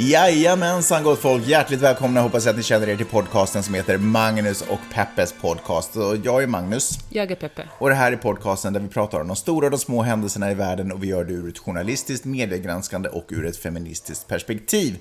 Jajamensan 0.00 1.02
gott 1.02 1.18
folk, 1.18 1.46
hjärtligt 1.46 1.80
välkomna 1.80 2.20
hoppas 2.20 2.46
att 2.46 2.56
ni 2.56 2.62
känner 2.62 2.88
er 2.88 2.96
till 2.96 3.06
podcasten 3.06 3.62
som 3.62 3.74
heter 3.74 3.98
Magnus 3.98 4.62
och 4.62 4.78
Peppes 4.94 5.34
podcast. 5.40 5.96
Och 5.96 6.16
jag 6.24 6.42
är 6.42 6.46
Magnus. 6.46 6.98
Jag 7.10 7.30
är 7.30 7.36
Peppe. 7.36 7.68
Och 7.78 7.88
det 7.88 7.94
här 7.94 8.12
är 8.12 8.16
podcasten 8.16 8.72
där 8.72 8.80
vi 8.80 8.88
pratar 8.88 9.20
om 9.20 9.26
de 9.28 9.36
stora 9.36 9.66
och 9.66 9.70
de 9.70 9.78
små 9.78 10.02
händelserna 10.02 10.50
i 10.50 10.54
världen 10.54 10.92
och 10.92 11.02
vi 11.02 11.06
gör 11.06 11.24
det 11.24 11.32
ur 11.32 11.48
ett 11.48 11.58
journalistiskt, 11.58 12.24
mediegranskande 12.24 13.08
och 13.08 13.24
ur 13.28 13.46
ett 13.46 13.56
feministiskt 13.56 14.28
perspektiv. 14.28 14.98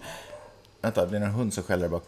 Vänta, 0.81 1.05
det 1.05 1.18
är 1.18 1.21
en 1.21 1.32
hund 1.32 1.54
som 1.54 1.63
skäller 1.63 1.88
bak. 1.88 2.04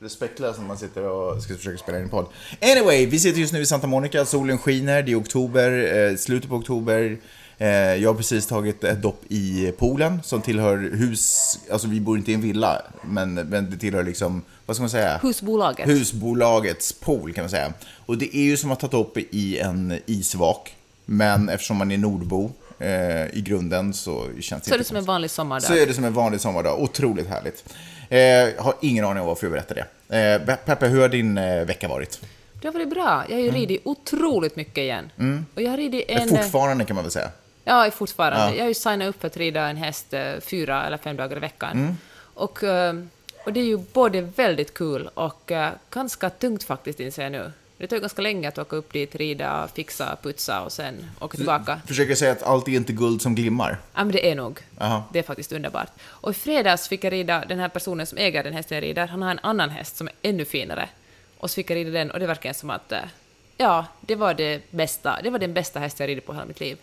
Respektlöst 0.00 0.58
när 0.58 0.66
man 0.66 0.78
sitter 0.78 1.02
och 1.02 1.42
ska 1.42 1.54
försöka 1.54 1.78
spela 1.78 1.98
in 1.98 2.04
en 2.04 2.10
podd. 2.10 2.26
Anyway, 2.60 3.06
vi 3.06 3.20
sitter 3.20 3.40
just 3.40 3.52
nu 3.52 3.60
i 3.60 3.66
Santa 3.66 3.86
Monica, 3.86 4.24
solen 4.24 4.58
skiner, 4.58 5.02
det 5.02 5.12
är 5.12 5.20
oktober, 5.20 5.96
eh, 5.96 6.16
slutet 6.16 6.50
på 6.50 6.56
oktober. 6.56 7.18
Eh, 7.62 7.94
jag 8.02 8.08
har 8.08 8.14
precis 8.14 8.46
tagit 8.46 8.84
ett 8.84 9.02
dopp 9.02 9.22
i 9.28 9.72
poolen 9.78 10.20
som 10.22 10.42
tillhör 10.42 10.76
hus, 10.76 11.58
alltså 11.70 11.88
vi 11.88 12.00
bor 12.00 12.18
inte 12.18 12.30
i 12.30 12.34
en 12.34 12.40
villa, 12.40 12.82
men, 13.02 13.34
men 13.34 13.70
det 13.70 13.76
tillhör 13.76 14.02
liksom, 14.02 14.42
vad 14.66 14.76
ska 14.76 14.82
man 14.82 14.90
säga? 14.90 15.18
Husbolaget. 15.22 15.88
Husbolagets 15.88 16.92
pool 16.92 17.32
kan 17.32 17.42
man 17.44 17.50
säga. 17.50 17.72
Och 18.06 18.18
det 18.18 18.36
är 18.36 18.42
ju 18.42 18.56
som 18.56 18.70
att 18.70 18.90
ta 18.90 18.98
upp 18.98 19.18
i 19.18 19.58
en 19.58 19.98
isvak, 20.06 20.76
men 21.04 21.48
eftersom 21.48 21.76
man 21.76 21.90
är 21.90 21.98
nordbo 21.98 22.50
eh, 22.78 23.36
i 23.36 23.42
grunden 23.46 23.94
så 23.94 24.26
känns 24.40 24.62
det 24.62 24.68
Så 24.68 24.74
är 24.74 24.74
inte 24.74 24.76
det 24.76 24.84
som 24.84 24.96
en 24.96 25.04
vanlig 25.04 25.30
sommardag. 25.30 25.62
så 25.66 25.74
är 25.74 25.86
det 25.86 25.94
som 25.94 26.04
en 26.04 26.14
vanlig 26.14 26.40
sommardag. 26.40 26.80
Otroligt 26.80 27.28
härligt. 27.28 27.64
Eh, 28.08 28.64
har 28.64 28.74
ingen 28.80 29.04
aning 29.04 29.20
om 29.20 29.26
varför 29.26 29.46
jag 29.46 29.52
berättar 29.52 29.86
det. 30.08 30.42
Eh, 30.48 30.56
Peppe, 30.56 30.86
hur 30.86 31.00
har 31.00 31.08
din 31.08 31.38
eh, 31.38 31.64
vecka 31.64 31.88
varit? 31.88 32.20
Det 32.60 32.68
har 32.68 32.72
varit 32.72 32.90
bra. 32.90 33.24
Jag 33.28 33.36
har 33.36 33.42
ju 33.42 33.50
ridit 33.50 33.80
otroligt 33.84 34.56
mycket 34.56 34.78
igen. 34.78 35.10
Och 35.54 35.62
jag 35.62 35.70
har 35.70 35.76
ridit 35.76 36.04
en... 36.08 36.28
Mm. 36.28 36.42
Fortfarande 36.42 36.84
kan 36.84 36.94
man 36.94 37.04
väl 37.04 37.12
säga. 37.12 37.30
Ja, 37.64 37.90
fortfarande. 37.90 38.38
Ja. 38.38 38.54
Jag 38.54 38.64
har 38.64 38.68
ju 38.68 38.74
signat 38.74 39.08
upp 39.08 39.20
för 39.20 39.26
att 39.26 39.36
rida 39.36 39.68
en 39.68 39.76
häst 39.76 40.14
eh, 40.14 40.40
fyra 40.40 40.86
eller 40.86 40.96
fem 40.96 41.16
dagar 41.16 41.36
i 41.36 41.40
veckan. 41.40 41.72
Mm. 41.72 41.96
Och, 42.34 42.62
eh, 42.62 42.94
och 43.44 43.52
det 43.52 43.60
är 43.60 43.64
ju 43.64 43.76
både 43.76 44.20
väldigt 44.20 44.74
kul 44.74 45.08
och 45.14 45.52
eh, 45.52 45.70
ganska 45.90 46.30
tungt 46.30 46.64
faktiskt, 46.64 47.00
inser 47.00 47.22
jag 47.22 47.32
nu. 47.32 47.52
Det 47.78 47.86
tar 47.86 47.96
ju 47.96 48.00
ganska 48.00 48.22
länge 48.22 48.48
att 48.48 48.58
åka 48.58 48.76
upp 48.76 48.92
dit, 48.92 49.14
rida, 49.14 49.68
fixa, 49.74 50.16
putsa 50.22 50.62
och 50.62 50.72
sen 50.72 51.10
åka 51.20 51.36
tillbaka. 51.36 51.80
Försöker 51.86 52.14
säga 52.14 52.32
att 52.32 52.42
allt 52.42 52.68
är 52.68 52.72
inte 52.72 52.92
guld 52.92 53.22
som 53.22 53.34
glimmar. 53.34 53.78
Ja, 53.94 54.04
men 54.04 54.12
det 54.12 54.30
är 54.30 54.34
nog. 54.34 54.60
Aha. 54.78 55.04
Det 55.12 55.18
är 55.18 55.22
faktiskt 55.22 55.52
underbart. 55.52 55.88
Och 56.02 56.30
i 56.30 56.34
fredags 56.34 56.88
fick 56.88 57.04
jag 57.04 57.12
rida 57.12 57.44
den 57.48 57.58
här 57.58 57.68
personen 57.68 58.06
som 58.06 58.18
äger 58.18 58.44
den 58.44 58.52
hästen 58.52 58.74
jag 58.74 58.82
rider. 58.82 59.06
Han 59.06 59.22
har 59.22 59.30
en 59.30 59.40
annan 59.42 59.70
häst 59.70 59.96
som 59.96 60.06
är 60.06 60.14
ännu 60.22 60.44
finare. 60.44 60.88
Och 61.38 61.50
så 61.50 61.54
fick 61.54 61.70
jag 61.70 61.76
rida 61.76 61.90
den 61.90 62.10
och 62.10 62.20
det 62.20 62.26
verkar 62.26 62.52
som 62.52 62.70
att, 62.70 62.92
ja, 63.62 63.86
det 64.00 64.14
var 64.14 64.34
det 64.34 64.70
bästa. 64.70 65.18
Det 65.22 65.30
var 65.30 65.38
den 65.38 65.54
bästa 65.54 65.80
hästen 65.80 66.04
jag 66.04 66.08
ridit 66.08 66.26
på 66.26 66.32
hela 66.32 66.46
mitt 66.46 66.60
liv. 66.60 66.78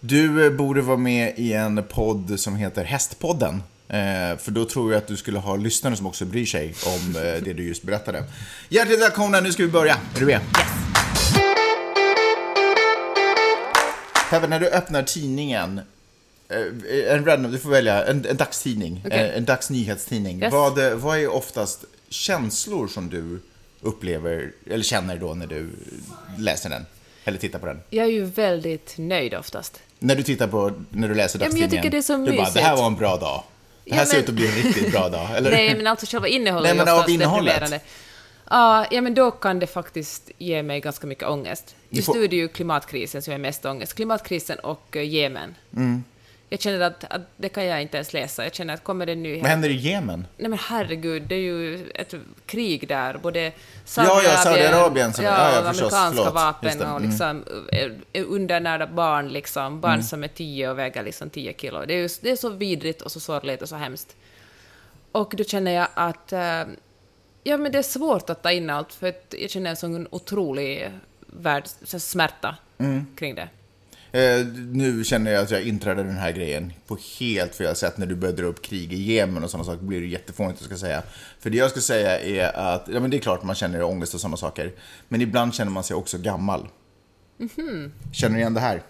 Du 0.00 0.46
eh, 0.46 0.52
borde 0.52 0.82
vara 0.82 0.96
med 0.96 1.34
i 1.36 1.52
en 1.52 1.84
podd 1.88 2.40
som 2.40 2.56
heter 2.56 2.84
Hästpodden. 2.84 3.62
Eh, 3.88 4.38
för 4.38 4.50
då 4.50 4.64
tror 4.64 4.92
jag 4.92 4.98
att 4.98 5.06
du 5.06 5.16
skulle 5.16 5.38
ha 5.38 5.56
lyssnare 5.56 5.96
som 5.96 6.06
också 6.06 6.24
bryr 6.24 6.46
sig 6.46 6.74
om 6.86 7.16
eh, 7.16 7.22
det 7.22 7.52
du 7.52 7.68
just 7.68 7.82
berättade. 7.82 8.24
Hjärtligt 8.68 9.00
välkomna, 9.00 9.40
nu 9.40 9.52
ska 9.52 9.62
vi 9.62 9.68
börja. 9.68 9.96
Är 10.14 10.20
du 10.20 10.26
med? 10.26 10.40
Peppe, 14.30 14.46
när 14.46 14.60
du 14.60 14.68
öppnar 14.68 15.02
tidningen, 15.02 15.80
eh, 16.48 17.14
en 17.14 17.24
random, 17.24 17.52
du 17.52 17.58
får 17.58 17.70
välja 17.70 18.04
en, 18.04 18.26
en 18.26 18.36
dagstidning, 18.36 19.02
Okej. 19.06 19.18
en, 19.18 19.34
en 19.34 19.44
dagsnyhetstidning. 19.44 20.42
Yes. 20.42 20.52
Vad, 20.52 20.86
eh, 20.86 20.94
vad 20.94 21.18
är 21.18 21.28
oftast 21.28 21.84
känslor 22.08 22.88
som 22.88 23.08
du 23.08 23.40
upplever, 23.86 24.52
eller 24.70 24.84
känner 24.84 25.16
då 25.16 25.34
när 25.34 25.46
du 25.46 25.68
läser 26.38 26.70
den? 26.70 26.86
Eller 27.24 27.38
tittar 27.38 27.58
på 27.58 27.66
den? 27.66 27.80
Jag 27.90 28.06
är 28.06 28.10
ju 28.10 28.24
väldigt 28.24 28.94
nöjd 28.98 29.34
oftast. 29.34 29.80
När 29.98 30.16
du 30.16 30.22
tittar 30.22 30.46
på, 30.48 30.72
när 30.90 31.08
du 31.08 31.14
läser 31.14 31.38
Ja, 31.38 31.48
men 31.48 31.60
jag 31.60 31.70
dagstidningen, 31.70 31.82
tycker 31.82 31.90
det 31.90 31.96
är 31.98 32.02
så 32.02 32.12
du 32.16 32.24
bara, 32.24 32.30
mysigt. 32.30 32.54
det 32.54 32.60
här 32.60 32.76
var 32.76 32.86
en 32.86 32.96
bra 32.96 33.16
dag. 33.16 33.42
Det 33.84 33.94
här 33.94 34.00
Ja, 34.02 34.06
ser 34.06 34.14
men- 34.14 34.22
ut 34.22 34.28
att 34.28 34.34
bli 34.34 34.46
en 34.46 34.54
riktigt 34.54 34.92
bra 34.92 35.08
dag. 35.08 35.36
Eller? 35.36 35.50
Nej, 35.50 35.76
men 35.76 35.86
alltså 35.86 36.06
själva 36.06 36.28
innehållet 36.28 36.68
Nej, 36.68 36.76
men 36.78 36.88
är 36.88 36.92
av 36.92 36.96
oftast 36.98 37.10
innehållet. 37.14 37.54
deprimerande. 37.54 37.80
Ja, 38.50 38.86
ja, 38.90 39.00
men 39.00 39.14
då 39.14 39.30
kan 39.30 39.58
det 39.58 39.66
faktiskt 39.66 40.30
ge 40.38 40.62
mig 40.62 40.80
ganska 40.80 41.06
mycket 41.06 41.28
ångest. 41.28 41.74
Just 41.90 42.06
får- 42.06 42.14
nu 42.14 42.24
är 42.24 42.28
det 42.28 42.36
ju 42.36 42.48
klimatkrisen 42.48 43.22
som 43.22 43.32
är 43.34 43.38
mest 43.38 43.64
ångest. 43.64 43.94
Klimatkrisen 43.94 44.58
och 44.58 44.96
uh, 44.96 45.02
Jemen. 45.04 45.54
Mm. 45.76 46.04
Jag 46.56 46.60
känner 46.62 46.80
att, 46.80 47.04
att 47.10 47.22
det 47.36 47.48
kan 47.48 47.64
jag 47.66 47.82
inte 47.82 47.96
ens 47.96 48.12
läsa. 48.12 48.44
Jag 48.44 48.54
känner 48.54 48.74
att 48.74 48.84
kommer 48.84 49.06
det 49.06 49.12
en 49.12 49.22
nyhet... 49.22 49.42
Vad 49.42 49.50
händer 49.50 49.68
i 49.68 49.72
Jemen? 49.76 50.26
Nej 50.36 50.48
men 50.50 50.58
herregud, 50.58 51.22
det 51.22 51.34
är 51.34 51.38
ju 51.40 51.90
ett 51.94 52.14
krig 52.46 52.88
där. 52.88 53.18
Både 53.18 53.40
Ja, 53.40 53.52
ja, 54.24 54.36
Saudiarabien 54.36 55.12
ja, 55.18 55.22
ja, 55.22 55.62
förstås. 55.72 55.92
amerikanska 55.92 56.16
Förlåt. 56.16 56.34
vapen 56.34 56.80
och 56.82 56.96
Mm. 56.96 57.08
liksom 57.10 57.44
eh, 58.12 58.24
undernärda 58.28 58.86
barn, 58.86 59.28
liksom. 59.28 59.80
Barn 59.80 60.02
som 60.02 60.24
är 60.24 60.28
tio 60.28 60.70
och 60.70 60.78
väger 60.78 61.02
liksom 61.02 61.30
tio 61.30 61.54
kilo. 61.58 61.84
Det 61.86 61.94
är, 61.94 61.98
ju, 61.98 62.08
det 62.20 62.30
är 62.30 62.36
så 62.36 62.48
vidrigt 62.48 63.02
och 63.02 63.12
så 63.12 63.20
sorgligt 63.20 63.62
och 63.62 63.68
så 63.68 63.76
hemskt. 63.76 64.16
Och 65.12 65.34
då 65.36 65.44
känner 65.44 65.70
jag 65.72 65.88
att 65.94 66.32
eh, 66.32 66.62
ja, 67.42 67.56
men 67.56 67.72
det 67.72 67.78
är 67.78 67.82
svårt 67.82 68.30
att 68.30 68.42
ta 68.42 68.52
in 68.52 68.70
allt, 68.70 68.92
för 68.92 69.14
jag 69.40 69.50
känner 69.50 69.70
en 69.70 69.76
sån 69.76 70.08
otrolig 70.10 70.90
värld, 71.26 71.64
så 71.84 71.98
smärta 72.00 72.56
Mm. 72.78 73.06
kring 73.16 73.34
det. 73.34 73.48
Eh, 74.16 74.46
nu 74.72 75.04
känner 75.04 75.30
jag 75.30 75.42
att 75.42 75.50
jag 75.50 75.62
inträdde 75.62 76.02
den 76.02 76.16
här 76.16 76.32
grejen 76.32 76.72
på 76.86 76.98
helt 77.20 77.54
fel 77.54 77.76
sätt. 77.76 77.98
När 77.98 78.06
du 78.06 78.14
börjar 78.14 78.36
dra 78.36 78.44
upp 78.44 78.62
krig 78.62 78.92
i 78.92 79.02
Jemen 79.12 79.44
och 79.44 79.50
sådana 79.50 79.64
saker 79.64 79.84
blir 79.84 80.00
det 80.00 80.06
jättefånigt 80.06 80.60
att 80.60 80.66
ska 80.66 80.76
säga. 80.76 81.02
För 81.40 81.50
det 81.50 81.56
jag 81.56 81.70
ska 81.70 81.80
säga 81.80 82.20
är 82.20 82.56
att, 82.56 82.88
ja 82.92 83.00
men 83.00 83.10
det 83.10 83.16
är 83.16 83.20
klart 83.20 83.42
man 83.42 83.54
känner 83.54 83.82
ångest 83.82 84.14
och 84.14 84.20
sådana 84.20 84.36
saker. 84.36 84.72
Men 85.08 85.20
ibland 85.20 85.54
känner 85.54 85.72
man 85.72 85.84
sig 85.84 85.96
också 85.96 86.18
gammal. 86.18 86.68
Mhm. 87.38 87.92
Känner 88.12 88.34
du 88.34 88.40
igen 88.40 88.54
det 88.54 88.60
här? 88.60 88.82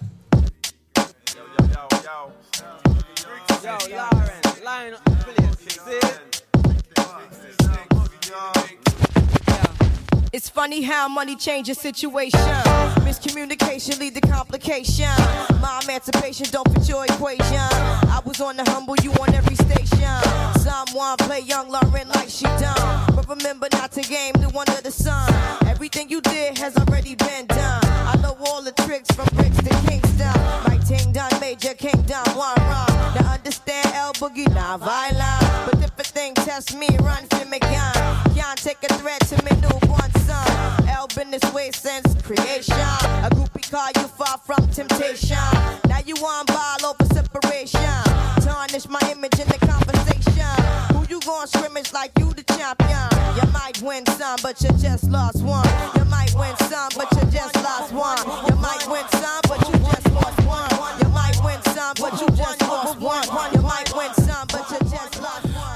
It's 10.32 10.50
funny 10.50 10.82
how 10.84 11.08
money 11.08 11.36
changes 11.38 11.78
situation. 11.78 12.95
Miscommunication 13.16 13.98
lead 13.98 14.14
to 14.14 14.20
complication. 14.20 15.08
My 15.62 15.80
emancipation 15.82 16.46
don't 16.50 16.68
fit 16.74 16.86
your 16.86 17.04
equation. 17.06 17.56
I 18.12 18.20
was 18.26 18.42
on 18.42 18.58
the 18.58 18.70
humble, 18.70 18.94
you 19.02 19.10
on 19.12 19.32
every 19.32 19.56
station. 19.56 20.12
Someone 20.60 21.16
play 21.18 21.40
young 21.40 21.70
Lauren 21.70 22.08
like 22.08 22.28
she 22.28 22.44
done. 22.44 23.14
But 23.16 23.26
remember 23.26 23.68
not 23.72 23.92
to 23.92 24.02
game 24.02 24.34
the 24.34 24.50
one 24.50 24.68
of 24.68 24.82
the 24.82 24.90
sun. 24.90 25.32
Everything 25.66 26.10
you 26.10 26.20
did 26.20 26.58
has 26.58 26.76
already 26.76 27.14
been 27.14 27.46
done. 27.46 27.84
I 27.84 28.18
know 28.20 28.36
all 28.48 28.62
the 28.62 28.72
tricks 28.72 29.10
from 29.12 29.28
bricks 29.34 29.56
to 29.62 29.70
Kingston. 29.88 30.36
My 30.68 30.78
ting 30.86 31.12
done, 31.12 31.32
major 31.40 31.72
kingdom, 31.72 32.22
one 32.36 32.54
run. 32.56 32.86
Now 33.16 33.32
understand 33.32 33.86
El 33.94 34.12
Boogie, 34.12 34.52
not 34.54 34.80
violent. 34.80 35.70
But 35.70 35.75
a 35.98 36.02
thing 36.02 36.34
test 36.34 36.76
me, 36.76 36.88
run 37.00 37.24
for 37.26 37.44
me 37.46 37.58
gun. 37.58 37.94
Can't 38.34 38.58
take 38.58 38.82
a 38.84 38.92
threat 38.94 39.20
to 39.28 39.36
me 39.44 39.50
newborn 39.60 40.10
son. 40.26 40.88
El 40.88 41.06
been 41.14 41.30
this 41.30 41.52
way 41.52 41.70
since 41.72 42.14
creation. 42.22 42.74
A 43.24 43.30
groupie 43.30 43.70
call 43.70 43.88
you 43.96 44.08
far 44.08 44.38
from 44.38 44.68
temptation. 44.68 45.38
Now 45.88 46.00
you 46.04 46.14
on 46.16 46.44
ball 46.46 46.84
over 46.90 47.04
separation. 47.14 47.80
Tarnish 48.42 48.88
my 48.88 49.00
image 49.10 49.38
in 49.38 49.48
the 49.48 49.58
conversation. 49.64 50.96
Who 50.96 51.06
you 51.08 51.20
gon' 51.20 51.46
scrimmage 51.46 51.92
like 51.92 52.12
you 52.18 52.32
the 52.32 52.42
champion? 52.42 53.08
You 53.36 53.50
might 53.52 53.80
win 53.82 54.04
some, 54.18 54.38
but 54.42 54.60
you 54.62 54.70
just 54.78 55.04
lost 55.04 55.42
one. 55.42 55.66
You 55.96 56.04
might 56.06 56.34
win 56.34 56.56
some, 56.68 56.90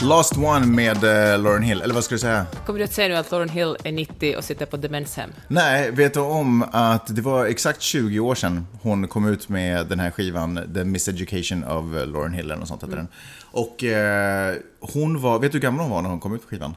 Last 0.03 0.37
One 0.37 0.67
med 0.67 1.05
eh, 1.05 1.39
Lauren 1.39 1.63
Hill, 1.63 1.83
eller 1.83 1.95
vad 1.95 2.05
ska 2.05 2.15
du 2.15 2.19
säga? 2.19 2.47
Kommer 2.67 2.79
du 2.79 2.85
att 2.85 2.93
säga 2.93 3.09
nu 3.09 3.15
att 3.15 3.31
Lauren 3.31 3.49
Hill 3.49 3.77
är 3.85 3.93
90 3.93 4.37
och 4.37 4.45
sitter 4.45 4.67
på 4.67 4.77
demenshem? 4.77 5.31
Nej, 5.49 5.91
vet 5.91 6.15
du 6.15 6.21
om 6.21 6.65
att 6.73 7.17
det 7.17 7.23
var 7.23 7.47
exakt 7.47 7.83
20 7.83 8.21
år 8.21 8.35
sedan 8.35 8.67
hon 8.83 9.09
kom 9.09 9.29
ut 9.29 9.49
med 9.49 9.87
den 9.87 10.01
här 10.01 10.11
skivan, 10.11 10.73
The 10.75 10.85
Miseducation 10.85 11.65
of 11.65 11.85
Lauren 11.93 12.33
Hill 12.33 12.45
eller 12.45 12.57
något 12.57 12.69
sånt 12.69 12.83
heter 12.83 12.97
den. 12.97 13.09
Och 13.43 13.85
eh, 13.85 14.57
hon 14.81 15.21
var, 15.21 15.39
vet 15.39 15.53
du 15.53 15.59
hur 15.59 15.63
gammal 15.63 15.81
hon 15.81 15.91
var 15.91 16.03
när 16.03 16.11
hon 16.11 16.21
kom 16.21 16.35
ut 16.35 16.41
med 16.41 16.51
skivan? 16.51 16.75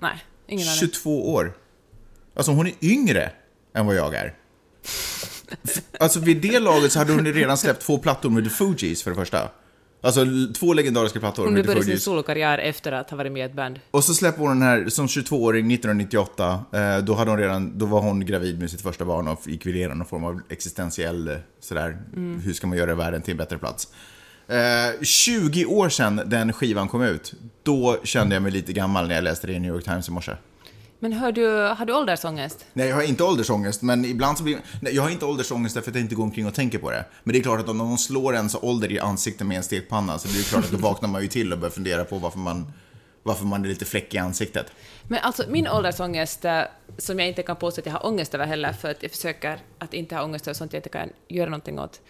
Nej, 0.00 0.24
ingen 0.46 0.68
aning. 0.68 0.78
22 0.78 1.32
år. 1.34 1.52
Alltså 2.36 2.52
hon 2.52 2.66
är 2.66 2.74
yngre 2.80 3.30
än 3.74 3.86
vad 3.86 3.94
jag 3.94 4.14
är. 4.14 4.34
Alltså 6.00 6.20
vid 6.20 6.36
det 6.36 6.60
laget 6.60 6.92
så 6.92 6.98
hade 6.98 7.12
hon 7.12 7.26
redan 7.26 7.58
släppt 7.58 7.82
två 7.82 7.98
plattor 7.98 8.30
med 8.30 8.44
The 8.44 8.50
Fugees 8.50 9.02
för 9.02 9.10
det 9.10 9.16
första. 9.16 9.50
Alltså 10.04 10.26
två 10.54 10.72
legendariska 10.74 11.20
plattor. 11.20 11.44
Hon 11.44 11.54
började 11.54 11.84
sin 11.84 12.00
solokarriär 12.00 12.58
efter 12.58 12.92
att 12.92 13.10
ha 13.10 13.16
varit 13.16 13.32
med 13.32 13.40
i 13.40 13.44
ett 13.44 13.56
band. 13.56 13.80
Och 13.90 14.04
så 14.04 14.14
släpper 14.14 14.40
hon 14.40 14.48
den 14.48 14.62
här 14.62 14.88
som 14.88 15.06
22-åring 15.06 15.72
1998. 15.72 16.64
Eh, 16.72 16.98
då, 16.98 17.14
hade 17.14 17.30
hon 17.30 17.40
redan, 17.40 17.78
då 17.78 17.86
var 17.86 18.00
hon 18.00 18.26
gravid 18.26 18.58
med 18.58 18.70
sitt 18.70 18.80
första 18.82 19.04
barn 19.04 19.28
och 19.28 19.40
gick 19.46 19.66
igenom 19.66 19.98
någon 19.98 20.06
form 20.06 20.24
av 20.24 20.40
existentiell 20.48 21.28
eh, 21.28 21.36
sådär, 21.60 21.98
hur 22.44 22.52
ska 22.52 22.66
man 22.66 22.78
göra 22.78 22.94
världen 22.94 23.22
till 23.22 23.30
en 23.30 23.38
bättre 23.38 23.58
plats. 23.58 23.88
Eh, 24.48 25.02
20 25.02 25.64
år 25.64 25.88
sedan 25.88 26.20
den 26.26 26.52
skivan 26.52 26.88
kom 26.88 27.02
ut, 27.02 27.34
då 27.62 27.96
kände 28.04 28.36
jag 28.36 28.42
mig 28.42 28.52
lite 28.52 28.72
gammal 28.72 29.08
när 29.08 29.14
jag 29.14 29.24
läste 29.24 29.46
det 29.46 29.52
i 29.52 29.60
New 29.60 29.74
York 29.74 29.84
Times 29.84 30.08
i 30.08 30.10
morse. 30.10 30.32
Men 31.02 31.12
hör 31.12 31.32
du, 31.32 31.46
har 31.48 31.86
du 31.86 31.92
åldersångest? 31.92 32.66
Nej, 32.72 32.88
jag 32.88 32.96
har 32.96 33.02
inte 33.02 33.24
åldersångest, 33.24 33.82
men 33.82 34.04
ibland 34.04 34.38
så 34.38 34.44
blir... 34.44 34.58
Nej, 34.80 34.94
jag 34.94 35.02
har 35.02 35.10
inte 35.10 35.24
åldersångest 35.24 35.74
därför 35.74 35.90
att 35.90 35.94
jag 35.94 36.04
inte 36.04 36.14
går 36.14 36.24
omkring 36.24 36.46
och 36.46 36.54
tänker 36.54 36.78
på 36.78 36.90
det. 36.90 37.04
Men 37.24 37.32
det 37.32 37.38
är 37.38 37.42
klart 37.42 37.60
att 37.60 37.68
om 37.68 37.78
någon 37.78 37.98
slår 37.98 38.34
ens 38.34 38.54
ålder 38.54 38.92
i 38.92 38.98
ansiktet 38.98 39.46
med 39.46 39.56
en 39.56 39.62
stekpanna 39.62 40.18
så 40.18 40.28
det 40.28 40.48
klart 40.48 40.64
att 40.64 40.70
då 40.70 40.76
vaknar 40.76 41.08
man 41.08 41.22
ju 41.22 41.28
till 41.28 41.52
och 41.52 41.58
börjar 41.58 41.70
fundera 41.70 42.04
på 42.04 42.18
varför 42.18 42.38
man, 42.38 42.72
varför 43.22 43.44
man 43.44 43.64
är 43.64 43.68
lite 43.68 43.84
fläckig 43.84 44.18
i 44.18 44.20
ansiktet. 44.20 44.66
Men 45.08 45.18
alltså 45.18 45.44
min 45.48 45.68
åldersångest, 45.68 46.44
eh, 46.44 46.62
som 46.98 47.18
jag 47.18 47.28
inte 47.28 47.42
kan 47.42 47.56
påstå 47.56 47.80
att 47.80 47.86
jag 47.86 47.92
har 47.92 48.06
ångest 48.06 48.34
över 48.34 48.46
heller, 48.46 48.72
för 48.72 48.90
att 48.90 49.02
jag 49.02 49.10
försöker 49.10 49.58
att 49.78 49.94
inte 49.94 50.14
ha 50.14 50.24
ångest 50.24 50.46
över 50.46 50.54
sånt 50.54 50.72
jag 50.72 50.78
inte 50.78 50.88
kan 50.88 51.08
göra 51.28 51.50
någonting 51.50 51.78
åt. 51.78 52.00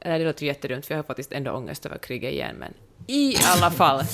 Eller 0.00 0.18
det 0.18 0.24
låter 0.24 0.42
ju 0.42 0.48
jättedumt, 0.48 0.86
för 0.86 0.94
jag 0.94 0.98
har 0.98 1.06
faktiskt 1.06 1.32
ändå 1.32 1.50
ångest 1.50 1.86
över 1.86 1.98
kriget 1.98 2.32
igen, 2.32 2.56
men 2.58 2.74
i 3.06 3.36
alla 3.44 3.70
fall. 3.70 4.04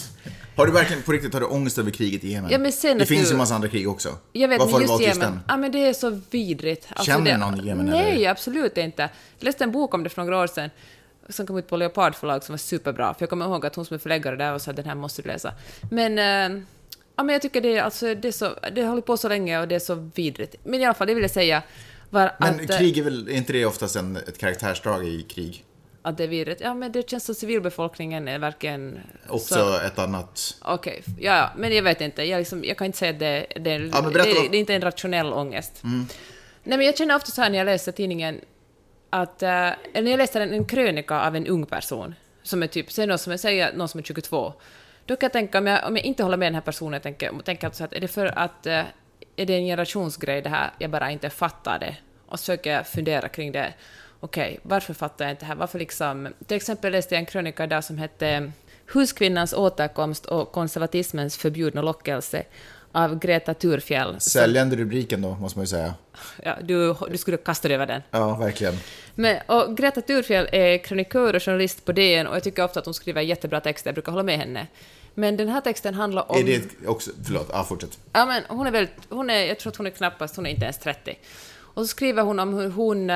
Har 0.56 0.66
du 0.66 0.72
verkligen 0.72 1.02
på 1.02 1.12
riktigt 1.12 1.32
har 1.32 1.40
du 1.40 1.46
ångest 1.46 1.78
över 1.78 1.90
kriget 1.90 2.24
i 2.24 2.32
Jemen? 2.32 2.50
Ja, 2.50 2.58
men 2.58 2.72
sen 2.72 2.98
det 2.98 3.06
finns 3.06 3.30
ju 3.30 3.32
en 3.32 3.38
massa 3.38 3.54
andra 3.54 3.68
krig 3.68 3.88
också. 3.88 4.18
Jag 4.32 4.48
vet, 4.48 4.58
Varför 4.58 4.72
men 4.72 4.88
just 4.88 5.00
just 5.00 5.20
Jemen, 5.20 5.40
ja, 5.48 5.56
men 5.56 5.72
det 5.72 5.78
är 5.78 5.92
så 5.92 6.20
vidrigt. 6.30 6.86
Alltså, 6.88 7.04
Känner 7.04 7.30
det, 7.30 7.36
någon 7.36 7.60
i 7.60 7.66
Jemen, 7.66 7.86
Nej, 7.86 8.16
eller? 8.16 8.30
absolut 8.30 8.78
inte. 8.78 9.02
Jag 9.38 9.44
läste 9.44 9.64
en 9.64 9.72
bok 9.72 9.94
om 9.94 10.02
det 10.02 10.10
för 10.10 10.22
några 10.22 10.38
år 10.38 10.46
sedan, 10.46 10.70
som 11.28 11.46
kom 11.46 11.58
ut 11.58 11.68
på 11.68 11.76
Leopard 11.76 12.14
förlag, 12.14 12.44
som 12.44 12.52
var 12.52 12.58
superbra. 12.58 13.14
För 13.14 13.22
jag 13.22 13.30
kommer 13.30 13.44
ihåg 13.44 13.66
att 13.66 13.76
hon 13.76 13.84
som 13.84 13.94
är 13.94 13.98
förläggare 13.98 14.36
där 14.36 14.54
och 14.54 14.62
sa 14.62 14.70
att 14.70 14.76
den 14.76 14.86
här 14.86 14.94
måste 14.94 15.22
du 15.22 15.28
läsa. 15.28 15.54
Men, 15.90 16.18
eh, 16.18 16.62
ja, 17.16 17.22
men 17.22 17.28
jag 17.28 17.42
tycker 17.42 17.60
det, 17.60 17.78
alltså, 17.78 18.14
det, 18.14 18.28
är 18.28 18.32
så, 18.32 18.50
det 18.74 18.82
har 18.82 18.88
hållit 18.88 19.06
på 19.06 19.16
så 19.16 19.28
länge 19.28 19.60
och 19.60 19.68
det 19.68 19.74
är 19.74 19.78
så 19.78 20.10
vidrigt. 20.14 20.56
Men 20.64 20.80
i 20.80 20.84
alla 20.84 20.94
fall, 20.94 21.06
det 21.06 21.14
vill 21.14 21.22
jag 21.22 21.30
säga 21.30 21.62
var 22.10 22.32
Men 22.40 22.60
att, 22.60 22.78
krig 22.78 22.98
är 22.98 23.02
väl, 23.02 23.28
är 23.28 23.32
inte 23.32 23.52
det 23.52 23.64
oftast 23.66 23.96
en, 23.96 24.16
ett 24.16 24.38
karaktärsdrag 24.38 25.06
i 25.06 25.22
krig? 25.22 25.64
Att 26.02 26.16
det 26.18 26.26
vidrigt. 26.26 26.60
Ja, 26.60 26.74
men 26.74 26.92
det 26.92 27.10
känns 27.10 27.24
som 27.24 27.34
civilbefolkningen 27.34 28.28
är 28.28 28.38
verkligen... 28.38 29.00
Också 29.28 29.54
så- 29.54 29.80
ett 29.86 29.98
annat... 29.98 30.56
Okej, 30.62 31.02
ja, 31.06 31.36
ja, 31.36 31.50
men 31.56 31.74
jag 31.76 31.82
vet 31.82 32.00
inte. 32.00 32.22
Jag, 32.24 32.38
liksom, 32.38 32.64
jag 32.64 32.76
kan 32.78 32.86
inte 32.86 32.98
säga 32.98 33.10
att 33.12 33.18
det, 33.18 33.46
det, 33.60 33.70
Ja, 33.70 34.00
det, 34.00 34.22
det 34.22 34.56
är 34.56 34.60
inte 34.60 34.74
en 34.74 34.80
rationell 34.82 35.32
ångest. 35.32 35.80
Nej, 36.64 36.78
men 36.78 36.86
jag 36.86 36.96
känner 36.98 37.16
ofta 37.16 37.30
så 37.30 37.42
här 37.42 37.50
när 37.50 37.58
jag 37.58 37.64
läser 37.64 37.92
tidningen 37.92 38.40
att... 39.10 39.42
eh, 39.42 39.50
eller 39.50 40.02
när 40.02 40.10
jag 40.10 40.18
läser 40.18 40.40
en, 40.40 40.52
en 40.52 40.64
krönika 40.64 41.20
av 41.20 41.36
en 41.36 41.46
ung 41.46 41.66
person, 41.66 42.14
som 42.42 42.62
är 42.62 42.66
typ, 42.66 42.92
säg 42.92 43.06
någon 43.06 43.18
som 43.18 43.32
är, 43.32 43.36
säg 43.36 43.72
någon 43.74 43.88
som 43.88 43.98
är 43.98 44.04
22, 44.04 44.52
då 45.06 45.16
kan 45.16 45.26
jag 45.26 45.32
tänka, 45.32 45.58
om 45.58 45.66
jag, 45.66 45.86
om 45.86 45.96
jag 45.96 46.04
inte 46.06 46.22
håller 46.22 46.36
med 46.36 46.46
den 46.46 46.54
här 46.54 46.62
personen, 46.62 46.92
jag 46.92 47.02
tänker, 47.02 47.32
tänker 47.44 47.66
jag 47.66 47.74
så 47.74 47.84
att 47.84 47.92
är 47.92 48.00
det 48.00 48.08
för 48.08 48.38
att... 48.38 48.66
eh, 48.66 48.82
är 49.36 49.46
det 49.46 49.54
en 49.54 49.64
generationsgrej 49.64 50.42
det 50.42 50.48
här, 50.48 50.70
jag 50.78 50.90
bara 50.90 51.10
inte 51.10 51.30
fattar 51.30 51.78
det? 51.78 51.96
Och 52.26 52.38
så 52.38 52.42
försöker 52.42 52.72
jag 52.72 52.86
fundera 52.86 53.28
kring 53.28 53.52
det. 53.52 53.74
Okej, 54.24 54.60
varför 54.62 54.94
fattar 54.94 55.24
jag 55.24 55.32
inte 55.32 55.42
det 55.42 55.46
här? 55.46 55.54
Varför 55.54 55.78
liksom... 55.78 56.28
Till 56.46 56.56
exempel 56.56 56.92
läste 56.92 57.14
jag 57.14 57.20
en 57.20 57.26
krönika 57.26 57.66
där 57.66 57.80
som 57.80 57.98
hette 57.98 58.52
Huskvinnans 58.92 59.52
återkomst 59.52 60.26
och 60.26 60.52
konservatismens 60.52 61.36
förbjudna 61.36 61.82
lockelse 61.82 62.42
av 62.92 63.18
Greta 63.18 63.54
Thurfjell. 63.54 64.20
Säljande 64.20 64.76
rubriken 64.76 65.22
då, 65.22 65.34
måste 65.34 65.58
man 65.58 65.62
ju 65.62 65.68
säga. 65.68 65.94
Ja, 66.42 66.56
du, 66.62 66.94
du 67.10 67.18
skulle 67.18 67.36
kasta 67.36 67.68
dig 67.68 67.74
över 67.74 67.86
den. 67.86 68.02
Ja, 68.10 68.36
verkligen. 68.36 68.74
Men, 69.14 69.40
och 69.46 69.76
Greta 69.76 70.00
Thurfjell 70.00 70.48
är 70.52 70.78
krönikör 70.78 71.34
och 71.34 71.42
journalist 71.42 71.84
på 71.84 71.92
DN 71.92 72.26
och 72.26 72.36
jag 72.36 72.42
tycker 72.42 72.64
ofta 72.64 72.80
att 72.80 72.84
hon 72.84 72.94
skriver 72.94 73.22
jättebra 73.22 73.60
texter, 73.60 73.88
jag 73.88 73.94
brukar 73.94 74.12
hålla 74.12 74.24
med 74.24 74.38
henne. 74.38 74.66
Men 75.14 75.36
den 75.36 75.48
här 75.48 75.60
texten 75.60 75.94
handlar 75.94 76.32
om... 76.32 76.38
Är 76.38 76.44
det 76.44 76.88
också... 76.88 77.10
Förlåt, 77.24 77.48
ja, 77.52 77.64
fortsätt. 77.64 77.98
Ja, 78.12 78.26
men 78.26 78.42
hon 78.48 78.66
är 78.66 78.70
väldigt... 78.70 78.94
Hon 79.08 79.30
är, 79.30 79.44
jag 79.44 79.58
tror 79.58 79.72
att 79.72 79.76
hon 79.76 79.86
är 79.86 79.90
knappast... 79.90 80.36
Hon 80.36 80.46
är 80.46 80.50
inte 80.50 80.64
ens 80.64 80.78
30. 80.78 81.18
Och 81.54 81.82
så 81.82 81.86
skriver 81.86 82.22
hon 82.22 82.38
om 82.38 82.54
hur 82.54 82.70
hon 82.70 83.10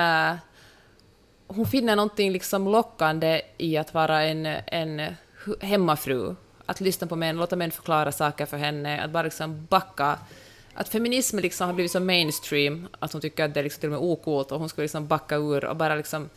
hon 1.46 1.66
finner 1.66 1.96
någonting 1.96 2.32
liksom 2.32 2.68
lockande 2.68 3.40
i 3.58 3.76
att 3.76 3.94
vara 3.94 4.22
en, 4.22 4.46
en 4.66 5.14
hemmafru. 5.60 6.34
Att 6.66 6.80
lyssna 6.80 7.06
på 7.06 7.16
män, 7.16 7.36
låta 7.36 7.56
män 7.56 7.70
förklara 7.70 8.12
saker 8.12 8.46
för 8.46 8.56
henne, 8.56 9.04
att 9.04 9.10
bara 9.10 9.22
liksom 9.22 9.66
backa. 9.66 10.18
Att 10.74 10.88
feminism 10.88 11.38
liksom 11.38 11.66
har 11.66 11.74
blivit 11.74 11.92
så 11.92 12.00
mainstream 12.00 12.88
att 12.98 13.12
hon 13.12 13.22
tycker 13.22 13.44
att 13.44 13.54
det 13.54 13.60
är 13.60 13.64
liksom 13.64 13.80
till 13.80 13.92
och 13.92 14.02
med 14.02 14.10
ocoolt 14.10 14.52
och 14.52 14.58
hon 14.58 14.68
skulle 14.68 14.84
liksom 14.84 15.06
backa 15.06 15.36
ur 15.36 15.64
och 15.64 15.76
bara 15.76 15.94
liksom 15.94 16.28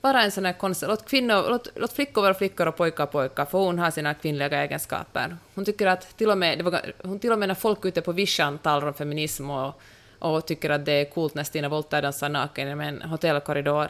vara 0.00 0.22
en 0.22 0.30
sån 0.30 0.44
här 0.44 0.52
konstig... 0.52 0.88
Låt, 0.88 1.08
kvinnor, 1.08 1.50
låt, 1.50 1.68
låt 1.74 1.92
flickor 1.92 2.22
vara 2.22 2.34
flickor 2.34 2.66
och 2.66 2.76
pojkar 2.76 3.06
pojkar, 3.06 3.44
för 3.44 3.58
hon 3.58 3.78
har 3.78 3.90
sina 3.90 4.14
kvinnliga 4.14 4.62
egenskaper. 4.62 5.36
Hon 5.54 5.64
tycker 5.64 5.86
att 5.86 6.16
till 6.16 6.30
och 6.30 6.38
med, 6.38 6.58
det 6.58 6.64
var, 6.64 6.92
hon 7.02 7.18
till 7.18 7.32
och 7.32 7.38
med 7.38 7.48
när 7.48 7.54
folk 7.54 7.84
ute 7.84 8.00
på 8.00 8.12
vischan 8.12 8.58
talar 8.58 8.86
om 8.86 8.94
feminism 8.94 9.50
och, 9.50 9.80
och 10.18 10.46
tycker 10.46 10.70
att 10.70 10.84
det 10.84 10.92
är 10.92 11.04
coolt 11.04 11.34
när 11.34 11.44
Stina 11.44 11.68
Wollter 11.68 12.02
dansar 12.02 12.28
naken 12.28 12.82
i 12.82 12.86
en 12.86 13.02
hotellkorridor, 13.02 13.88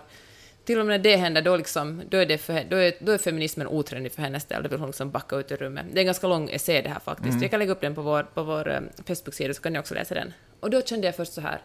till 0.65 0.79
och 0.81 0.87
med 0.87 1.01
när 1.01 1.11
det 1.11 1.17
händer, 1.17 1.43
då, 1.43 1.57
liksom, 1.57 2.03
då, 2.09 2.17
är, 2.17 2.27
det 2.27 2.39
för, 2.39 2.65
då, 2.71 2.77
är, 2.77 2.93
då 3.01 3.13
är 3.13 3.19
feminismen 3.19 3.67
otrendig 3.67 4.13
för 4.13 4.23
hennes 4.23 4.45
del, 4.45 4.63
då 4.63 4.69
vill 4.69 4.79
hon 4.79 4.89
liksom 4.89 5.11
backa 5.11 5.37
ut 5.37 5.53
ur 5.53 5.57
rummet. 5.57 5.87
Det 5.93 5.99
är 5.99 6.01
en 6.01 6.07
ganska 6.07 6.27
lång 6.27 6.51
essä 6.51 6.83
det 6.83 6.89
här 6.89 7.01
faktiskt. 7.01 7.43
Jag 7.43 7.51
kan 7.51 7.61
lägga 7.61 7.73
upp 7.73 7.81
den 7.81 7.95
på 7.95 8.03
vår, 8.03 8.23
på 8.23 8.43
vår 8.43 8.71
eh, 8.71 8.81
Facebook-sida, 9.07 9.55
så 9.55 9.63
kan 9.63 9.73
ni 9.73 9.79
också 9.79 9.95
läsa 9.95 10.15
den. 10.15 10.33
Och 10.61 10.71
då 10.71 10.83
kände 10.83 11.07
jag 11.07 11.17
först 11.17 11.33
så 11.33 11.41
här, 11.41 11.61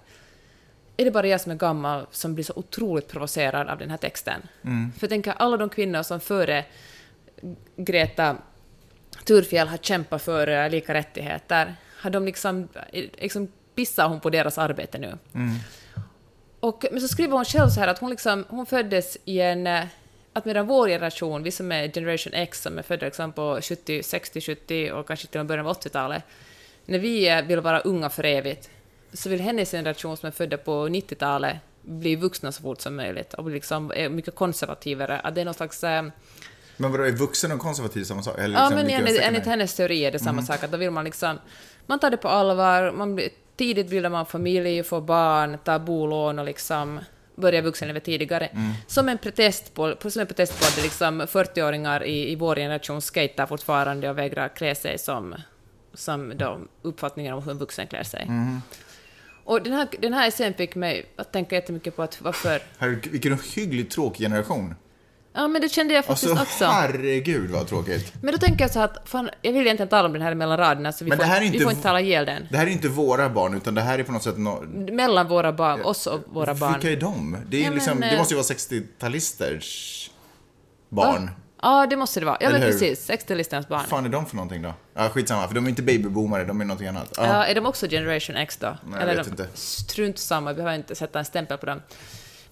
är 0.97 1.05
det 1.05 1.11
bara 1.11 1.27
jag 1.27 1.41
som 1.41 1.51
är 1.51 1.55
gammal 1.55 2.05
som 2.11 2.33
blir 2.35 2.45
så 2.45 2.53
otroligt 2.55 3.07
provocerad 3.07 3.67
av 3.67 3.77
den 3.77 3.89
här 3.89 3.97
texten? 3.97 4.41
För 4.91 5.03
jag 5.03 5.09
tänker, 5.09 5.33
alla 5.37 5.57
de 5.57 5.69
kvinnor 5.69 6.03
som 6.03 6.19
före 6.19 6.65
Greta 7.75 8.37
Thurfjell 9.25 9.67
har 9.67 9.77
kämpat 9.77 10.21
för 10.21 10.47
eh, 10.47 10.69
lika 10.69 10.93
rättigheter, 10.93 11.75
har 11.97 12.09
de 12.09 12.25
liksom, 12.25 12.67
eh, 12.91 13.03
liksom 13.17 13.47
pissar 13.75 14.07
hon 14.07 14.19
på 14.19 14.29
deras 14.29 14.57
arbete 14.57 14.97
nu? 14.97 15.17
Och, 16.67 16.85
men 16.91 17.01
så 17.01 17.07
skriver 17.07 17.35
hon 17.35 17.45
själv 17.45 17.69
så 17.69 17.79
här 17.79 17.87
att 17.87 17.99
hon, 17.99 18.09
liksom, 18.09 18.45
hon 18.49 18.65
föddes 18.65 19.17
i 19.25 19.39
en... 19.41 19.67
eh, 19.67 19.83
Att 20.33 20.45
medan 20.45 20.67
vår 20.67 20.87
generation, 20.87 21.43
vi 21.43 21.51
som 21.51 21.71
är 21.71 21.87
generation 21.93 22.33
X, 22.33 22.61
som 22.61 22.77
är 22.77 22.81
födda 22.83 23.05
liksom 23.05 23.31
på 23.31 23.59
70, 23.61 24.03
60, 24.03 24.41
70 24.41 24.91
och 24.91 25.07
kanske 25.07 25.27
till 25.27 25.39
och 25.39 25.45
med 25.45 25.47
början 25.47 25.67
av 25.67 25.77
80-talet, 25.77 26.23
när 26.85 26.99
vi 26.99 27.29
eh, 27.29 27.41
vill 27.41 27.59
vara 27.61 27.79
unga 27.79 28.09
för 28.09 28.23
evigt, 28.25 28.69
så 29.13 29.29
vill 29.29 29.39
hennes 29.41 29.71
generation 29.71 30.17
som 30.17 30.27
är 30.27 30.31
födda 30.31 30.57
på 30.57 30.87
90-talet 30.87 31.57
bli 31.81 32.15
vuxna 32.15 32.51
så 32.51 32.61
fort 32.61 32.81
som 32.81 32.95
möjligt 32.95 33.33
och 33.33 33.43
bli 33.43 33.53
liksom, 33.53 33.91
är 33.95 34.09
mycket 34.09 34.35
konservativare. 34.35 35.19
Att 35.19 35.35
det 35.35 35.41
är 35.41 35.45
någon 35.45 35.53
slags... 35.53 35.83
eh, 35.83 36.03
Men 36.77 36.91
vadå, 36.91 37.03
är 37.03 37.11
vuxen 37.11 37.51
och 37.51 37.59
konservativ 37.59 38.03
samma 38.03 38.23
sak? 38.23 38.39
Eller 38.39 38.59
Ja, 38.59 38.69
liksom, 38.69 38.75
men 38.75 38.85
vilka 38.85 38.99
enligt, 38.99 39.21
enligt 39.21 39.45
hennes 39.45 39.75
teori 39.75 40.05
är 40.05 40.11
det 40.11 40.19
samma 40.19 40.41
sak, 40.41 40.63
att 40.63 40.71
då 40.71 40.77
vill 40.77 40.91
man 40.91 41.05
liksom... 41.05 41.39
Man 41.87 41.99
tar 41.99 42.09
det 42.09 42.17
på 42.17 42.27
allvar, 42.27 42.91
man 42.91 43.15
blir, 43.15 43.29
tidigt 43.55 43.89
bildar 43.89 44.09
man 44.09 44.25
familj, 44.25 44.83
får 44.83 45.01
barn, 45.01 45.57
tar 45.63 45.79
bolån 45.79 46.39
och 46.39 46.45
liksom 46.45 46.99
börjar 47.35 47.61
vuxenlivet 47.61 48.03
tidigare. 48.03 48.49
Som 48.87 49.09
en 49.09 49.17
protest 49.17 49.73
på, 49.73 49.95
som 50.09 50.21
en 50.21 50.27
protest 50.27 50.59
på 50.59 50.65
att 50.65 50.83
liksom 50.83 51.21
40-åringar 51.21 52.03
i, 52.03 52.31
i 52.31 52.35
vår 52.35 52.55
generation 52.55 53.01
skater 53.01 53.45
fortfarande 53.45 54.09
och 54.09 54.17
vägrar 54.17 54.47
klä 54.49 54.75
sig 54.75 54.97
som, 54.97 55.35
som 55.93 56.37
då 56.37 56.59
uppfattningen 56.81 57.33
om 57.33 57.43
hur 57.43 57.51
en 57.51 57.57
vuxen 57.57 57.87
klär 57.87 58.03
sig. 58.03 58.27
Och 59.43 59.61
den 59.63 59.73
här, 59.73 59.87
den 59.99 60.13
här 60.13 60.27
essän 60.27 60.53
fick 60.53 60.75
mig 60.75 61.05
att 61.15 61.31
tänka 61.31 61.55
jättemycket 61.55 61.95
på 61.95 62.03
att 62.03 62.21
varför... 62.21 62.61
Herregud, 62.77 63.11
vilken 63.11 63.39
hyggligt 63.55 63.91
tråkig 63.91 64.25
generation. 64.25 64.75
Ja, 65.35 65.47
men 65.47 65.61
det 65.61 65.69
kände 65.69 65.93
jag 65.93 66.05
faktiskt 66.05 66.31
Alltså, 66.31 66.43
också. 66.43 66.65
herregud 66.65 67.49
vad 67.49 67.67
tråkigt. 67.67 68.13
Men 68.21 68.31
då 68.31 68.37
tänker 68.37 68.63
jag 68.63 68.71
så 68.71 68.79
här 68.79 68.85
att, 68.85 69.09
fan, 69.09 69.29
jag 69.41 69.51
vill 69.53 69.61
egentligen 69.61 69.89
tala 69.89 70.05
om 70.07 70.13
den 70.13 70.21
här 70.21 70.35
mellan 70.35 70.57
raderna, 70.57 70.91
så 70.91 71.05
vi, 71.05 71.09
Men 71.09 71.17
får, 71.17 71.23
det 71.25 71.29
här 71.29 71.37
är 71.37 71.41
vi 71.41 71.45
inte 71.47 71.59
får 71.59 71.65
v- 71.65 71.71
inte 71.71 71.83
tala 71.83 72.01
ihjäl 72.01 72.25
den. 72.25 72.47
Det 72.51 72.57
här 72.57 72.67
är 72.67 72.71
inte 72.71 72.87
våra 72.87 73.29
barn, 73.29 73.53
utan 73.57 73.75
det 73.75 73.81
här 73.81 73.99
är 73.99 74.03
på 74.03 74.11
något 74.11 74.23
sätt... 74.23 74.37
No... 74.37 74.61
Mellan 74.91 75.27
våra 75.27 75.53
barn, 75.53 75.81
oss 75.81 76.07
och 76.07 76.19
våra 76.27 76.53
barn. 76.53 76.73
Vilka 76.73 76.91
är 76.91 76.97
de? 77.01 77.37
Det, 77.49 77.57
är 77.57 77.61
Ja, 77.61 77.67
men, 77.67 77.75
liksom, 77.75 77.99
det 77.99 78.09
eh, 78.11 78.17
måste 78.17 78.33
ju 78.33 78.35
vara 78.37 78.47
60-talisters 78.47 80.09
barn. 80.89 81.29
Ja, 81.61 81.85
det 81.89 81.95
måste 81.95 82.19
det 82.19 82.25
vara. 82.25 82.37
Ja, 82.39 82.47
Eller 82.47 82.59
men 82.59 82.67
hur? 82.67 82.79
precis. 82.79 83.09
60-listans 83.09 83.67
barn. 83.67 83.79
Vad 83.79 83.85
fan 83.85 84.05
är 84.05 84.09
de 84.09 84.25
för 84.25 84.35
någonting 84.35 84.61
då? 84.61 84.73
Ja, 84.93 85.09
skitsamma, 85.09 85.47
för 85.47 85.55
de 85.55 85.65
är 85.65 85.69
inte 85.69 85.81
babyboomare, 85.81 86.43
de 86.43 86.61
är 86.61 86.65
någonting 86.65 86.87
annat. 86.87 87.13
Ja. 87.17 87.25
Ja, 87.27 87.45
är 87.45 87.55
de 87.55 87.65
också 87.65 87.87
Generation 87.89 88.35
X 88.35 88.57
då? 88.57 88.77
jag 88.91 89.01
Eller 89.01 89.15
vet 89.15 89.25
de, 89.25 89.29
inte. 89.29 89.47
Strunt 89.53 90.17
samma, 90.19 90.49
vi 90.49 90.55
behöver 90.55 90.75
inte 90.75 90.95
sätta 90.95 91.19
en 91.19 91.25
stämpel 91.25 91.57
på 91.57 91.65
dem. 91.65 91.81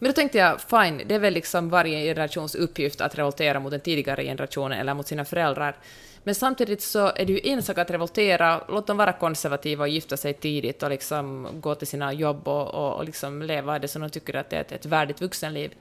Men 0.03 0.09
då 0.09 0.13
tänkte 0.13 0.37
jag, 0.37 0.61
fine, 0.61 1.01
det 1.05 1.15
är 1.15 1.19
väl 1.19 1.33
liksom 1.33 1.69
varje 1.69 1.99
generations 1.99 2.55
uppgift 2.55 3.01
att 3.01 3.17
revoltera 3.17 3.59
mot 3.59 3.71
den 3.71 3.79
tidigare 3.79 4.23
generationen 4.23 4.79
eller 4.79 4.93
mot 4.93 5.07
sina 5.07 5.25
föräldrar. 5.25 5.75
Men 6.23 6.35
samtidigt 6.35 6.81
så 6.81 7.07
är 7.15 7.25
det 7.25 7.33
ju 7.33 7.39
en 7.43 7.63
sak 7.63 7.77
att 7.77 7.91
revoltera, 7.91 8.61
låt 8.69 8.87
dem 8.87 8.97
vara 8.97 9.13
konservativa 9.13 9.83
och 9.83 9.89
gifta 9.89 10.17
sig 10.17 10.33
tidigt 10.33 10.83
och 10.83 10.89
liksom 10.89 11.47
gå 11.53 11.75
till 11.75 11.87
sina 11.87 12.13
jobb 12.13 12.47
och, 12.47 12.73
och, 12.73 12.93
och 12.97 13.05
liksom 13.05 13.41
leva 13.41 13.79
det 13.79 13.87
som 13.87 14.01
de 14.01 14.09
tycker 14.09 14.33
att 14.35 14.49
det 14.49 14.55
är 14.55 14.61
ett, 14.61 14.71
ett 14.71 14.85
värdigt 14.85 15.21
vuxenliv. 15.21 15.73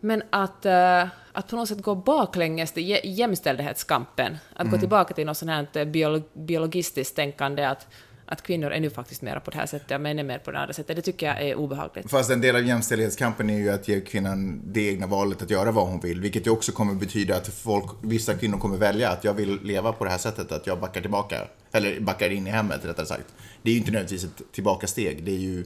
Men 0.00 0.22
att, 0.30 0.66
eh, 0.66 1.06
att 1.32 1.48
på 1.48 1.56
något 1.56 1.68
sätt 1.68 1.82
gå 1.82 1.94
baklänges 1.94 2.74
jä- 2.74 3.00
jämställdhetskampen, 3.04 4.36
att 4.56 4.70
gå 4.70 4.78
tillbaka 4.78 5.14
till 5.14 5.26
något 5.26 5.36
sånt 5.36 5.50
här 5.50 5.66
eh, 5.72 5.84
biolo- 5.84 6.28
biologistiskt 6.32 7.16
tänkande 7.16 7.64
att, 7.64 7.86
att 8.26 8.42
kvinnor 8.42 8.70
är 8.70 8.80
nu 8.80 8.90
faktiskt 8.90 9.22
mer 9.22 9.38
på 9.38 9.50
det 9.50 9.56
här 9.56 9.66
sättet 9.66 9.90
och 9.90 10.00
män 10.00 10.18
är 10.18 10.24
mer 10.24 10.38
på 10.38 10.50
det 10.50 10.58
andra 10.58 10.72
sättet. 10.72 10.96
Det 10.96 11.02
tycker 11.02 11.26
jag 11.26 11.42
är 11.42 11.54
obehagligt. 11.54 12.10
Fast 12.10 12.30
en 12.30 12.40
del 12.40 12.56
av 12.56 12.64
jämställdhetskampen 12.66 13.50
är 13.50 13.58
ju 13.58 13.70
att 13.70 13.88
ge 13.88 14.00
kvinnan 14.00 14.62
det 14.64 14.88
egna 14.88 15.06
valet 15.06 15.42
att 15.42 15.50
göra 15.50 15.70
vad 15.70 15.86
hon 15.86 16.00
vill, 16.00 16.20
vilket 16.20 16.46
ju 16.46 16.50
också 16.50 16.72
kommer 16.72 16.94
betyda 16.94 17.36
att 17.36 17.48
folk, 17.48 17.90
vissa 18.02 18.34
kvinnor 18.34 18.58
kommer 18.58 18.76
välja 18.76 19.10
att 19.10 19.24
jag 19.24 19.34
vill 19.34 19.58
leva 19.62 19.92
på 19.92 20.04
det 20.04 20.10
här 20.10 20.18
sättet, 20.18 20.52
att 20.52 20.66
jag 20.66 20.80
backar 20.80 21.00
tillbaka, 21.00 21.36
eller 21.72 22.00
backar 22.00 22.30
in 22.30 22.46
i 22.46 22.50
hemmet 22.50 22.84
rättare 22.84 23.06
sagt. 23.06 23.34
Det 23.62 23.70
är 23.70 23.72
ju 23.72 23.78
inte 23.78 23.90
nödvändigtvis 23.92 24.24
ett 24.24 24.52
tillbakasteg, 24.52 25.24
det 25.24 25.30
är 25.32 25.38
ju 25.38 25.64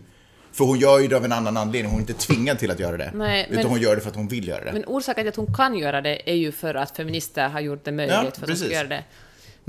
för 0.52 0.64
hon 0.64 0.78
gör 0.78 0.98
ju 0.98 1.08
det 1.08 1.16
av 1.16 1.24
en 1.24 1.32
annan 1.32 1.56
anledning, 1.56 1.90
hon 1.90 1.98
är 1.98 2.00
inte 2.00 2.12
tvingad 2.12 2.58
till 2.58 2.70
att 2.70 2.80
göra 2.80 2.96
det. 2.96 3.12
Nej, 3.14 3.46
utan 3.50 3.62
men- 3.62 3.66
hon 3.70 3.80
gör 3.80 3.94
det 3.96 4.00
för 4.02 4.08
att 4.10 4.16
hon 4.16 4.28
vill 4.28 4.48
göra 4.48 4.64
det. 4.64 4.72
Men 4.72 4.84
orsaken 4.86 5.22
till 5.22 5.28
att 5.28 5.36
hon 5.36 5.54
kan 5.54 5.78
göra 5.78 6.00
det 6.00 6.30
är 6.30 6.34
ju 6.34 6.52
för 6.52 6.74
att 6.74 6.96
feminister 6.96 7.48
har 7.48 7.60
gjort 7.60 7.84
det 7.84 7.92
möjligt 7.92 8.14
Ja, 8.14 8.30
för 8.34 8.42
att 8.42 8.48
hon 8.48 8.56
ska 8.56 8.72
göra 8.72 8.88
det. 8.88 9.04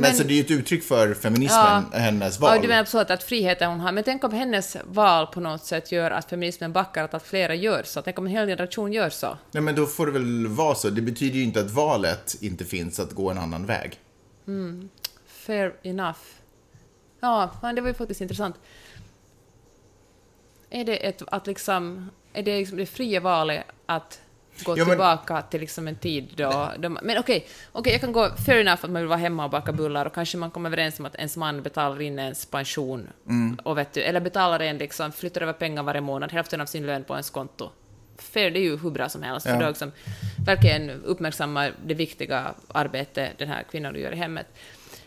Men, 0.02 0.16
så 0.16 0.24
det 0.24 0.34
är 0.34 0.36
ju 0.36 0.42
ett 0.42 0.52
uttryck 0.52 0.84
för 0.84 1.14
feminismen, 1.14 1.86
hennes 1.94 2.40
val. 2.40 2.56
Ja, 2.56 2.62
du 2.62 2.68
menar 2.68 2.86
så 2.86 2.98
att, 2.98 3.12
att 3.12 3.24
friheten 3.24 3.70
hon 3.70 3.80
har. 3.80 3.92
Men 3.92 4.04
tänk 4.04 4.24
om 4.24 4.34
hennes 4.34 4.78
val 4.84 5.28
på 5.28 5.40
något 5.40 5.66
sätt 5.66 5.92
gör 5.92 6.12
att 6.12 6.30
feminismen 6.30 6.74
backar, 6.74 7.04
att, 7.04 7.14
att 7.14 7.24
flera 7.24 7.56
gör 7.56 7.84
så. 7.84 8.02
Tänk 8.02 8.20
om 8.20 8.26
en 8.26 8.32
hel 8.32 8.48
generation 8.48 8.94
gör 8.94 9.10
så. 9.10 9.38
Nej 9.52 9.64
men 9.64 9.76
då 9.76 9.86
får 9.86 10.06
det 10.06 10.12
väl 10.12 10.48
vara 10.48 10.76
så. 10.76 10.90
Det 10.90 11.02
betyder 11.02 11.36
ju 11.36 11.44
inte 11.44 11.60
att 11.60 11.72
valet 11.72 12.38
inte 12.42 12.66
finns 12.66 13.00
att 13.00 13.12
gå 13.12 13.30
en 13.30 13.38
annan 13.38 13.66
väg. 13.66 14.00
Fair 15.28 15.74
enough. 15.84 16.20
Ja, 17.20 17.50
men 17.62 17.76
det 17.76 17.82
var 17.82 17.88
ju 17.88 17.94
faktiskt 17.94 18.22
intressant. 18.22 18.56
Är 20.70 20.86
det 20.86 21.08
ett, 21.08 21.22
att 21.28 21.48
liksom, 21.48 22.10
är 22.34 22.44
det 22.44 22.58
liksom 22.58 22.78
det 22.78 22.86
fria 22.86 23.20
valet 23.20 23.64
att 23.86 24.22
gå 24.64 24.72
Ja, 24.72 24.76
men- 24.86 24.88
tillbaka 24.92 25.42
till 25.42 25.60
liksom 25.62 25.88
en 25.88 25.96
tid 25.96 26.34
då... 26.36 26.72
då 26.78 26.90
men 26.90 27.18
okej, 27.18 27.48
okej, 27.72 27.92
jag 27.92 28.02
kan 28.02 28.12
gå 28.12 28.30
fair 28.46 28.60
enough 28.60 28.86
att 28.86 28.92
man 28.92 29.02
vill 29.02 29.08
vara 29.10 29.20
hemma 29.20 29.44
och 29.46 29.50
baka 29.52 29.72
bullar 29.72 30.06
och 30.06 30.14
kanske 30.14 30.38
man 30.38 30.52
kommer 30.52 30.70
överens 30.70 31.00
om 31.00 31.06
att 31.06 31.16
ens 31.16 31.38
man 31.38 31.62
betalar 31.62 32.02
in 32.02 32.20
ens 32.20 32.46
pension 32.46 33.08
Mm. 33.28 33.60
och 33.64 33.78
vet 33.78 33.94
du, 33.94 34.02
eller 34.02 34.20
betalar 34.20 34.60
en 34.60 34.78
liksom, 34.78 35.12
flyttar 35.12 35.42
över 35.42 35.54
pengar 35.54 35.84
varje 35.84 36.02
månad, 36.02 36.32
hälften 36.32 36.62
av 36.62 36.66
sin 36.66 36.86
lön 36.86 37.04
på 37.04 37.14
ens 37.14 37.30
konto. 37.30 37.70
Fair, 38.18 38.52
det 38.52 38.60
är 38.60 38.64
ju 38.64 38.78
hur 38.78 38.92
bra 38.92 39.10
som 39.10 39.24
helst, 39.24 39.46
Ja. 39.46 39.54
för 39.54 39.62
då 39.62 39.68
liksom 39.68 39.92
verkligen 40.46 40.90
uppmärksamma 40.90 41.70
det 41.86 41.94
viktiga 41.94 42.54
arbete 42.68 43.30
den 43.38 43.48
här 43.48 43.64
kvinnan 43.72 43.96
gör 43.96 44.12
i 44.12 44.16
hemmet. 44.16 44.48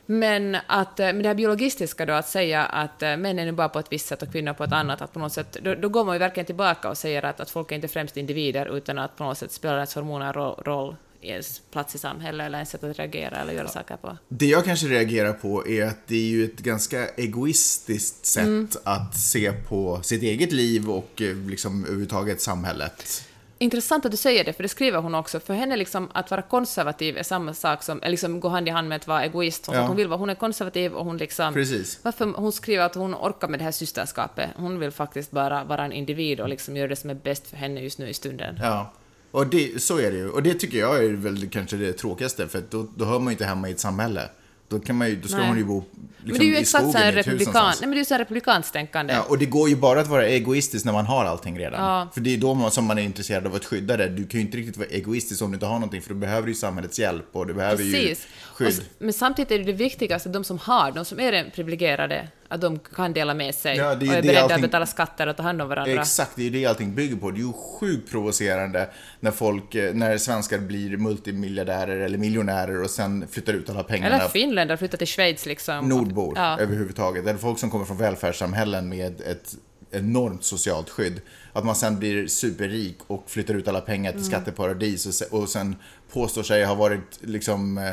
Men 0.07 0.57
att 0.67 1.01
eh, 1.01 1.07
med 1.07 1.23
det 1.25 1.29
här 1.29 1.35
biologistiska 1.35 2.07
då, 2.07 2.13
att 2.13 2.29
säga 2.29 2.65
att 2.65 3.03
eh, 3.03 3.17
män 3.17 3.39
är 3.39 3.45
nu 3.45 3.53
bara 3.53 3.69
på 3.69 3.79
ett 3.79 3.93
visst 3.93 4.07
sätt 4.07 4.23
och 4.23 4.33
kvinnor 4.33 4.53
på 4.53 4.65
ett 4.65 4.73
annat, 4.73 5.03
att 5.03 5.13
på 5.13 5.19
något 5.19 5.33
sätt, 5.33 5.57
då, 5.63 5.75
då 5.75 5.89
går 5.89 6.05
man 6.05 6.15
ju 6.15 6.19
verkligen 6.19 6.47
tillbaka 6.47 6.89
och 6.91 6.99
säger 6.99 7.23
att, 7.25 7.41
att 7.41 7.51
folk 7.51 7.73
är 7.73 7.77
inte 7.77 7.89
främst 7.89 8.17
individer, 8.17 8.77
utan 8.77 8.99
att 8.99 9.17
på 9.17 9.25
något 9.25 9.39
sätt 9.39 9.53
spelar 9.53 9.75
ens 9.77 9.95
hormoner 9.95 10.33
ro- 10.33 10.63
roll 10.65 10.97
i 11.21 11.29
ens 11.29 11.61
plats 11.71 11.95
i 11.95 11.99
samhället, 11.99 12.47
eller 12.47 12.59
ens 12.59 12.71
sätt 12.71 12.85
att 12.85 12.99
reagera 12.99 13.37
eller 13.37 13.53
göra 13.53 13.69
saker 13.69 13.97
på. 13.97 14.17
Det 14.29 14.47
jag 14.47 14.65
kanske 14.65 14.87
reagerar 14.87 15.33
på 15.33 15.69
är 15.69 15.85
att 15.85 16.07
det 16.07 16.15
är 16.17 16.29
ju 16.29 16.45
ett 16.45 16.59
ganska 16.59 17.09
egoistiskt 17.09 18.27
sätt 18.27 18.43
Mm. 18.45 18.69
att 18.85 19.17
se 19.17 19.53
på 19.53 20.01
sitt 20.03 20.23
eget 20.23 20.53
liv 20.53 20.91
och 20.91 21.23
eh, 21.23 21.37
liksom 21.37 21.85
överhuvudtaget 21.85 22.41
samhället. 22.41 23.25
Intressant 23.63 24.05
att 24.05 24.11
du 24.11 24.17
säger 24.17 24.45
det, 24.45 24.53
för 24.53 24.63
det 24.63 24.69
skriver 24.69 24.99
hon 24.99 25.15
också. 25.15 25.41
För 25.41 25.55
henne 25.55 25.77
liksom, 25.77 26.09
att 26.13 26.31
vara 26.31 26.43
konservativ 26.43 27.19
är 27.19 27.23
samma 27.23 27.55
sak 27.55 27.83
som, 27.83 28.01
liksom 28.07 28.41
gå 28.41 28.49
hand 28.49 28.69
i 28.69 28.71
hand 28.71 28.89
med 28.89 28.97
att 28.97 29.07
vara 29.07 29.25
egoist. 29.25 29.67
Hon, 29.67 29.77
Ja. 29.77 29.87
hon 29.87 29.97
vill 29.97 30.09
vara, 30.09 30.19
hon 30.19 30.31
är 30.31 30.35
konservativ 30.35 30.93
och 30.93 31.05
hon 31.05 31.17
liksom... 31.17 31.55
Precis. 31.55 31.99
Varför, 32.03 32.27
hon 32.37 32.53
skriver 32.53 32.85
att 32.85 32.95
hon 32.95 33.15
orkar 33.15 33.49
med 33.49 33.61
det 33.61 33.65
här 33.65 33.73
systerskapet. 33.73 34.51
Hon 34.57 34.79
vill 34.79 34.91
faktiskt 34.91 35.31
bara 35.31 35.65
vara 35.65 35.85
en 35.85 35.93
individ 35.93 36.41
och 36.41 36.49
liksom 36.49 36.77
göra 36.77 36.89
det 36.89 36.97
som 36.97 37.11
är 37.11 37.15
bäst 37.15 37.47
för 37.47 37.57
henne 37.57 37.81
just 37.81 37.99
nu 37.99 38.09
i 38.09 38.15
stunden. 38.15 38.59
Ja. 38.63 38.93
Och 39.31 39.47
det, 39.47 39.83
så 39.83 39.99
är 39.99 40.11
det 40.11 40.17
ju. 40.17 40.31
Och 40.31 40.43
det 40.43 40.55
tycker 40.55 40.79
jag 40.79 41.05
är 41.05 41.13
väl 41.13 41.49
kanske 41.51 41.77
det 41.77 41.93
tråkigaste, 41.93 42.49
för 42.49 42.63
då, 42.71 42.87
då 42.97 43.05
hör 43.05 43.19
man 43.19 43.27
ju 43.27 43.33
inte 43.33 43.45
hemma 43.45 43.69
i 43.69 43.73
ett 43.73 43.81
samhälle. 43.81 44.29
Då, 44.73 44.81
kan 44.81 44.97
man 44.97 45.09
ju, 45.09 45.17
då 45.17 45.29
ska 45.29 45.39
Nej. 45.39 45.49
hon 45.49 45.59
ju 45.59 45.65
bo 45.65 45.85
liksom, 45.85 46.09
men 46.25 46.39
det 46.39 46.45
är 46.45 46.47
ju 46.47 46.57
exakt 46.57 46.91
så 46.93 46.99
här 46.99 47.13
republikan, 47.13 47.65
nej, 47.67 47.75
men 47.81 47.91
det 47.91 47.97
är 47.97 47.99
ju 47.99 48.05
så 48.05 48.15
här 48.15 48.19
republikanskt 48.19 48.73
tänkande. 48.73 49.13
Ja, 49.15 49.23
och 49.29 49.39
det 49.39 49.47
går 49.47 49.69
ju 49.69 49.77
bara 49.77 50.01
att 50.01 50.07
vara 50.09 50.27
egoistisk 50.27 50.85
när 50.85 50.93
man 50.93 51.07
har 51.07 51.25
allting 51.25 51.59
redan. 51.59 51.85
Ja. 51.85 52.09
För 52.15 52.21
det 52.21 52.35
är 52.35 52.39
då 52.39 52.55
man, 52.55 52.71
som 52.71 52.85
man 52.85 52.99
är 52.99 53.03
intresserad 53.03 53.47
av 53.47 53.55
att 53.55 53.65
skydda 53.65 53.97
det. 53.97 54.09
Du 54.09 54.27
kan 54.27 54.41
ju 54.41 54.47
inte 54.47 54.57
riktigt 54.57 54.77
vara 54.77 54.89
egoistisk 54.89 55.43
om 55.43 55.51
du 55.51 55.55
inte 55.57 55.67
har 55.67 55.75
någonting, 55.75 56.03
för 56.03 56.09
då 56.09 56.15
behöver 56.21 56.47
du 56.47 56.53
ju 56.53 56.55
samhällets 56.59 56.99
hjälp 56.99 57.27
och 57.33 57.47
du 57.47 57.55
behöver 57.55 57.83
ju 57.85 57.93
Precis. 57.93 58.27
Och, 58.51 58.57
skydd. 58.57 58.69
s- 58.69 58.81
men 58.99 59.13
samtidigt 59.13 59.51
är 59.51 59.59
det 59.59 59.65
det 59.65 59.73
viktigaste 59.73 60.29
de 60.29 60.45
som 60.45 60.59
har, 60.59 60.93
de 60.93 61.05
som 61.05 61.21
är 61.21 61.33
den 61.33 61.51
privilegierade, 61.51 62.29
att 62.55 62.61
de 62.61 62.79
kan 62.79 63.13
dela 63.13 63.35
med 63.35 63.55
sig 63.55 63.77
Ja, 63.77 63.95
det 63.95 64.09
och 64.09 64.15
är 64.15 64.23
beredda 64.23 64.41
allting- 64.43 64.55
att 64.55 64.63
betala 64.63 64.87
skatter 64.87 65.27
och 65.27 65.37
ta 65.37 65.43
hand 65.43 65.63
om 65.63 65.69
varandra. 65.69 66.01
Exakt, 66.01 66.31
det 66.37 66.43
är 66.43 66.45
ju 66.45 66.51
det 66.51 66.67
allting 66.67 66.95
bygger 66.95 67.17
på. 67.17 67.31
Det 67.31 67.37
är 67.37 67.45
ju 67.45 67.53
sjukt 67.53 68.11
provocerande 68.11 68.89
när 69.21 69.31
folk, 69.31 69.75
eh, 69.75 69.95
när 69.95 70.19
svenskar 70.19 70.59
blir 70.59 70.97
multimiljardärer 70.97 71.97
eller 72.01 72.19
miljonärer 72.19 72.83
och 72.83 72.91
sen 72.91 73.27
flyttar 73.31 73.53
ut 73.53 73.71
alla 73.71 73.83
pengarna. 73.83 74.17
Eller 74.17 74.29
finländare 74.29 74.79
flyttar 74.79 74.99
till 74.99 75.07
Schweiz 75.07 75.47
liksom. 75.47 75.89
Nordbor 75.89 76.33
Ja. 76.37 76.59
överhuvudtaget. 76.61 77.27
Eller 77.27 77.39
folk 77.39 77.59
som 77.59 77.71
kommer 77.71 77.85
från 77.85 77.97
välfärdssamhällen 77.97 78.89
med 78.89 79.21
ett 79.21 79.55
enormt 79.91 80.45
socialt 80.45 80.91
skydd. 80.91 81.21
Att 81.53 81.65
man 81.65 81.75
sen 81.77 81.99
blir 81.99 82.27
superrik 82.27 82.97
och 83.07 83.25
flyttar 83.27 83.55
ut 83.55 83.69
alla 83.69 83.81
pengar 83.81 84.13
till 84.13 84.25
skatteparadis 84.25 85.07
och, 85.07 85.15
se, 85.15 85.25
och 85.25 85.49
sen 85.49 85.77
påstår 86.13 86.43
sig 86.43 86.65
ha 86.65 86.75
varit 86.75 87.19
liksom 87.21 87.79
eh, 87.79 87.91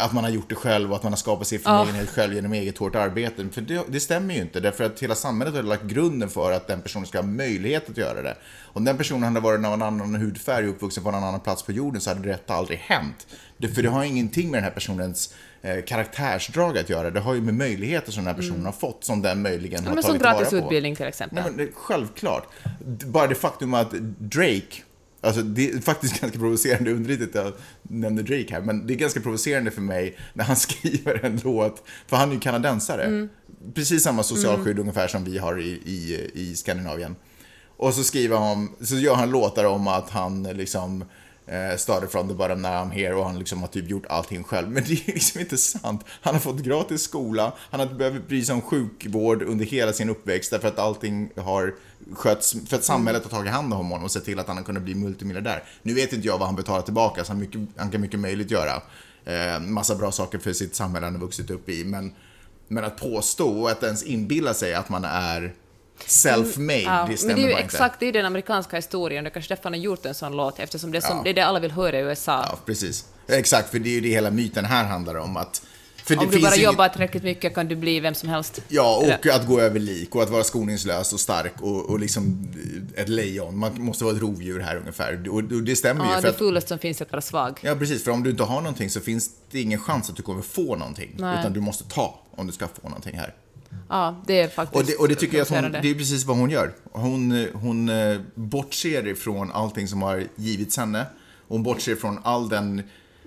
att 0.00 0.12
man 0.12 0.24
har 0.24 0.30
gjort 0.30 0.48
det 0.48 0.54
själv 0.54 0.90
och 0.90 0.96
att 0.96 1.02
man 1.02 1.12
har 1.12 1.16
skapat 1.16 1.46
sin 1.46 1.60
förmögenhet 1.60 2.10
själv 2.10 2.34
genom 2.34 2.52
eget 2.52 2.78
hårt 2.78 2.94
arbete. 2.94 3.48
För 3.52 3.60
det, 3.60 3.82
det 3.88 4.00
stämmer 4.00 4.34
ju 4.34 4.40
inte, 4.40 4.60
därför 4.60 4.84
att 4.84 5.00
hela 5.00 5.14
samhället 5.14 5.54
har 5.54 5.62
lagt 5.62 5.84
grunden 5.84 6.28
för 6.28 6.52
att 6.52 6.66
den 6.66 6.82
personen 6.82 7.06
ska 7.06 7.18
ha 7.18 7.26
möjlighet 7.26 7.90
att 7.90 7.96
göra 7.96 8.22
det. 8.22 8.36
Om 8.72 8.84
den 8.84 8.96
personen 8.96 9.22
hade 9.22 9.40
varit 9.40 9.66
av 9.66 9.72
en 9.74 9.82
annan 9.82 10.14
hudfärg 10.14 10.64
och 10.64 10.70
uppvuxen 10.70 11.02
på 11.02 11.08
en 11.08 11.14
annan 11.14 11.40
plats 11.40 11.62
på 11.62 11.72
jorden 11.72 12.00
så 12.00 12.10
hade 12.10 12.28
detta 12.28 12.54
aldrig 12.54 12.78
hänt. 12.78 13.26
Det, 13.56 13.68
för 13.68 13.82
det 13.82 13.88
har 13.88 14.04
ingenting 14.04 14.50
med 14.50 14.58
den 14.58 14.64
här 14.64 14.70
personens 14.70 15.34
eh, 15.62 15.84
karaktärsdrag 15.84 16.78
att 16.78 16.88
göra. 16.88 17.10
Det 17.10 17.20
har 17.20 17.34
ju 17.34 17.40
med 17.40 17.54
möjligheter 17.54 18.12
som 18.12 18.24
den 18.24 18.34
här 18.34 18.40
personen 18.42 18.64
har 18.64 18.72
fått, 18.72 19.04
som 19.04 19.22
den 19.22 19.42
möjligen 19.42 19.80
Mm. 19.80 19.92
Ja, 19.92 19.96
har 19.96 20.02
som 20.02 20.08
tagit 20.10 20.22
vara 20.22 20.32
gratis 20.32 20.50
på. 20.50 20.56
utbildning 20.56 20.96
till 20.96 21.06
exempel. 21.06 21.42
Nej, 21.44 21.52
men 21.56 21.68
självklart. 21.74 22.48
Bara 23.06 23.26
det 23.26 23.34
faktum 23.34 23.74
att 23.74 23.90
Drake, 24.18 24.76
alltså 25.20 25.42
det 25.42 25.70
är 25.70 25.80
faktiskt 25.80 26.20
ganska 26.20 26.38
provocerande, 26.38 26.92
underligt 26.92 27.22
att 27.22 27.34
jag 27.34 27.52
nämner 27.82 28.22
Drake 28.22 28.54
här, 28.54 28.60
men 28.60 28.86
det 28.86 28.94
är 28.94 28.96
ganska 28.96 29.20
provocerande 29.20 29.70
för 29.70 29.80
mig 29.80 30.16
när 30.32 30.44
han 30.44 30.56
skriver 30.66 31.24
en 31.24 31.40
låt, 31.44 31.82
för 32.06 32.16
han 32.16 32.30
är 32.30 32.34
ju 32.34 32.40
kanadensare. 32.40 33.04
Mm. 33.04 33.28
Precis 33.74 34.02
samma 34.02 34.22
socialskydd 34.22 34.78
ungefär 34.78 35.08
som 35.08 35.24
vi 35.24 35.38
har 35.38 35.60
i, 35.60 35.70
i, 35.70 36.30
i 36.34 36.56
Skandinavien. 36.56 37.16
Och 37.76 37.94
så 37.94 38.04
skriver 38.04 38.36
han, 38.36 38.68
så 38.80 38.94
gör 38.94 39.14
han 39.14 39.30
låtar 39.30 39.64
om 39.64 39.88
att 39.88 40.10
han 40.10 40.42
liksom 40.42 41.04
eh, 41.46 41.76
started 41.76 42.10
from 42.10 42.28
the 42.28 42.34
bottom, 42.34 42.62
now 42.62 42.70
I'm 42.70 42.90
here 42.90 43.14
och 43.14 43.24
han 43.24 43.38
liksom 43.38 43.60
har 43.60 43.68
typ 43.68 43.88
gjort 43.88 44.06
allting 44.08 44.44
själv. 44.44 44.70
Men 44.70 44.84
det 44.84 44.92
är 44.92 45.14
liksom 45.14 45.40
inte 45.40 45.58
sant. 45.58 46.04
Han 46.20 46.34
har 46.34 46.40
fått 46.40 46.60
gratis 46.60 47.02
skola, 47.02 47.52
han 47.70 47.80
har 47.80 47.86
inte 47.86 47.98
behövt 47.98 48.28
bry 48.28 48.44
sig 48.44 48.54
om 48.54 48.60
sjukvård 48.60 49.42
under 49.42 49.64
hela 49.64 49.92
sin 49.92 50.10
uppväxt 50.10 50.50
därför 50.50 50.68
att 50.68 50.78
allting 50.78 51.30
har 51.36 51.74
skötts, 52.14 52.56
för 52.68 52.76
att 52.76 52.84
samhället 52.84 53.22
har 53.22 53.30
tagit 53.30 53.52
hand 53.52 53.72
om 53.74 53.86
honom 53.90 54.04
och 54.04 54.10
sett 54.10 54.24
till 54.24 54.38
att 54.38 54.48
han 54.48 54.56
har 54.56 54.64
kunnat 54.64 54.82
bli 54.82 54.94
multimiljardär. 54.94 55.64
Nu 55.82 55.94
vet 55.94 56.12
inte 56.12 56.26
jag 56.26 56.38
vad 56.38 56.46
han 56.46 56.56
betalar 56.56 56.82
tillbaka, 56.82 57.24
så 57.24 57.32
han, 57.32 57.40
mycket, 57.40 57.60
han 57.76 57.90
kan 57.90 58.00
mycket 58.00 58.20
möjligt 58.20 58.50
göra. 58.50 58.82
Eh, 59.24 59.60
massa 59.60 59.94
bra 59.94 60.12
saker 60.12 60.38
för 60.38 60.52
sitt 60.52 60.74
samhälle 60.74 61.06
han 61.06 61.14
har 61.14 61.20
vuxit 61.20 61.50
upp 61.50 61.68
i, 61.68 61.84
men, 61.84 62.12
men 62.68 62.84
att 62.84 62.96
påstå 62.96 63.60
och 63.62 63.70
att 63.70 63.82
ens 63.82 64.02
inbilla 64.02 64.54
sig 64.54 64.74
att 64.74 64.88
man 64.88 65.04
är 65.04 65.54
self-made, 66.06 66.80
Ja, 66.82 67.06
det 67.10 67.16
stämmer 67.16 67.34
men 67.34 67.42
det 67.44 67.52
är 67.52 67.56
ju 67.58 67.64
exakt 67.64 68.00
det 68.00 68.06
är 68.06 68.12
den 68.12 68.26
amerikanska 68.26 68.76
historien, 68.76 69.24
det 69.24 69.28
är 69.28 69.32
kanske 69.32 69.48
därför 69.54 69.64
han 69.64 69.72
har 69.72 69.80
gjort 69.80 70.06
en 70.06 70.14
sån 70.14 70.36
låt, 70.36 70.58
eftersom 70.58 70.92
det 70.92 70.98
är, 70.98 71.02
som, 71.02 71.16
Ja. 71.16 71.22
det, 71.24 71.30
är 71.30 71.34
det 71.34 71.40
alla 71.40 71.60
vill 71.60 71.70
höra 71.70 71.98
i 71.98 72.02
USA. 72.02 72.44
Ja, 72.52 72.58
precis. 72.66 73.04
Exakt, 73.28 73.70
för 73.70 73.78
det 73.78 73.88
är 73.88 73.94
ju 73.94 74.00
det 74.00 74.08
hela 74.08 74.30
myten 74.30 74.64
här 74.64 74.84
handlar 74.84 75.14
om. 75.14 75.36
Att, 75.36 75.62
Om 76.18 76.28
du 76.30 76.40
bara 76.40 76.54
ingen- 76.54 76.64
jobbar 76.64 76.88
tillräckligt 76.88 77.22
mycket 77.22 77.54
kan 77.54 77.68
du 77.68 77.76
bli 77.76 78.00
vem 78.00 78.14
som 78.14 78.28
helst. 78.28 78.60
Ja, 78.68 78.96
och 78.96 79.26
att 79.26 79.46
gå 79.46 79.60
över 79.60 79.80
lik 79.80 80.14
och 80.14 80.22
att 80.22 80.30
vara 80.30 80.44
skoningslös 80.44 81.12
och 81.12 81.20
stark 81.20 81.52
och, 81.60 81.90
och 81.90 82.00
liksom 82.00 82.48
ett 82.96 83.08
lejon. 83.08 83.58
Man 83.58 83.82
måste 83.82 84.04
vara 84.04 84.14
ett 84.16 84.20
rovdjur 84.22 84.60
här 84.60 84.76
ungefär. 84.76 85.28
Och, 85.28 85.34
och 85.36 85.42
det 85.44 85.76
stämmer 85.76 86.04
Ja, 86.04 86.10
ju. 86.10 86.14
För 86.16 86.22
det 86.22 86.28
att, 86.28 86.38
fulaste 86.38 86.68
som 86.68 86.78
finns 86.78 87.00
är 87.00 87.04
att 87.04 87.12
vara 87.12 87.22
svag. 87.22 87.58
ja, 87.62 87.74
precis. 87.74 88.04
För 88.04 88.10
om 88.10 88.22
du 88.22 88.30
inte 88.30 88.42
har 88.42 88.60
någonting 88.60 88.90
så 88.90 89.00
finns 89.00 89.30
det 89.50 89.60
ingen 89.60 89.80
chans 89.80 90.10
att 90.10 90.16
du 90.16 90.22
kommer 90.22 90.42
få 90.42 90.76
någonting. 90.76 91.14
Nej. 91.18 91.40
Utan 91.40 91.52
du 91.52 91.60
måste 91.60 91.84
ta 91.84 92.20
om 92.36 92.46
du 92.46 92.52
ska 92.52 92.68
få 92.82 92.88
någonting 92.88 93.16
här. 93.18 93.34
Ja, 93.88 94.22
det 94.26 94.40
är 94.40 94.48
faktiskt 94.48 94.76
Och 94.76 94.86
det, 94.86 94.96
och 94.96 95.08
det 95.08 95.14
tycker 95.14 95.36
jag 95.38 95.42
att 95.42 95.62
hon, 95.62 95.72
det 95.72 95.90
är 95.90 95.94
precis 95.94 96.24
vad 96.24 96.36
hon 96.36 96.50
gör. 96.50 96.72
Hon, 96.92 97.46
hon 97.52 97.88
eh, 97.88 98.20
bortser 98.34 99.06
ifrån 99.06 99.50
allting 99.52 99.88
som 99.88 100.02
har 100.02 100.24
givits 100.36 100.76
henne. 100.76 101.06
Hon 101.48 101.62
bortser 101.62 101.96
från 101.96 102.18
all 102.22 102.48
den, 102.48 102.78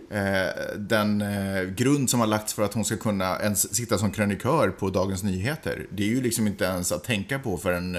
eh, 0.10 0.78
den 0.78 1.22
eh, 1.22 1.64
grund 1.64 2.10
som 2.10 2.20
har 2.20 2.28
lagts 2.28 2.54
för 2.54 2.64
att 2.64 2.74
hon 2.74 2.86
ska 2.86 2.98
kunna 2.98 3.40
ens 3.40 3.76
sitta 3.76 3.98
som 3.98 4.12
krönikör 4.12 4.70
på 4.70 4.90
Dagens 4.90 5.24
Nyheter. 5.24 5.86
Det 5.90 6.04
är 6.04 6.08
ju 6.08 6.22
liksom 6.22 6.48
inte 6.48 6.66
ens 6.66 6.92
att 6.92 7.04
tänka 7.04 7.40
på 7.40 7.58
för 7.58 7.74
en 7.74 7.98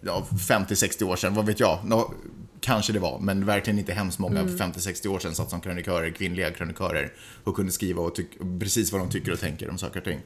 ja, 0.00 0.26
50-60 0.30 1.02
år 1.02 1.16
sedan, 1.16 1.34
vad 1.34 1.46
vet 1.46 1.60
jag. 1.60 1.78
Nå, 1.84 2.12
kanske 2.60 2.92
det 2.92 2.98
var, 2.98 3.18
men 3.18 3.46
verkligen 3.46 3.78
inte 3.78 3.92
hemskt 3.92 4.18
många 4.18 4.40
Mm. 4.40 4.58
för 4.58 4.64
50-60 4.64 5.06
år 5.08 5.18
sedan 5.18 5.34
satt 5.34 5.50
som 5.50 5.60
krönikörer, 5.60 6.10
kvinnliga 6.10 6.50
krönikörer 6.50 7.12
och 7.44 7.56
kunde 7.56 7.72
skriva 7.72 8.02
och 8.02 8.18
precis 8.60 8.92
vad 8.92 9.00
de 9.00 9.10
tycker 9.10 9.32
och 9.32 9.40
tänker 9.40 9.70
om 9.70 9.78
saker 9.78 9.98
och 10.00 10.04
ting. 10.04 10.20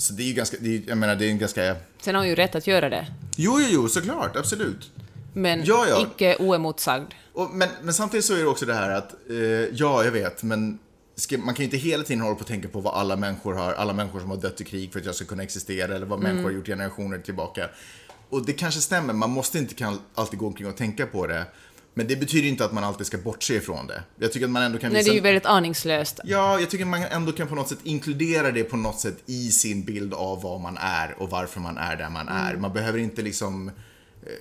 Så 0.00 0.12
det 0.12 0.22
är 0.22 0.26
ju 0.26 0.32
ganska, 0.32 0.56
det 0.60 0.76
är, 0.76 0.82
jag 0.86 0.98
menar 0.98 1.16
det 1.16 1.26
är 1.26 1.30
en 1.30 1.38
ganska... 1.38 1.76
Sen 2.00 2.14
har 2.14 2.22
hon 2.22 2.28
ju 2.28 2.34
rätt 2.34 2.54
att 2.54 2.66
göra 2.66 2.88
det, 2.88 3.06
Jo, 3.36 3.60
jo, 3.60 3.66
jo, 3.70 3.88
såklart, 3.88 4.36
absolut. 4.36 4.90
men 5.32 5.64
Ja, 5.64 5.86
ja. 5.88 6.02
icke 6.02 6.36
oemotsagd. 6.38 7.12
Och, 7.32 7.50
men, 7.50 7.68
men 7.82 7.94
samtidigt 7.94 8.24
så 8.24 8.34
är 8.34 8.38
det 8.38 8.46
också 8.46 8.66
det 8.66 8.74
här 8.74 8.90
att, 8.90 9.12
eh, 9.30 9.36
ja, 9.72 10.04
jag 10.04 10.12
vet, 10.12 10.42
men 10.42 10.78
ska, 11.16 11.38
man 11.38 11.54
kan 11.54 11.56
ju 11.56 11.64
inte 11.64 11.76
hela 11.76 12.02
tiden 12.02 12.20
hålla 12.20 12.34
på 12.34 12.40
och 12.40 12.46
tänka 12.46 12.68
på 12.68 12.80
vad 12.80 12.94
alla 12.94 13.16
människor 13.16 13.54
har, 13.54 13.72
alla 13.72 13.92
människor 13.92 14.20
som 14.20 14.30
har 14.30 14.36
dött 14.36 14.60
i 14.60 14.64
krig 14.64 14.92
för 14.92 15.00
att 15.00 15.06
jag 15.06 15.14
ska 15.14 15.24
kunna 15.24 15.42
existera 15.42 15.96
eller 15.96 16.06
vad 16.06 16.20
människor 16.20 16.44
har 16.44 16.50
gjort 16.50 16.66
generationer 16.66 17.18
tillbaka. 17.18 17.68
Och 18.28 18.46
det 18.46 18.52
kanske 18.52 18.80
stämmer, 18.80 19.14
man 19.14 19.30
måste 19.30 19.58
inte 19.58 19.74
kan 19.74 19.98
alltid 20.14 20.38
gå 20.38 20.46
omkring 20.46 20.68
och 20.68 20.76
tänka 20.76 21.06
på 21.06 21.26
det. 21.26 21.46
Men 21.94 22.06
det 22.06 22.16
betyder 22.16 22.48
inte 22.48 22.64
att 22.64 22.72
man 22.72 22.84
alltid 22.84 23.06
ska 23.06 23.18
bortse 23.18 23.54
ifrån 23.54 23.86
det. 23.86 24.02
Jag 24.18 24.32
tycker 24.32 24.46
att 24.46 24.52
man 24.52 24.62
ändå 24.62 24.78
kan 24.78 24.92
Nej, 24.92 25.02
det 25.02 25.10
är 25.10 25.14
ju 25.14 25.20
väldigt 25.20 25.46
aningslöst. 25.46 26.20
Ja, 26.24 26.60
jag 26.60 26.70
tycker 26.70 26.84
man 26.84 27.02
ändå 27.02 27.32
kan 27.32 27.48
på 27.48 27.54
något 27.54 27.68
sätt 27.68 27.78
inkludera 27.82 28.50
det 28.50 28.64
på 28.64 28.76
något 28.76 29.00
sätt 29.00 29.16
i 29.26 29.50
sin 29.50 29.84
bild 29.84 30.14
av 30.14 30.42
vad 30.42 30.60
man 30.60 30.76
är 30.80 31.14
och 31.18 31.30
varför 31.30 31.60
man 31.60 31.78
är 31.78 31.96
där 31.96 32.10
man 32.10 32.28
är. 32.28 32.56
Man 32.56 32.72
behöver 32.72 32.98
inte 32.98 33.22
liksom 33.22 33.68
eh, 33.68 34.32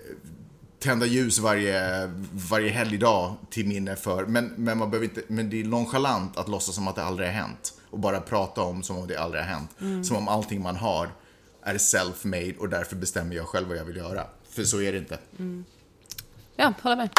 tända 0.80 1.06
ljus 1.06 1.40
varje, 1.40 2.10
varje 2.32 2.70
helgdag 2.70 3.36
till 3.50 3.68
minne 3.68 3.96
för, 3.96 4.26
men, 4.26 4.54
men, 4.56 4.78
man 4.78 4.92
behöver 4.92 5.08
inte, 5.08 5.22
men 5.28 5.50
det 5.50 5.62
är 5.62 5.66
nonchalant 5.66 6.38
att 6.38 6.48
låtsas 6.48 6.76
som 6.76 6.88
att 6.88 6.96
det 6.96 7.04
aldrig 7.04 7.28
har 7.28 7.34
hänt 7.34 7.74
och 7.90 8.00
bara 8.00 8.22
prata 8.22 8.62
om 8.62 8.84
som 8.84 8.98
om 8.98 9.08
det 9.08 9.18
aldrig 9.18 9.44
har 9.44 9.50
hänt. 9.50 10.06
Som 10.06 10.18
om 10.18 10.28
allting 10.28 10.62
man 10.62 10.76
har 10.76 11.10
är 11.64 11.78
self-made 11.78 12.58
och 12.58 12.70
därför 12.70 12.96
bestämmer 12.96 13.36
jag 13.36 13.48
själv 13.48 13.68
vad 13.68 13.78
jag 13.78 13.86
vill 13.86 13.98
göra. 13.98 14.24
För 14.50 14.64
så 14.64 14.82
är 14.82 14.92
det 14.92 14.98
inte. 14.98 15.20
Ja, 16.60 16.74
håller 16.82 16.96
med. 16.96 17.10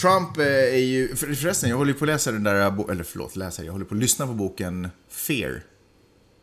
Trump 0.00 0.38
eh, 0.38 0.44
är 0.46 0.76
ju, 0.84 1.16
för- 1.16 1.34
förresten, 1.34 1.70
jag 1.70 1.76
håller 1.76 1.92
på 1.92 2.04
att 2.04 2.08
läsa 2.08 2.32
den 2.32 2.42
där, 2.44 2.90
eller 2.90 3.04
förlåt, 3.04 3.36
läsa, 3.36 3.64
jag 3.64 3.72
håller 3.72 3.84
på 3.84 3.94
att 3.94 4.00
lyssna 4.00 4.26
på 4.26 4.32
boken 4.32 4.88
Fear. 5.08 5.62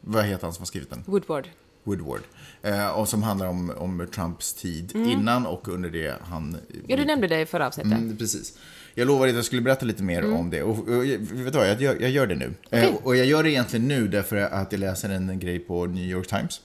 Vad 0.02 0.26
heter 0.26 0.44
han 0.44 0.54
som 0.54 0.62
har 0.62 0.66
skrivit 0.66 0.90
den? 0.90 1.04
Woodward. 1.06 1.48
Woodward. 1.84 2.22
Eh, 2.62 2.88
och 2.90 3.10
som 3.10 3.24
handlar 3.24 3.48
om, 3.48 3.70
om 3.78 4.08
Trumps 4.16 4.54
tid 4.54 4.92
innan 4.96 5.46
och 5.46 5.68
under 5.68 5.90
det 5.90 6.16
han... 6.24 6.58
Ja, 6.88 6.98
du 6.98 7.06
nämnde 7.06 7.28
det 7.28 7.42
i 7.42 7.46
förra 7.46 7.68
avsnittet. 7.68 7.92
Mm, 7.94 8.18
precis. 8.18 8.58
Jag 8.96 9.08
lovade 9.08 9.30
att 9.30 9.36
jag 9.36 9.46
skulle 9.46 9.62
berätta 9.62 9.86
lite 9.86 10.04
mer 10.04 10.34
om 10.34 10.50
det. 10.50 10.64
Och, 10.64 10.80
och 10.80 11.04
vet 11.06 11.28
du 11.30 11.52
vad, 11.52 11.70
jag 11.70 11.82
gör, 11.82 11.98
jag 12.02 12.10
gör 12.12 12.28
det 12.28 12.36
nu. 12.36 12.54
Eh, 12.72 12.96
och 13.04 13.16
jag 13.16 13.26
gör 13.26 13.44
det 13.44 13.52
egentligen 13.52 13.88
nu 13.88 14.08
därför 14.08 14.36
att 14.38 14.72
jag 14.72 14.80
läser 14.80 15.10
en 15.10 15.40
grej 15.40 15.60
på 15.60 15.86
New 15.86 16.04
York 16.04 16.28
Times. 16.28 16.62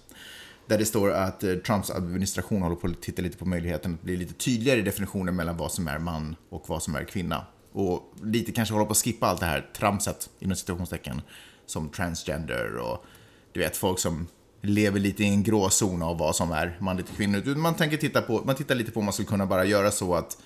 Där 0.69 0.79
det 0.79 0.85
står 0.85 1.11
att 1.11 1.45
eh, 1.45 1.55
Trumps 1.55 1.91
administration 1.91 2.63
håller 2.63 2.77
på 2.77 2.87
att 2.87 3.03
titta 3.03 3.23
lite 3.23 3.39
på 3.39 3.45
möjligheten 3.45 3.95
att 3.95 4.03
bli 4.03 4.17
lite 4.17 4.35
tydligare 4.35 4.79
i 4.79 4.83
definitionen 4.83 5.37
mellan 5.37 5.57
vad 5.57 5.73
som 5.73 5.89
är 5.89 5.99
man 5.99 6.37
och 6.49 6.69
vad 6.69 6.83
som 6.83 6.95
är 6.95 7.05
kvinna. 7.05 7.47
Och 7.73 8.15
lite 8.23 8.53
kanske 8.53 8.75
hålla 8.75 8.87
på 8.87 8.93
att 8.93 8.99
skippa 8.99 9.27
allt 9.27 9.41
det 9.41 9.47
här 9.47 9.71
tramset, 9.77 10.31
inom 10.39 10.57
situationstecken, 10.57 11.23
som 11.67 11.89
transgender 11.89 12.77
och 12.77 13.05
du 13.53 13.61
vet, 13.61 13.77
folk 13.77 13.99
som 13.99 14.27
lever 14.63 15.01
lite 15.01 15.25
i 15.25 15.29
en 15.29 15.43
gråzon 15.43 16.03
av 16.03 16.19
vad 16.19 16.37
som 16.37 16.53
är 16.53 16.77
manligt 16.81 17.09
och 17.11 17.17
kvinnligt. 17.17 17.47
Man 17.47 17.75
tänker 17.75 17.97
titta 17.97 18.23
på, 18.23 18.43
man 18.45 18.55
tittar 18.55 18.75
lite 18.75 18.91
på 18.91 19.01
om 19.01 19.05
man 19.05 19.13
skulle 19.13 19.29
kunna 19.29 19.47
bara 19.47 19.65
göra 19.65 19.91
så 19.91 20.15
att 20.15 20.37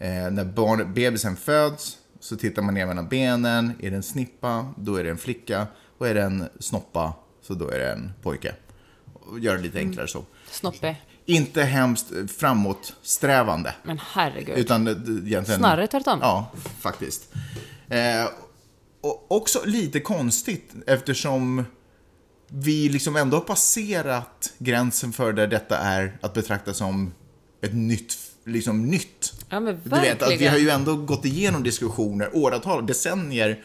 Eh, 0.00 0.30
när 0.30 0.44
barn, 0.44 0.94
bebisen 0.94 1.36
föds 1.36 1.98
så 2.20 2.36
tittar 2.36 2.62
man 2.62 2.74
ner 2.74 2.86
mellan 2.86 3.08
benen. 3.08 3.72
Är 3.80 3.90
det 3.90 3.96
en 3.96 4.02
snippa, 4.02 4.74
då 4.76 4.96
är 4.96 5.04
det 5.04 5.10
en 5.10 5.18
flicka. 5.18 5.66
Och 5.98 6.08
är 6.08 6.14
det 6.14 6.22
en 6.22 6.44
snoppa, 6.60 7.12
så 7.42 7.54
då 7.54 7.68
är 7.68 7.78
det 7.78 7.92
en 7.92 8.12
pojke. 8.22 8.54
Och 9.20 9.38
Gör 9.40 9.56
det 9.56 9.62
lite 9.62 9.78
enklare 9.78 10.08
så. 10.08 10.24
Snoppe. 10.50 10.96
Inte 11.26 11.62
hemskt 11.62 12.12
eh, 12.12 12.26
framåtsträvande. 12.26 13.74
Men 13.82 14.00
herregud. 14.12 14.58
Utan 14.58 14.84
det- 14.84 14.90
egentligen... 14.90 15.60
Snarare 15.60 15.86
tvärtom. 15.86 16.18
Ja, 16.22 16.52
faktiskt. 16.80 17.32
Eh, 17.88 18.28
och 19.00 19.32
också 19.32 19.62
lite 19.64 20.00
konstigt 20.00 20.72
eftersom 20.86 21.64
vi 22.48 22.88
liksom 22.88 23.16
ändå 23.16 23.36
har 23.36 23.44
passerat 23.44 24.52
gränsen 24.58 25.12
för 25.12 25.32
där 25.32 25.46
detta 25.46 25.78
är 25.78 26.18
att 26.20 26.34
betrakta 26.34 26.74
som 26.74 27.14
ett 27.62 27.74
nytt, 27.74 28.14
liksom 28.44 28.86
nytt. 28.86 29.32
Ja, 29.48 29.60
men 29.60 29.80
Du 29.84 29.90
vet, 29.90 30.22
att 30.22 30.28
vi 30.28 30.32
verkligen. 30.32 30.52
har 30.52 30.58
ju 30.58 30.70
ändå 30.70 30.96
gått 30.96 31.24
igenom 31.24 31.62
diskussioner, 31.62 32.30
åratal, 32.36 32.86
decennier, 32.86 33.64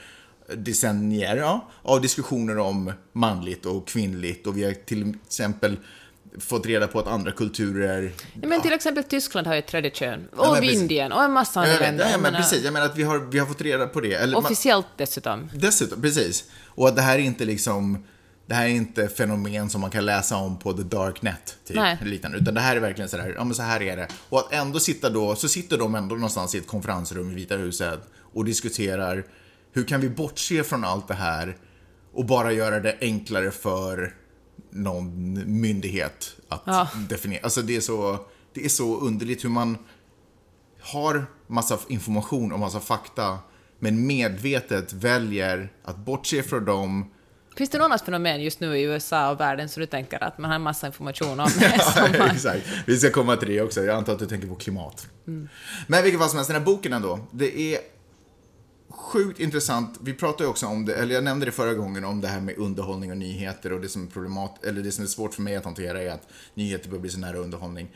decennier 0.53 1.35
ja, 1.35 1.69
av 1.81 2.01
diskussioner 2.01 2.57
om 2.57 2.91
manligt 3.13 3.65
och 3.65 3.87
kvinnligt 3.87 4.47
och 4.47 4.57
vi 4.57 4.63
har 4.63 4.73
till 4.73 5.13
exempel 5.25 5.77
fått 6.39 6.65
reda 6.65 6.87
på 6.87 6.99
att 6.99 7.07
andra 7.07 7.31
kulturer 7.31 8.11
Ja, 8.41 8.47
men 8.47 8.61
till 8.61 8.73
exempel 8.73 9.03
Tyskland 9.03 9.47
har 9.47 9.53
ju 9.53 9.59
ett 9.59 9.67
tredje 9.67 9.91
kön. 9.91 10.27
Ja, 10.37 10.49
Och 10.49 10.57
precis. 10.57 10.81
Indien 10.81 11.11
och 11.11 11.23
en 11.23 11.31
massa 11.31 11.59
andra 11.61 11.79
länder. 11.79 12.05
ja, 12.05 12.11
men 12.11 12.21
menar, 12.21 12.39
precis, 12.39 12.63
jag 12.63 12.73
menar 12.73 12.85
att 12.85 12.97
vi 12.97 13.03
har, 13.03 13.19
vi 13.19 13.39
har 13.39 13.45
fått 13.47 13.61
reda 13.61 13.87
på 13.87 14.01
det. 14.01 14.13
Eller, 14.13 14.33
man, 14.33 14.45
Officiellt 14.45 14.87
dessutom. 14.97 15.49
dessutom, 15.53 16.01
precis. 16.01 16.43
Och 16.65 16.87
att 16.87 16.95
det 16.95 17.01
här 17.01 17.15
är 17.19 17.21
inte 17.23 17.45
liksom, 17.45 18.03
det 18.45 18.53
här 18.53 18.65
är 18.65 18.69
inte 18.69 19.07
fenomen 19.07 19.69
som 19.69 19.81
man 19.81 19.91
kan 19.91 20.05
läsa 20.05 20.37
om 20.37 20.59
på 20.59 20.73
the 20.73 20.83
dark 20.83 21.21
net, 21.21 21.57
typ, 21.67 21.75
Nej. 21.77 21.97
liknande. 22.03 22.37
Utan 22.37 22.53
det 22.53 22.61
här 22.61 22.75
är 22.75 22.79
verkligen 22.79 23.09
sådär, 23.09 23.33
ja 23.37 23.43
men 23.43 23.55
så 23.55 23.61
här 23.63 23.81
är 23.81 23.97
det. 23.97 24.07
Och 24.29 24.39
att 24.39 24.53
ändå 24.53 24.79
sitta 24.79 25.09
då, 25.09 25.35
så 25.35 25.47
sitter 25.47 25.77
de 25.77 25.95
ändå 25.95 26.15
någonstans 26.15 26.55
i 26.55 26.57
ett 26.57 26.67
konferensrum 26.67 27.31
i 27.31 27.35
Vita 27.35 27.55
huset 27.55 27.99
och 28.33 28.45
diskuterar, 28.45 29.23
hur 29.75 29.83
kan 29.83 30.01
vi 30.01 30.09
bortse 30.09 30.63
från 30.63 30.83
allt 30.83 31.07
det 31.07 31.13
här 31.13 31.57
och 32.13 32.25
bara 32.25 32.51
göra 32.51 32.79
det 32.79 32.97
enklare 33.01 33.51
för 33.51 34.15
någon 34.69 35.33
myndighet 35.61 36.35
att 36.49 36.61
Ja. 36.65 36.87
definiera. 37.09 37.43
Alltså 37.43 37.61
det 37.61 37.75
är 37.75 37.81
så, 37.81 38.17
det 38.53 38.65
är 38.65 38.69
så 38.69 38.99
underligt 38.99 39.43
hur 39.43 39.49
man 39.49 39.77
har 40.81 41.25
massa 41.47 41.79
information 41.87 42.51
och 42.51 42.59
massa 42.59 42.79
fakta 42.79 43.37
men 43.79 44.07
medvetet 44.07 44.93
väljer 44.93 45.71
att 45.83 45.97
bortse 45.97 46.43
från 46.43 46.65
dem. 46.65 47.11
Finns 47.57 47.69
det 47.69 47.77
någon 47.77 47.85
annat 47.85 48.01
fenomen 48.05 48.43
just 48.43 48.59
nu 48.59 48.77
i 48.77 48.81
USA 48.83 49.31
och 49.31 49.39
världen 49.39 49.69
som 49.69 49.81
du 49.81 49.87
tänker 49.87 50.23
att 50.23 50.37
man 50.37 50.49
har 50.49 50.55
en 50.55 50.61
massa 50.61 50.87
information 50.87 51.39
om? 51.39 51.49
Ja, 52.17 52.27
exakt. 52.33 52.67
Vi 52.85 52.97
ska 52.97 53.11
komma 53.11 53.35
till 53.35 53.47
det 53.47 53.61
också. 53.61 53.81
Jag 53.83 53.97
antar 53.97 54.13
att 54.13 54.19
du 54.19 54.25
tänker 54.25 54.47
på 54.47 54.55
klimat. 54.55 55.07
Men 55.87 56.03
vilket 56.03 56.19
fall 56.19 56.29
som 56.29 56.37
helst, 56.37 56.49
den 56.51 56.57
här 56.59 56.65
boken 56.65 56.93
ändå. 56.93 57.19
Det 57.31 57.59
är 57.75 57.79
sjukt 59.15 59.39
intressant. 59.39 59.99
Vi 60.01 60.13
pratade 60.13 60.43
ju 60.43 60.49
också 60.49 60.65
om 60.65 60.85
det, 60.85 60.95
eller 60.95 61.15
jag 61.15 61.23
nämnde 61.23 61.45
det 61.45 61.51
förra 61.51 61.73
gången, 61.73 62.05
om 62.05 62.21
det 62.21 62.27
här 62.27 62.41
med 62.41 62.57
underhållning 62.57 63.11
och 63.11 63.17
nyheter 63.17 63.73
och 63.73 63.81
det 63.81 63.89
som 63.89 64.03
är 64.03 64.07
problemat, 64.07 64.65
eller 64.65 64.83
det 64.83 64.91
som 64.91 65.03
är 65.03 65.07
svårt 65.07 65.33
för 65.33 65.41
mig 65.41 65.55
att 65.55 65.65
hantera 65.65 66.01
är 66.01 66.11
att 66.11 66.27
nyheter 66.53 66.89
börjar 66.89 67.01
bli 67.01 67.09
så 67.09 67.19
nära 67.19 67.37
underhållning. 67.37 67.87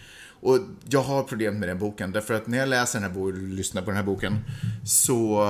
Och 0.41 0.59
jag 0.89 1.01
har 1.01 1.23
problem 1.23 1.59
med 1.59 1.69
den 1.69 1.79
boken, 1.79 2.11
därför 2.11 2.33
att 2.33 2.47
när 2.47 2.57
jag 2.57 2.69
läser 2.69 2.99
den 2.99 3.09
här 3.09 3.19
boken, 3.19 3.39
eller 3.39 3.55
lyssnar 3.55 3.81
på 3.81 3.89
den 3.89 3.97
här 3.97 4.03
boken, 4.03 4.37
så 4.85 5.41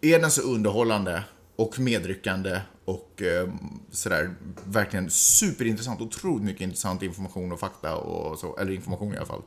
är 0.00 0.18
den 0.18 0.30
så 0.30 0.42
underhållande 0.42 1.24
och 1.56 1.78
medryckande 1.78 2.60
och 2.84 3.22
eh, 3.22 3.48
sådär 3.90 4.34
verkligen 4.64 5.10
superintressant. 5.10 6.00
Otroligt 6.00 6.44
mycket 6.44 6.60
intressant 6.60 7.02
information 7.02 7.52
och 7.52 7.60
fakta 7.60 7.96
och 7.96 8.38
så, 8.38 8.56
eller 8.56 8.72
information 8.72 9.14
i 9.14 9.16
alla 9.16 9.26
fall. 9.26 9.42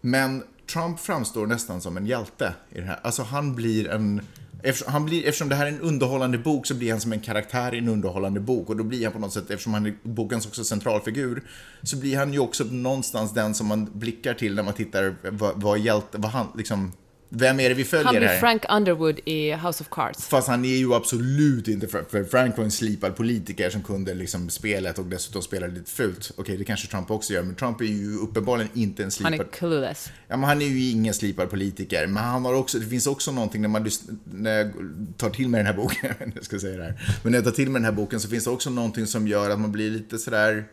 Men 0.00 0.42
Trump 0.72 1.00
framstår 1.00 1.46
nästan 1.46 1.80
som 1.80 1.96
en 1.96 2.06
hjälte 2.06 2.54
i 2.70 2.80
det 2.80 2.86
här. 2.86 3.00
Alltså 3.02 3.22
han 3.22 3.54
blir 3.54 3.88
en... 3.88 4.20
Eftersom, 4.62 4.92
han 4.92 5.04
blir, 5.04 5.26
eftersom 5.26 5.48
det 5.48 5.54
här 5.54 5.66
är 5.66 5.70
en 5.70 5.80
underhållande 5.80 6.38
bok 6.38 6.66
så 6.66 6.74
blir 6.74 6.90
han 6.90 7.00
som 7.00 7.12
en 7.12 7.20
karaktär 7.20 7.74
i 7.74 7.78
en 7.78 7.88
underhållande 7.88 8.40
bok. 8.40 8.68
Och 8.68 8.76
då 8.76 8.84
blir 8.84 9.04
han 9.04 9.12
på 9.12 9.18
något 9.18 9.32
sätt, 9.32 9.50
eftersom 9.50 9.74
han 9.74 9.86
är 9.86 9.94
bokens 10.02 10.46
också 10.46 10.64
centralfigur, 10.64 11.42
så 11.82 11.96
blir 11.96 12.16
han 12.16 12.32
ju 12.32 12.38
också 12.38 12.64
någonstans 12.64 13.34
den 13.34 13.54
som 13.54 13.66
man 13.66 13.90
blickar 13.92 14.34
till 14.34 14.54
när 14.54 14.62
man 14.62 14.74
tittar 14.74 15.14
vad, 15.30 15.62
vad 15.62 15.78
hjälte, 15.78 16.18
vad 16.18 16.30
han 16.30 16.46
liksom... 16.56 16.92
Vem 17.32 17.60
är 17.60 17.68
det 17.68 17.74
vi 17.74 17.84
följer 17.84 18.04
han 18.04 18.16
blir 18.16 18.28
här? 18.28 18.38
Frank 18.38 18.62
Underwood 18.70 19.20
i 19.24 19.52
House 19.52 19.82
of 19.82 19.88
Cards. 19.90 20.26
Fast 20.26 20.48
han 20.48 20.64
är 20.64 20.76
ju 20.76 20.94
absolut 20.94 21.68
inte, 21.68 21.88
för, 21.88 22.04
för 22.10 22.24
Frank 22.24 22.56
var 22.56 22.64
en 22.64 22.70
slipad 22.70 23.16
politiker 23.16 23.70
som 23.70 23.82
kunde 23.82 24.14
liksom 24.14 24.50
spelet 24.50 24.98
och 24.98 25.04
dessutom 25.04 25.42
spelade 25.42 25.74
lite 25.74 25.90
fult. 25.90 26.32
Okej, 26.36 26.56
det 26.56 26.64
kanske 26.64 26.88
Trump 26.88 27.10
också 27.10 27.32
gör, 27.32 27.42
men 27.42 27.54
Trump 27.54 27.80
är 27.80 27.84
ju 27.84 28.16
uppenbarligen 28.16 28.70
inte 28.74 29.02
en 29.02 29.04
Han 29.04 29.10
slipad... 29.10 29.46
är 29.46 29.50
clueless. 29.50 30.10
Ja, 30.28 30.36
men 30.36 30.48
han 30.48 30.62
är 30.62 30.66
ju 30.66 30.90
ingen 30.90 31.14
slipad 31.14 31.50
politiker, 31.50 32.06
men 32.06 32.24
han 32.24 32.44
har 32.44 32.54
också, 32.54 32.78
det 32.78 32.86
finns 32.86 33.06
också 33.06 33.32
någonting 33.32 33.62
när 33.62 33.68
man 33.68 33.90
när 34.24 34.58
jag 34.58 34.72
tar 35.16 35.30
till 35.30 35.48
mig 35.48 35.58
den 35.58 35.66
här 35.66 35.82
boken, 35.82 36.14
jag 36.34 36.44
ska 36.44 36.58
säga 36.58 36.76
det 36.76 36.84
här, 36.84 37.20
men 37.22 37.32
när 37.32 37.38
jag 37.38 37.44
tar 37.44 37.52
till 37.52 37.70
mig 37.70 37.80
den 37.80 37.84
här 37.84 37.92
boken 37.92 38.20
så 38.20 38.28
finns 38.28 38.44
det 38.44 38.50
också 38.50 38.70
någonting 38.70 39.06
som 39.06 39.28
gör 39.28 39.50
att 39.50 39.60
man 39.60 39.72
blir 39.72 39.90
lite 39.90 40.18
sådär, 40.18 40.64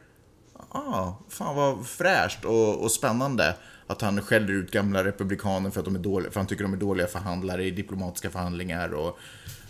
ah, 0.69 1.13
fan 1.29 1.55
vad 1.55 1.87
fräscht 1.87 2.45
och, 2.45 2.83
och 2.83 2.91
spännande 2.91 3.55
att 3.87 4.01
han 4.01 4.21
skäller 4.21 4.53
ut 4.53 4.71
gamla 4.71 5.03
republikaner 5.03 5.69
för 5.69 5.79
att 5.79 5.85
de 5.85 5.95
är 5.95 5.99
dåliga, 5.99 6.31
för 6.31 6.39
han 6.39 6.47
tycker 6.47 6.63
de 6.63 6.73
är 6.73 6.77
dåliga 6.77 7.07
förhandlare 7.07 7.63
i 7.63 7.71
diplomatiska 7.71 8.29
förhandlingar 8.29 8.93
och, 8.93 9.17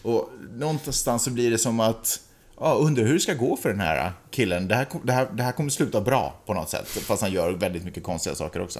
och 0.02 0.30
någonstans 0.54 1.24
så 1.24 1.32
blir 1.32 1.52
det 1.52 1.58
som 1.58 1.80
att 1.80 2.20
Ja, 2.60 2.74
undrar 2.74 3.04
hur 3.04 3.14
det 3.14 3.20
ska 3.20 3.34
gå 3.34 3.58
för 3.58 3.70
den 3.70 3.80
här 3.80 4.12
killen. 4.32 4.68
Det 4.68 4.76
här, 4.76 4.88
det, 5.04 5.14
här, 5.14 5.28
det 5.34 5.44
här 5.44 5.52
kommer 5.52 5.70
sluta 5.70 6.02
bra 6.02 6.36
på 6.46 6.54
något 6.54 6.70
sätt. 6.70 6.88
Fast 6.88 7.22
han 7.22 7.32
gör 7.32 7.52
väldigt 7.52 7.84
mycket 7.84 8.04
konstiga 8.04 8.36
saker 8.36 8.62
också. 8.62 8.80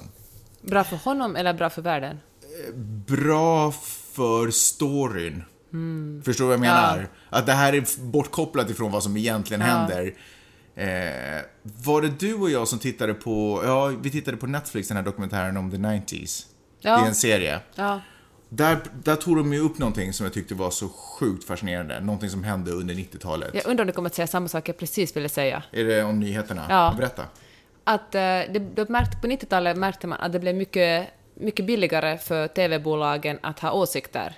Bra 0.62 0.84
för 0.84 0.96
honom 0.96 1.36
eller 1.36 1.54
bra 1.54 1.70
för 1.70 1.82
världen? 1.82 2.18
bra 3.06 3.72
för 4.12 4.50
storyn. 4.50 5.44
Förstår 6.24 6.44
du 6.44 6.48
vad 6.48 6.54
jag 6.54 6.60
menar? 6.60 7.08
Att 7.30 7.46
det 7.46 7.52
här 7.52 7.72
är 7.72 8.02
bortkopplat 8.10 8.70
ifrån 8.70 8.92
vad 8.92 9.02
som 9.02 9.16
egentligen 9.16 9.60
händer. 9.60 10.14
Eh, 10.78 11.42
var 11.62 12.02
det 12.02 12.08
du 12.08 12.34
och 12.34 12.50
jag 12.50 12.68
som 12.68 12.78
tittade 12.78 13.14
på, 13.14 13.62
ja, 13.64 13.86
vi 13.86 14.10
tittade 14.10 14.36
på 14.36 14.46
Netflix, 14.46 14.88
den 14.88 14.96
här 14.96 15.04
dokumentären 15.04 15.56
om 15.56 15.70
the 15.70 15.76
90s. 15.76 16.46
Ja. 16.80 16.96
Det 16.96 17.02
är 17.02 17.06
en 17.08 17.14
serie. 17.14 17.60
Ja. 17.74 18.00
Där, 18.48 18.78
där 19.04 19.16
tog 19.16 19.36
de 19.36 19.52
ju 19.52 19.60
upp 19.60 19.78
någonting 19.78 20.12
som 20.12 20.24
jag 20.24 20.32
tyckte 20.32 20.54
var 20.54 20.70
så 20.70 20.88
sjukt 20.88 21.44
fascinerande. 21.44 22.00
Någonting 22.00 22.30
som 22.30 22.44
hände 22.44 22.70
under 22.70 22.94
90-talet. 22.94 23.50
Jag 23.54 23.66
undrar 23.66 23.82
om 23.82 23.86
du 23.86 23.92
kommer 23.92 24.08
att 24.08 24.14
säga 24.14 24.26
samma 24.26 24.48
sak 24.48 24.68
jag 24.68 24.78
precis 24.78 25.16
ville 25.16 25.28
säga. 25.28 25.62
Är 25.72 25.84
det 25.84 26.02
om 26.02 26.20
nyheterna? 26.20 26.66
Ja. 26.68 26.94
Berätta. 26.96 27.24
Att 27.84 28.14
eh, 28.14 28.20
det, 28.20 28.88
märkte, 28.88 29.16
på 29.20 29.26
90-talet 29.26 29.76
märkte 29.76 30.06
man 30.06 30.20
att 30.20 30.32
det 30.32 30.40
blev 30.40 30.54
mycket 30.54 31.08
mycket 31.40 31.64
billigare 31.64 32.18
för 32.18 32.48
TV-bolagen 32.48 33.38
att 33.40 33.60
ha 33.60 33.72
åsikter. 33.72 34.34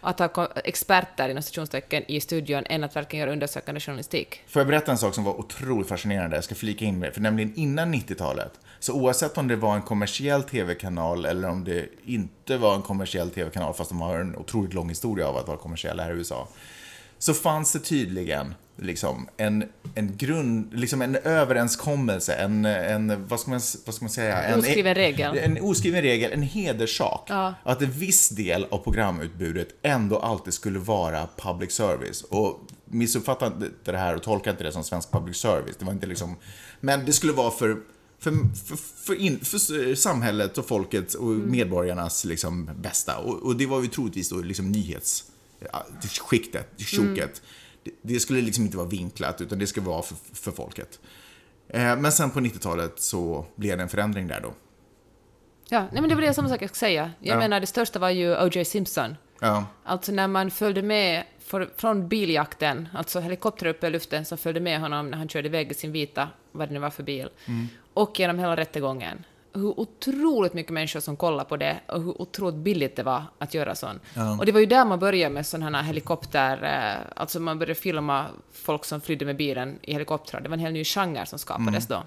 Att 0.00 0.18
ha 0.18 0.48
experter 0.64 1.28
inom 1.28 1.42
citationstecken 1.42 2.02
i 2.08 2.20
studion 2.20 2.64
än 2.66 2.84
att 2.84 2.96
verkligen 2.96 3.20
göra 3.20 3.32
undersökande 3.32 3.80
journalistik. 3.80 4.40
Får 4.46 4.60
jag 4.60 4.66
berätta 4.66 4.92
en 4.92 4.98
sak 4.98 5.14
som 5.14 5.24
var 5.24 5.40
otroligt 5.40 5.88
fascinerande? 5.88 6.36
Jag 6.36 6.44
ska 6.44 6.54
flika 6.54 6.84
in 6.84 6.98
med 6.98 7.14
För 7.14 7.20
nämligen 7.20 7.54
innan 7.54 7.94
90-talet, 7.94 8.52
så 8.78 8.92
oavsett 8.92 9.38
om 9.38 9.48
det 9.48 9.56
var 9.56 9.74
en 9.74 9.82
kommersiell 9.82 10.42
tv-kanal 10.42 11.24
eller 11.24 11.48
om 11.48 11.64
det 11.64 11.88
inte 12.04 12.56
var 12.56 12.74
en 12.74 12.82
kommersiell 12.82 13.30
tv-kanal, 13.30 13.74
fast 13.74 13.90
de 13.90 14.00
har 14.00 14.18
en 14.18 14.36
otroligt 14.36 14.74
lång 14.74 14.88
historia 14.88 15.28
av 15.28 15.36
att 15.36 15.46
vara 15.46 15.58
kommersiella 15.58 16.02
här 16.02 16.10
i 16.10 16.14
USA, 16.14 16.48
så 17.18 17.34
fanns 17.34 17.72
det 17.72 17.78
tydligen 17.78 18.54
liksom 18.76 19.28
en, 19.36 19.64
en 19.94 20.16
grund, 20.16 20.74
liksom 20.74 21.02
en 21.02 21.16
överenskommelse, 21.16 22.34
en, 22.34 22.64
en 22.64 23.26
vad, 23.28 23.40
ska 23.40 23.50
man, 23.50 23.60
vad 23.86 23.94
ska 23.94 24.04
man 24.04 24.10
säga? 24.10 24.42
En, 24.42 24.58
Oskriven 24.58 24.94
regel. 24.94 25.38
En 25.38 25.58
oskriven 25.60 26.02
regel, 26.02 26.32
en 26.32 26.42
hederssak. 26.42 27.26
Ja. 27.28 27.54
Att 27.62 27.82
en 27.82 27.90
viss 27.90 28.28
del 28.28 28.66
av 28.70 28.78
programutbudet 28.78 29.68
ändå 29.82 30.18
alltid 30.18 30.54
skulle 30.54 30.78
vara 30.78 31.28
public 31.36 31.72
service. 31.72 32.22
Och 32.22 32.60
missuppfatta 32.84 33.46
inte 33.46 33.92
det 33.92 33.98
här 33.98 34.16
och 34.16 34.22
tolka 34.22 34.50
inte 34.50 34.64
det 34.64 34.72
som 34.72 34.84
svensk 34.84 35.10
public 35.10 35.36
service. 35.36 35.76
Det 35.78 35.84
var 35.84 35.92
inte 35.92 36.06
liksom, 36.06 36.36
men 36.80 37.04
det 37.04 37.12
skulle 37.12 37.32
vara 37.32 37.50
för 37.50 37.76
för, 38.18 38.32
för, 38.66 38.76
för, 38.76 39.14
in, 39.14 39.40
för 39.40 39.94
samhället 39.94 40.58
och 40.58 40.68
folket 40.68 41.14
och 41.14 41.28
medborgarnas 41.28 42.24
liksom 42.24 42.70
bästa. 42.76 43.18
Och, 43.18 43.42
och 43.42 43.56
det 43.56 43.66
var 43.66 43.82
ju 43.82 43.88
troligtvis 43.88 44.28
då 44.28 44.36
liksom 44.36 44.72
nyhetsskiktet, 44.72 46.68
tjoket. 46.76 47.34
Det, 47.34 47.40
det 48.02 48.20
skulle 48.20 48.40
liksom 48.40 48.64
inte 48.64 48.76
vara 48.76 48.88
vinklat, 48.88 49.40
utan 49.40 49.58
det 49.58 49.66
skulle 49.66 49.86
vara 49.86 50.02
för, 50.02 50.16
för 50.34 50.50
folket. 50.52 51.00
Eh, 51.68 51.96
men 51.96 52.12
sen 52.12 52.30
på 52.30 52.40
90-talet 52.40 53.00
så 53.02 53.46
blev 53.56 53.76
det 53.76 53.82
en 53.82 53.88
förändring 53.88 54.26
där 54.28 54.40
då. 54.40 54.52
Ja, 55.68 55.80
nej 55.92 56.00
men 56.00 56.08
det 56.08 56.14
var 56.14 56.22
det 56.22 56.34
sak 56.34 56.44
jag 56.50 56.54
skulle 56.56 56.68
säga. 56.68 57.10
Jag 57.20 57.34
Ja. 57.34 57.38
menar, 57.38 57.60
det 57.60 57.66
största 57.66 57.98
var 57.98 58.10
ju 58.10 58.36
O.J. 58.36 58.64
Simpson. 58.64 59.16
Ja, 59.40 59.66
Alltså 59.84 60.12
när 60.12 60.28
man 60.28 60.50
följde 60.50 60.82
med 60.82 61.24
för, 61.40 61.70
från 61.76 62.08
biljakten, 62.08 62.88
alltså 62.94 63.20
helikopter 63.20 63.66
uppe 63.66 63.86
i 63.86 63.90
luften 63.90 64.24
som 64.24 64.38
följde 64.38 64.60
med 64.60 64.80
honom 64.80 65.10
när 65.10 65.18
han 65.18 65.28
körde 65.28 65.48
iväg 65.48 65.70
i 65.70 65.74
sin 65.74 65.92
vita, 65.92 66.28
vad 66.52 66.68
det 66.68 66.72
nu 66.72 66.80
var 66.80 66.90
för 66.90 67.02
bil, 67.02 67.28
och 67.94 68.20
genom 68.20 68.38
hela 68.38 68.56
rättegången. 68.56 69.24
Hur 69.54 69.80
otroligt 69.80 70.54
mycket 70.54 70.72
människor 70.72 71.00
som 71.00 71.16
kollade 71.16 71.48
på 71.48 71.56
det 71.56 71.80
och 71.88 72.02
hur 72.02 72.22
otroligt 72.22 72.54
billigt 72.56 72.96
det 72.96 73.02
var 73.02 73.24
att 73.38 73.54
göra 73.54 73.74
sånt. 73.74 74.02
Och 74.38 74.46
det 74.46 74.52
var 74.52 74.60
ju 74.60 74.66
där 74.66 74.84
man 74.84 74.98
började 74.98 75.34
med 75.34 75.46
sådana 75.46 75.78
här 75.78 75.86
helikopter, 75.86 76.62
eh, 76.62 77.12
alltså 77.16 77.40
man 77.40 77.58
började 77.58 77.74
filma 77.80 78.26
folk 78.52 78.84
som 78.84 79.00
flydde 79.00 79.24
med 79.24 79.36
bilen 79.36 79.78
i 79.82 79.92
helikoptrar. 79.92 80.40
Det 80.40 80.48
var 80.48 80.54
en 80.54 80.60
hel 80.60 80.72
ny 80.72 80.84
genre 80.84 81.26
som 81.26 81.38
skapades 81.38 81.86
då. 81.86 82.02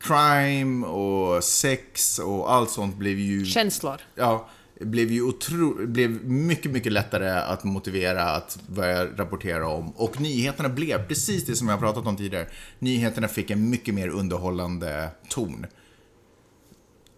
crime 0.00 0.86
och 0.86 1.44
sex 1.44 2.18
och 2.18 2.52
allt 2.52 2.70
sånt 2.70 2.96
blev 2.96 3.18
ju... 3.18 3.44
Känslor. 3.44 4.00
Ja, 4.14 4.48
blev 4.80 5.10
ju 5.12 5.22
otro, 5.22 5.86
blev 5.86 6.10
mycket, 6.24 6.70
mycket 6.70 6.92
lättare 6.92 7.30
att 7.30 7.64
motivera 7.64 8.22
att 8.24 8.58
börja 8.66 9.04
rapportera 9.04 9.68
om. 9.68 9.90
Och 9.90 10.20
nyheterna 10.20 10.68
blev 10.68 11.08
precis 11.08 11.46
det 11.46 11.56
som 11.56 11.68
jag 11.68 11.80
pratat 11.80 12.06
om 12.06 12.16
tidigare. 12.16 12.46
Nyheterna 12.78 13.28
fick 13.28 13.50
en 13.50 13.70
mycket 13.70 13.94
mer 13.94 14.08
underhållande 14.08 15.08
ton. 15.28 15.66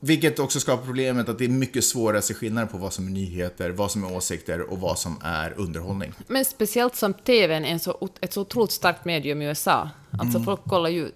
Vilket 0.00 0.38
också 0.38 0.60
skapar 0.60 0.84
problemet 0.86 1.28
att 1.28 1.38
det 1.38 1.44
är 1.44 1.48
mycket 1.48 1.84
svårare 1.84 2.18
att 2.18 2.24
se 2.24 2.34
skillnad 2.34 2.70
på 2.70 2.78
vad 2.78 2.92
som 2.92 3.06
är 3.06 3.10
nyheter, 3.10 3.70
vad 3.70 3.90
som 3.90 4.04
är 4.04 4.16
åsikter 4.16 4.60
och 4.60 4.80
vad 4.80 4.98
som 4.98 5.20
är 5.24 5.54
underhållning. 5.56 6.12
Men 6.26 6.44
speciellt 6.44 6.96
som 6.96 7.14
TVn 7.14 7.64
är 7.64 7.78
så, 7.78 8.08
ett 8.20 8.32
så 8.32 8.40
otroligt 8.40 8.72
starkt 8.72 9.04
medium 9.04 9.42
i 9.42 9.44
USA. 9.44 9.90
Alltså 10.18 10.40
folk 10.40 10.64
kollar 10.64 10.90
ju 10.90 11.10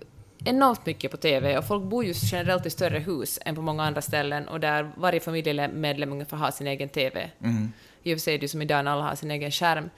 enormt 0.45 0.87
mycket 0.87 1.11
på 1.11 1.17
TV 1.17 1.59
och 1.59 1.67
folk 1.67 1.85
bor 1.85 2.05
ju 2.05 2.15
generellt 2.17 2.67
i 2.67 2.71
större 2.71 2.99
hus 2.99 3.39
än 3.45 3.55
på 3.55 3.63
många 3.63 3.85
andra 3.85 4.03
ställen 4.03 4.49
och 4.49 4.61
där 4.61 4.93
varje 4.97 5.21
familjemedlem 5.21 6.13
ungefär 6.13 6.37
har 6.37 6.51
sin 6.51 6.67
egen 6.67 6.89
TV. 6.89 7.31
I 8.03 8.15
och 8.15 8.19
för 8.19 8.23
sig 8.23 8.35
är 8.35 8.39
det 8.39 8.45
ju 8.45 8.49
som 8.49 8.63
idag 8.63 8.85
när 8.85 8.93
alla 8.93 9.03
har 9.03 9.15
sin 9.15 9.31
egen 9.31 9.51
skärm. 9.51 9.91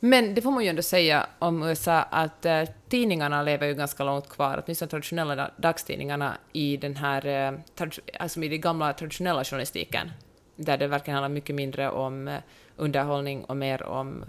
Men 0.00 0.34
det 0.34 0.42
får 0.42 0.50
man 0.50 0.64
ju 0.64 0.70
ändå 0.70 0.82
säga 0.82 1.26
om 1.38 1.62
USA 1.62 2.02
att 2.02 2.46
eh, 2.46 2.62
tidningarna 2.88 3.42
lever 3.42 3.66
ju 3.66 3.74
ganska 3.74 4.04
långt 4.04 4.28
kvar, 4.28 4.62
åtminstone 4.64 4.88
traditionella 4.88 5.50
dagstidningarna 5.56 6.36
i 6.52 6.76
den 6.76 6.96
här, 6.96 7.26
eh, 7.26 7.58
trad- 7.76 8.00
alltså 8.20 8.42
i 8.42 8.48
den 8.48 8.60
gamla 8.60 8.92
traditionella 8.92 9.44
journalistiken, 9.44 10.10
där 10.56 10.78
det 10.78 10.86
verkligen 10.86 11.14
handlar 11.14 11.28
mycket 11.28 11.54
mindre 11.54 11.90
om 11.90 12.28
eh, 12.28 12.38
underhållning 12.76 13.44
och 13.44 13.56
mer 13.56 13.82
om 13.82 14.24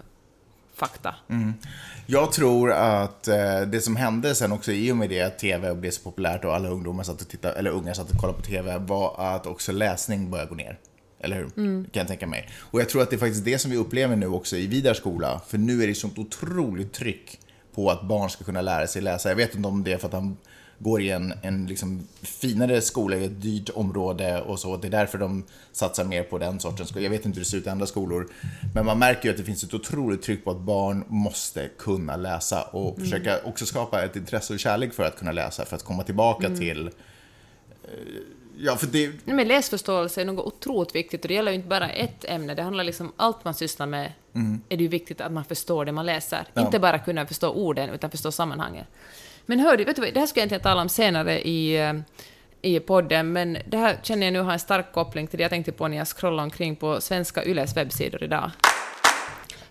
fakta. 0.74 1.14
Mm. 1.28 1.54
Jag 2.06 2.32
tror 2.32 2.72
att 2.72 3.28
eh, 3.28 3.60
det 3.60 3.80
som 3.80 3.96
hände 3.96 4.34
sen 4.34 4.52
också 4.52 4.72
i 4.72 4.92
och 4.92 4.96
med 4.96 5.10
det 5.10 5.22
att 5.22 5.38
TV 5.38 5.74
blev 5.74 5.90
så 5.90 6.02
populärt 6.02 6.44
och 6.44 6.54
alla 6.54 6.68
ungdomar 6.68 7.04
satt 7.04 7.20
och 7.20 7.28
tittade, 7.28 7.54
eller 7.54 7.70
unga 7.70 7.94
satt 7.94 8.10
och 8.10 8.16
kollade 8.16 8.38
på 8.38 8.44
TV 8.44 8.78
var 8.78 9.14
att 9.18 9.46
också 9.46 9.72
läsning 9.72 10.30
började 10.30 10.48
gå 10.48 10.54
ner. 10.54 10.78
Eller 11.20 11.36
hur? 11.36 11.48
Kan 11.84 12.00
jag 12.00 12.08
tänka 12.08 12.26
mig. 12.26 12.48
Och 12.58 12.80
jag 12.80 12.88
tror 12.88 13.02
att 13.02 13.10
det 13.10 13.16
är 13.16 13.18
faktiskt 13.18 13.44
det 13.44 13.58
som 13.58 13.70
vi 13.70 13.76
upplever 13.76 14.16
nu 14.16 14.26
också 14.26 14.56
i 14.56 14.66
Vidars 14.66 14.96
skola. 14.96 15.40
För 15.48 15.58
nu 15.58 15.82
är 15.82 15.86
det 15.86 15.94
sånt 15.94 16.18
otroligt 16.18 16.92
tryck 16.92 17.40
på 17.74 17.90
att 17.90 18.02
barn 18.02 18.30
ska 18.30 18.44
kunna 18.44 18.60
lära 18.60 18.86
sig 18.86 19.02
läsa. 19.02 19.28
Jag 19.28 19.36
vet 19.36 19.54
inte 19.54 19.68
om 19.68 19.84
det 19.84 19.92
är 19.92 19.98
för 19.98 20.06
att 20.06 20.12
han 20.12 20.36
går 20.78 21.02
i 21.02 21.10
en, 21.10 21.34
en 21.42 21.66
liksom 21.66 22.08
finare 22.22 22.80
skola 22.80 23.16
i 23.16 23.24
ett 23.24 23.42
dyrt 23.42 23.70
område 23.74 24.40
och 24.40 24.58
så. 24.58 24.76
Det 24.76 24.88
är 24.88 24.90
därför 24.90 25.18
de 25.18 25.44
satsar 25.72 26.04
mer 26.04 26.22
på 26.22 26.38
den 26.38 26.60
sortens 26.60 26.88
skola. 26.88 27.02
Jag 27.02 27.10
vet 27.10 27.26
inte 27.26 27.36
hur 27.36 27.44
det 27.44 27.50
ser 27.50 27.58
ut 27.58 27.66
i 27.66 27.70
andra 27.70 27.86
skolor. 27.86 28.28
Men 28.74 28.86
man 28.86 28.98
märker 28.98 29.24
ju 29.24 29.30
att 29.30 29.36
det 29.36 29.44
finns 29.44 29.64
ett 29.64 29.74
otroligt 29.74 30.22
tryck 30.22 30.44
på 30.44 30.50
att 30.50 30.60
barn 30.60 31.04
måste 31.08 31.68
kunna 31.78 32.16
läsa 32.16 32.62
och 32.62 32.98
försöka 32.98 33.38
också 33.44 33.66
skapa 33.66 34.04
ett 34.04 34.16
intresse 34.16 34.52
och 34.52 34.58
kärlek 34.58 34.94
för 34.94 35.04
att 35.04 35.18
kunna 35.18 35.32
läsa 35.32 35.64
för 35.64 35.76
att 35.76 35.84
komma 35.84 36.02
tillbaka 36.02 36.48
till... 36.56 36.90
Ja, 38.60 38.76
för 38.76 38.86
det, 38.86 39.08
Nej, 39.24 39.36
men 39.36 39.48
läsförståelse 39.48 40.20
är 40.20 40.24
något 40.24 40.46
otroligt 40.46 40.94
viktigt 40.94 41.22
och 41.24 41.28
det 41.28 41.34
gäller 41.34 41.52
ju 41.52 41.56
inte 41.56 41.68
bara 41.68 41.90
ett 41.90 42.24
ämne, 42.24 42.54
det 42.54 42.62
handlar 42.62 42.84
liksom 42.84 43.12
allt 43.16 43.44
man 43.44 43.54
sysslar 43.54 43.86
med 43.86 44.12
är 44.68 44.76
det 44.76 44.82
ju 44.82 44.88
viktigt 44.88 45.20
att 45.20 45.32
man 45.32 45.44
förstår 45.44 45.84
det 45.84 45.92
man 45.92 46.06
läser. 46.06 46.44
Ja. 46.54 46.60
Inte 46.62 46.78
bara 46.78 46.98
kunna 46.98 47.26
förstå 47.26 47.50
orden, 47.50 47.90
utan 47.90 48.10
förstå 48.10 48.32
sammanhanget. 48.32 48.86
Men 49.46 49.60
hör 49.60 49.76
du, 49.76 49.84
vet 49.84 49.96
du 49.96 50.02
vad, 50.02 50.14
det 50.14 50.20
här 50.20 50.26
ska 50.26 50.40
jag 50.40 50.42
egentligen 50.42 50.62
tala 50.62 50.82
om 50.82 50.88
senare 50.88 51.40
i, 51.40 51.76
eh, 51.76 51.94
i 52.62 52.80
podden, 52.80 53.32
men 53.32 53.58
det 53.66 53.76
här 53.76 53.96
känner 54.02 54.26
jag 54.26 54.32
nu 54.32 54.40
har 54.40 54.52
en 54.52 54.58
stark 54.58 54.92
koppling 54.92 55.26
till 55.26 55.38
det 55.38 55.42
jag 55.42 55.50
tänkte 55.50 55.72
på 55.72 55.88
när 55.88 55.96
jag 55.96 56.08
scrollade 56.08 56.42
omkring 56.42 56.76
på 56.76 57.00
svenska 57.00 57.44
Yles 57.44 57.76
webbsidor 57.76 58.22
idag. 58.22 58.50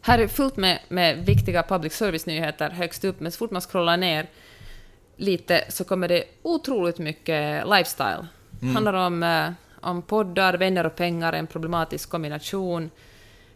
Här 0.01 0.19
är 0.19 0.27
fullt 0.27 0.57
med, 0.57 0.79
med 0.87 1.25
viktiga 1.25 1.63
public 1.63 1.93
service-nyheter 1.93 2.69
högst 2.69 3.03
upp, 3.03 3.19
men 3.19 3.31
så 3.31 3.37
fort 3.37 3.51
man 3.51 3.61
scrollar 3.61 3.97
ner 3.97 4.27
lite 5.15 5.65
så 5.69 5.83
kommer 5.83 6.07
det 6.07 6.23
otroligt 6.41 6.97
mycket 6.97 7.67
lifestyle. 7.67 8.27
Det 8.59 8.67
handlar 8.67 8.93
om, 8.93 9.23
eh, 9.23 9.51
om 9.81 10.01
poddar, 10.01 10.53
vänner 10.53 10.85
och 10.85 10.95
pengar, 10.95 11.33
en 11.33 11.47
problematisk 11.47 12.09
kombination. 12.09 12.89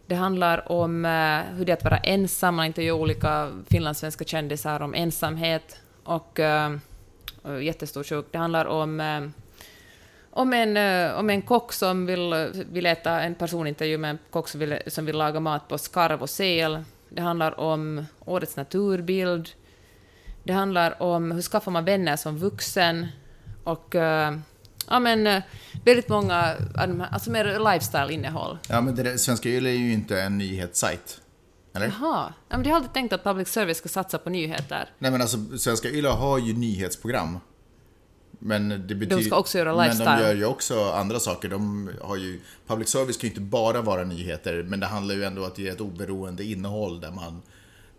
Det 0.06 0.14
handlar 0.14 0.72
om 0.72 1.04
eh, 1.04 1.56
hur 1.56 1.64
det 1.64 1.72
är 1.72 1.76
att 1.76 1.84
vara 1.84 1.98
ensam, 1.98 2.54
man 2.54 2.66
intervjuar 2.66 2.96
olika 2.98 3.50
finlandssvenska 3.70 4.24
kändisar 4.24 4.80
om 4.80 4.94
ensamhet 4.94 5.80
och 6.04 6.40
eh, 6.40 6.76
och 7.42 7.62
jättestor 7.62 8.02
sjuk. 8.02 8.26
Det 8.30 8.38
handlar 8.38 8.64
om 8.64 9.32
om 10.30 10.52
en, 10.52 10.76
om 11.14 11.30
en 11.30 11.42
kock 11.42 11.72
som 11.72 12.06
vill, 12.06 12.50
vill 12.72 12.86
äta 12.86 13.20
en 13.20 13.34
personintervju 13.34 13.98
med 13.98 14.10
en 14.10 14.18
kock 14.30 14.48
som 14.48 14.60
vill, 14.60 14.78
som 14.86 15.06
vill 15.06 15.16
laga 15.16 15.40
mat 15.40 15.68
på 15.68 15.78
skarv 15.78 16.22
och 16.22 16.30
sel. 16.30 16.84
Det 17.08 17.22
handlar 17.22 17.60
om 17.60 18.06
årets 18.24 18.56
naturbild. 18.56 19.48
Det 20.44 20.52
handlar 20.52 21.02
om 21.02 21.32
hur 21.32 21.42
skaffar 21.42 21.72
man 21.72 21.84
vänner 21.84 22.16
som 22.16 22.38
vuxen. 22.38 23.06
Och 23.64 23.94
ja, 24.92 24.98
men, 25.00 25.26
eh, 25.26 25.42
väldigt 25.84 26.08
många 26.08 26.56
av 26.78 26.88
de 26.88 27.00
här, 27.00 27.08
alltså 27.12 27.30
mer 27.30 27.44
lifestyle-innehåll. 27.44 28.58
ja, 28.68 28.80
men 28.80 28.94
det 28.94 29.02
där, 29.02 29.16
Svenska 29.16 29.48
Yle 29.48 29.68
är 29.70 29.74
ju 29.74 29.92
inte 29.92 30.20
en 30.20 30.38
nyhetssajt. 30.38 31.20
Eller? 31.74 31.86
Jaha, 31.86 32.32
ja, 32.48 32.56
men 32.56 32.62
jag 32.64 32.70
har 32.70 32.76
alltid 32.76 32.92
tänkt 32.92 33.12
att 33.12 33.24
public 33.24 33.48
service 33.48 33.78
ska 33.78 33.88
satsa 33.88 34.18
på 34.18 34.30
nyheter. 34.30 34.90
Nej 34.98 35.10
men 35.10 35.20
alltså, 35.20 35.58
Svenska 35.58 35.88
Yle 35.88 36.08
har 36.08 36.38
ju 36.38 36.52
nyhetsprogram. 36.52 37.38
Men 38.38 38.68
det 38.68 38.94
betyder... 38.94 39.22
ska 39.22 39.36
också 39.36 39.58
göra 39.58 39.76
Men 39.76 39.84
lifestyle. 39.84 40.16
de 40.16 40.22
gör 40.22 40.34
ju 40.34 40.44
också 40.44 40.90
andra 40.90 41.20
saker. 41.20 41.48
De 41.48 41.90
har 42.02 42.16
ju... 42.16 42.40
Public 42.66 42.88
service 42.88 43.16
kan 43.16 43.22
ju 43.22 43.28
inte 43.28 43.40
bara 43.40 43.82
vara 43.82 44.04
nyheter, 44.04 44.62
men 44.68 44.80
det 44.80 44.86
handlar 44.86 45.14
ju 45.14 45.24
ändå 45.24 45.42
om 45.42 45.48
att 45.48 45.58
ge 45.58 45.68
ett 45.68 45.80
oberoende 45.80 46.44
innehåll 46.44 47.00
där 47.00 47.10
man 47.10 47.42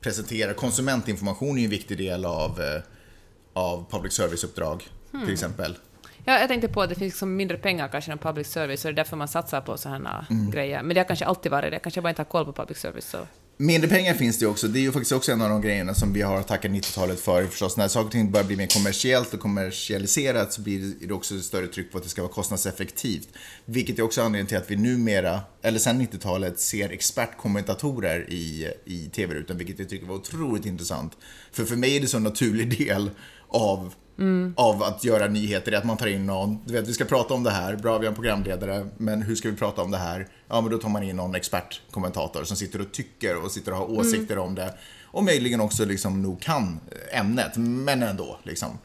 presenterar. 0.02 0.54
Konsumentinformation 0.54 1.56
är 1.56 1.60
ju 1.60 1.64
en 1.66 1.70
viktig 1.72 1.98
del 1.98 2.26
av, 2.26 2.62
eh, 2.62 2.82
av 3.54 3.86
public 3.92 4.14
service-uppdrag, 4.14 4.88
Hmm. 5.12 5.24
till 5.26 5.34
exempel. 5.34 5.76
Ja, 6.26 6.40
jag 6.40 6.48
tänkte 6.48 6.68
på 6.68 6.82
att 6.82 6.90
det 6.90 6.96
finns 6.96 7.14
liksom 7.14 7.36
mindre 7.36 7.58
pengar 7.58 7.88
kanske 7.88 8.12
än 8.12 8.18
public 8.18 8.48
service, 8.48 8.82
så 8.82 8.88
det 8.88 8.92
är 8.92 8.96
därför 8.96 9.18
man 9.18 9.28
satsar 9.28 9.62
på 9.62 9.78
sådana 9.78 10.26
Mm. 10.30 10.52
grejer. 10.52 10.84
Men 10.84 10.94
det 10.94 11.00
har 11.00 11.06
kanske 11.06 11.26
alltid 11.26 11.52
varit 11.52 11.72
det, 11.72 11.80
kanske 11.80 11.98
jag 11.98 12.04
bara 12.04 12.10
inte 12.10 12.20
har 12.22 12.26
koll 12.30 12.46
på 12.46 12.54
public 12.54 12.78
service. 12.78 13.06
Så. 13.10 13.18
Mindre 13.58 13.90
pengar 13.90 14.14
finns 14.14 14.40
det 14.40 14.46
också. 14.46 14.68
Det 14.68 14.80
är 14.80 14.82
ju 14.82 14.92
faktiskt 14.92 15.12
också 15.12 15.32
en 15.32 15.42
av 15.42 15.50
de 15.50 15.62
grejerna 15.62 15.94
som 15.94 16.14
vi 16.14 16.22
har 16.22 16.40
att 16.40 16.48
tacka 16.48 16.68
90-talet 16.68 17.20
för 17.20 17.46
förstås. 17.48 17.78
När 17.78 17.88
saker 17.88 18.06
och 18.06 18.12
ting 18.12 18.32
börjar 18.32 18.48
bli 18.48 18.56
mer 18.56 18.68
kommersiellt 18.68 19.34
och 19.34 19.40
kommersialiserat 19.40 20.54
så 20.54 20.62
blir 20.62 20.94
det 21.08 21.14
också 21.14 21.36
ett 21.36 21.44
större 21.44 21.68
tryck 21.68 21.92
på 21.92 21.98
att 21.98 22.04
det 22.04 22.10
ska 22.10 22.22
vara 22.22 22.32
kostnadseffektivt. 22.32 23.28
Vilket 23.66 24.00
är 24.00 24.04
också 24.04 24.22
anledningen 24.22 24.48
till 24.48 24.58
att 24.58 24.72
vi 24.72 24.76
numera, 24.76 25.42
eller 25.62 25.80
sedan 25.80 26.02
90-talet, 26.02 26.60
ser 26.60 26.90
expertkommentatorer 26.90 28.30
i, 28.30 28.72
i 28.86 29.10
tv-rutan. 29.10 29.58
Vilket 29.58 29.80
jag 29.80 29.90
tycker 29.90 30.06
var 30.08 30.16
otroligt 30.16 30.66
intressant. 30.66 31.18
För 31.52 31.66
för 31.66 31.76
mig 31.76 31.96
är 31.98 32.02
det 32.02 32.08
så 32.08 32.18
en 32.18 32.24
naturlig 32.24 32.78
del 32.78 33.10
av 33.48 33.94
av 34.56 34.84
att 34.84 35.04
göra 35.04 35.28
nyheter 35.28 35.72
är 35.72 35.78
att 35.78 35.84
man 35.84 35.98
tar 35.98 36.08
in 36.08 36.26
någon, 36.26 36.60
du 36.66 36.74
vet 36.74 36.88
vi 36.88 36.94
ska 36.94 37.06
prata 37.06 37.34
om 37.34 37.44
det 37.44 37.52
här, 37.52 37.76
bra 37.76 37.98
vi 37.98 38.06
har 38.06 38.12
en 38.12 38.16
programledare, 38.16 38.88
men 38.98 39.22
hur 39.22 39.36
ska 39.36 39.50
vi 39.50 39.56
prata 39.56 39.82
om 39.82 39.92
det 39.92 39.98
här? 39.98 40.28
Ja 40.48 40.62
men 40.62 40.72
då 40.72 40.78
tar 40.78 40.90
man 40.90 41.04
in 41.04 41.16
någon 41.16 41.36
expertkommentator 41.36 42.44
som 42.44 42.58
sitter 42.58 42.82
och 42.82 42.92
tycker 42.92 43.44
och 43.44 43.52
sitter 43.52 43.72
och 43.72 43.78
har 43.78 43.92
åsikter 43.92 44.38
om 44.38 44.56
det 44.56 44.74
och 45.04 45.24
möjligen 45.24 45.62
också 45.62 45.86
liksom 45.86 46.22
nog 46.22 46.42
kan 46.42 46.80
ämnet, 47.12 47.58
men 47.58 48.04
ändå 48.04 48.40
liksom. 48.44 48.78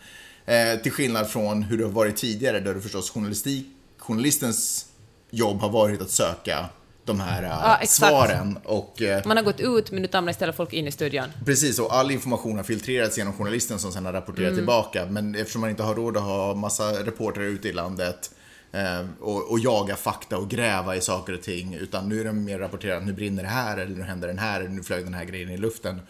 Eh, 0.46 0.80
till 0.82 0.92
skillnad 0.92 1.28
från 1.28 1.62
hur 1.62 1.78
det 1.78 1.84
har 1.84 1.90
varit 1.90 2.16
tidigare 2.16 2.60
där 2.60 2.74
det 2.74 2.80
förstås 2.80 3.10
journalistik, 3.10 3.66
journalistens 3.98 4.86
jobb 5.30 5.60
har 5.60 5.70
varit 5.70 6.02
att 6.02 6.10
söka 6.10 6.66
de 7.09 7.21
här 7.21 7.42
eh, 7.42 7.49
Ja, 7.49 7.77
exakt. 7.81 8.11
svaren 8.12 8.59
och 8.64 9.03
eh, 9.03 9.27
Man 9.27 9.37
har 9.37 9.44
gått 9.44 9.61
ut, 9.61 9.90
men 9.90 10.03
nu 10.03 10.09
man 10.12 10.29
istället 10.29 10.57
folk 10.57 10.73
in 10.73 10.87
i 10.87 10.92
studion. 10.92 11.25
Precis, 11.44 11.79
och 11.79 11.94
all 11.94 12.11
information 12.11 12.57
har 12.57 12.64
filtrerats 12.64 13.18
genom 13.18 13.33
journalisten 13.33 13.79
som 13.79 13.92
sen 13.92 14.07
har 14.07 14.12
rapporterat 14.12 14.55
tillbaka. 14.55 15.07
Men 15.11 15.35
eftersom 15.35 15.61
man 15.61 15.71
inte 15.71 15.83
har 15.83 15.94
råd 15.94 16.16
att 16.16 16.23
ha 16.23 16.55
massa 16.55 16.92
reportrar 16.92 17.44
ute 17.44 17.68
i 17.68 17.73
landet 17.73 18.31
eh, 18.73 19.07
och, 19.21 19.51
och 19.51 19.59
jaga 19.59 19.97
fakta 19.97 20.38
och 20.38 20.49
gräva 20.51 20.97
i 20.97 21.01
saker 21.01 21.33
och 21.33 21.42
ting, 21.42 21.75
utan 21.75 22.09
nu 22.09 22.21
är 22.21 22.25
det 22.25 22.33
mer 22.33 22.59
rapporterat, 22.59 23.07
nu 23.07 23.12
brinner 23.12 23.42
det 23.42 23.49
här, 23.49 23.77
eller 23.77 23.97
nu 23.97 24.03
händer 24.03 24.29
den 24.29 24.38
här, 24.38 24.61
eller 24.61 24.71
nu 24.71 24.83
flög 24.83 25.05
den 25.05 25.14
här 25.14 25.25
grejen 25.25 25.51
i 25.51 25.57
luften. 25.57 26.01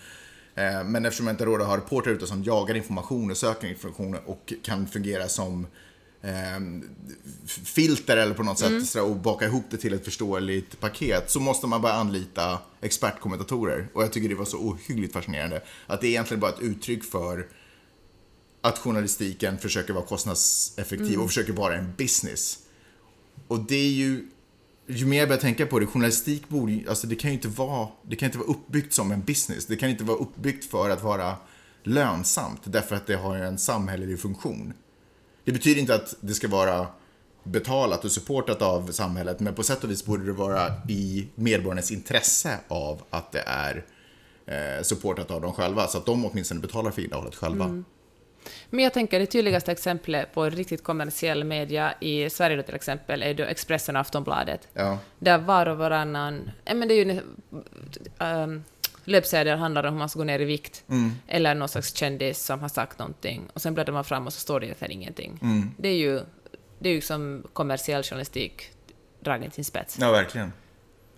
Eh, 0.55 0.85
men 0.85 1.05
eftersom 1.05 1.25
man 1.25 1.35
inte 1.35 1.45
har 1.45 1.51
råd 1.51 1.61
att 1.61 1.67
ha 1.67 1.77
reportrar 1.77 2.13
ute 2.13 2.27
som 2.27 2.43
jagar 2.45 2.75
information 2.75 3.31
och 3.31 3.37
söker 3.37 3.69
information 3.69 4.17
och 4.27 4.53
kan 4.65 4.87
fungera 4.87 5.29
som 5.29 5.67
eh, 6.23 6.61
filter 7.65 8.17
eller 8.17 8.35
på 8.35 8.43
något 8.43 8.59
sätt 8.59 8.87
så, 8.87 9.05
och 9.05 9.17
baka 9.17 9.47
ihop 9.47 9.65
det 9.71 9.77
till 9.77 9.93
ett 9.93 10.05
förståeligt 10.05 10.81
paket 10.81 11.31
så 11.31 11.41
måste 11.41 11.67
man 11.67 11.83
bara 11.83 11.93
anlita 11.93 12.59
expertkommentatorer. 12.81 13.89
Och 13.93 14.03
jag 14.03 14.13
tycker 14.13 14.29
det 14.29 14.35
var 14.35 14.45
så 14.45 14.59
ohyggligt 14.59 15.13
fascinerande 15.13 15.63
att 15.87 16.01
det 16.01 16.07
är 16.07 16.11
egentligen 16.11 16.41
bara 16.41 16.51
ett 16.53 16.61
uttryck 16.61 17.05
för 17.05 17.47
att 18.61 18.79
journalistiken 18.79 19.59
försöker 19.59 19.93
vara 19.93 20.05
kostnadseffektiv 20.05 21.21
och 21.21 21.29
försöker 21.29 21.53
vara 21.53 21.77
en 21.77 21.93
business. 21.97 22.59
Och 23.49 23.61
det 23.61 23.77
är 23.77 23.91
ju, 23.91 24.29
ju 24.87 25.07
mer 25.07 25.19
jag 25.19 25.29
börjar 25.29 25.41
tänka 25.41 25.67
på 25.67 25.79
det, 25.79 25.87
journalistik 25.87 26.49
borde 26.49 26.85
alltså 26.89 27.07
det 27.07 27.15
kan 27.15 27.31
ju 27.31 27.35
inte 27.35 27.49
vara, 27.49 27.89
det 28.03 28.17
kan 28.17 28.27
inte 28.27 28.39
vara 28.39 28.49
uppbyggt 28.49 28.95
som 28.95 29.13
en 29.13 29.23
business. 29.23 29.67
Det 29.67 29.77
kan 29.77 29.91
inte 29.91 30.05
vara 30.05 30.19
uppbyggt 30.19 30.65
för 30.65 30.91
att 30.91 31.03
vara 31.03 31.37
lönsamt, 31.83 32.61
därför 32.65 32.97
att 32.97 33.07
det 33.07 33.17
har 33.17 33.37
en 33.37 33.59
samhällelig 33.59 34.21
funktion. 34.21 34.73
Det 35.49 35.53
betyder 35.53 35.81
inte 35.81 35.95
att 35.95 36.15
det 36.21 36.35
ska 36.35 36.49
vara 36.49 36.87
betalat 37.43 38.05
och 38.05 38.11
supportat 38.11 38.63
av 38.63 38.93
samhället, 38.93 39.41
men 39.41 39.55
på 39.55 39.63
sätt 39.63 39.85
och 39.85 39.91
vis 39.91 40.05
borde 40.05 40.25
det 40.25 40.33
vara 40.33 40.73
i 40.89 41.29
medborgarnas 41.35 41.91
intresse 41.91 42.59
av 42.69 43.03
att 43.11 43.33
det 43.33 43.43
är 43.47 43.85
eh, 44.47 44.83
supportat 44.83 45.31
av 45.31 45.41
dem 45.41 45.53
själva, 45.53 45.87
så 45.87 45.99
att 45.99 46.07
de 46.07 46.25
åtminstone 46.25 46.61
betalar 46.61 46.91
för 46.91 47.03
innehållet 47.03 47.35
själva. 47.35 47.83
Men 48.71 48.85
jag 48.85 48.95
tänker 48.95 49.19
det 49.19 49.27
tydligaste 49.27 49.73
exemplet 49.73 50.35
på 50.35 50.51
riktigt 50.51 50.83
kommersiell 50.83 51.45
media 51.45 51.95
i 52.01 52.31
Sverige 52.31 52.57
då 52.57 52.63
till 52.63 52.75
exempel 52.75 53.23
är 53.23 53.35
då 53.35 53.45
Expressen 53.45 53.97
och 53.97 54.01
Aftonbladet. 54.01 54.69
Ja. 54.73 54.99
Där 55.19 55.39
var 55.39 55.69
och 55.69 55.79
varannan... 55.79 56.51
Ja, 56.65 56.75
men 56.75 56.89
det 56.89 56.95
är 56.95 57.05
ju 57.05 57.21
um, 58.19 58.65
löpsedlar 59.09 59.57
handlar 59.57 59.85
om 59.85 59.93
hur 59.93 59.99
man 59.99 60.09
ska 60.09 60.19
gå 60.19 60.25
ner 60.25 60.39
i 60.39 60.45
vikt. 60.45 60.85
Eller 61.27 61.55
någon 61.55 61.69
slags 61.69 61.95
kändis 61.95 62.45
som 62.45 62.61
har 62.61 62.69
sagt 62.69 62.99
någonting. 62.99 63.49
Och 63.53 63.63
sen 63.63 63.75
bläddrar 63.75 63.95
man 63.95 64.05
fram 64.05 64.27
och 64.27 64.33
så 64.33 64.41
står 64.41 64.61
det 64.61 64.67
egentligen 64.67 64.93
ingenting. 64.93 65.41
Det 65.79 65.89
är 65.89 65.97
ju 65.97 66.21
det 66.79 66.89
är 66.89 66.93
ju 66.93 67.01
som 67.01 67.47
kommersiell 67.53 68.03
journalistik 68.03 68.71
dragen 69.21 69.43
till 69.43 69.53
sin 69.53 69.65
spets. 69.65 69.99
Ja, 70.01 70.11
verkligen. 70.11 70.53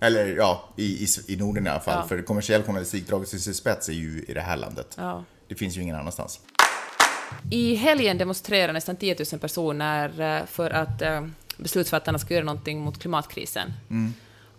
Eller 0.01 0.37
ja, 0.37 0.69
i, 0.77 0.85
i, 0.85 1.07
i 1.29 1.37
Norden 1.37 1.67
i 1.67 1.71
alla 1.71 1.81
fall. 1.81 1.99
Ja. 2.03 2.09
För 2.09 2.23
kommersiell 2.23 2.63
journalistik 2.63 3.09
draget 3.09 3.29
till 3.29 3.43
sin 3.43 3.55
spets 3.55 3.89
är 3.89 3.93
ju 3.93 4.25
i 4.29 4.35
det 4.35 4.41
här 4.41 4.57
landet. 4.57 4.95
Ja. 4.99 5.25
Det 5.49 5.55
finns 5.55 5.77
ju 5.77 5.83
ingen 5.83 5.97
annanstans. 5.97 6.41
I 7.51 7.75
helgen 7.75 8.19
demonstrerar 8.19 8.73
nästan 8.73 8.97
10 8.97 9.17
000 9.33 9.41
personer 9.41 10.21
eh, 10.21 10.47
för 10.47 10.71
att 10.71 11.03
eh, 11.03 11.27
beslutsfattarna 11.57 12.19
ska 12.19 12.35
göra 12.35 12.45
någonting 12.45 12.81
mot 12.81 12.99
klimatkrisen. 12.99 13.73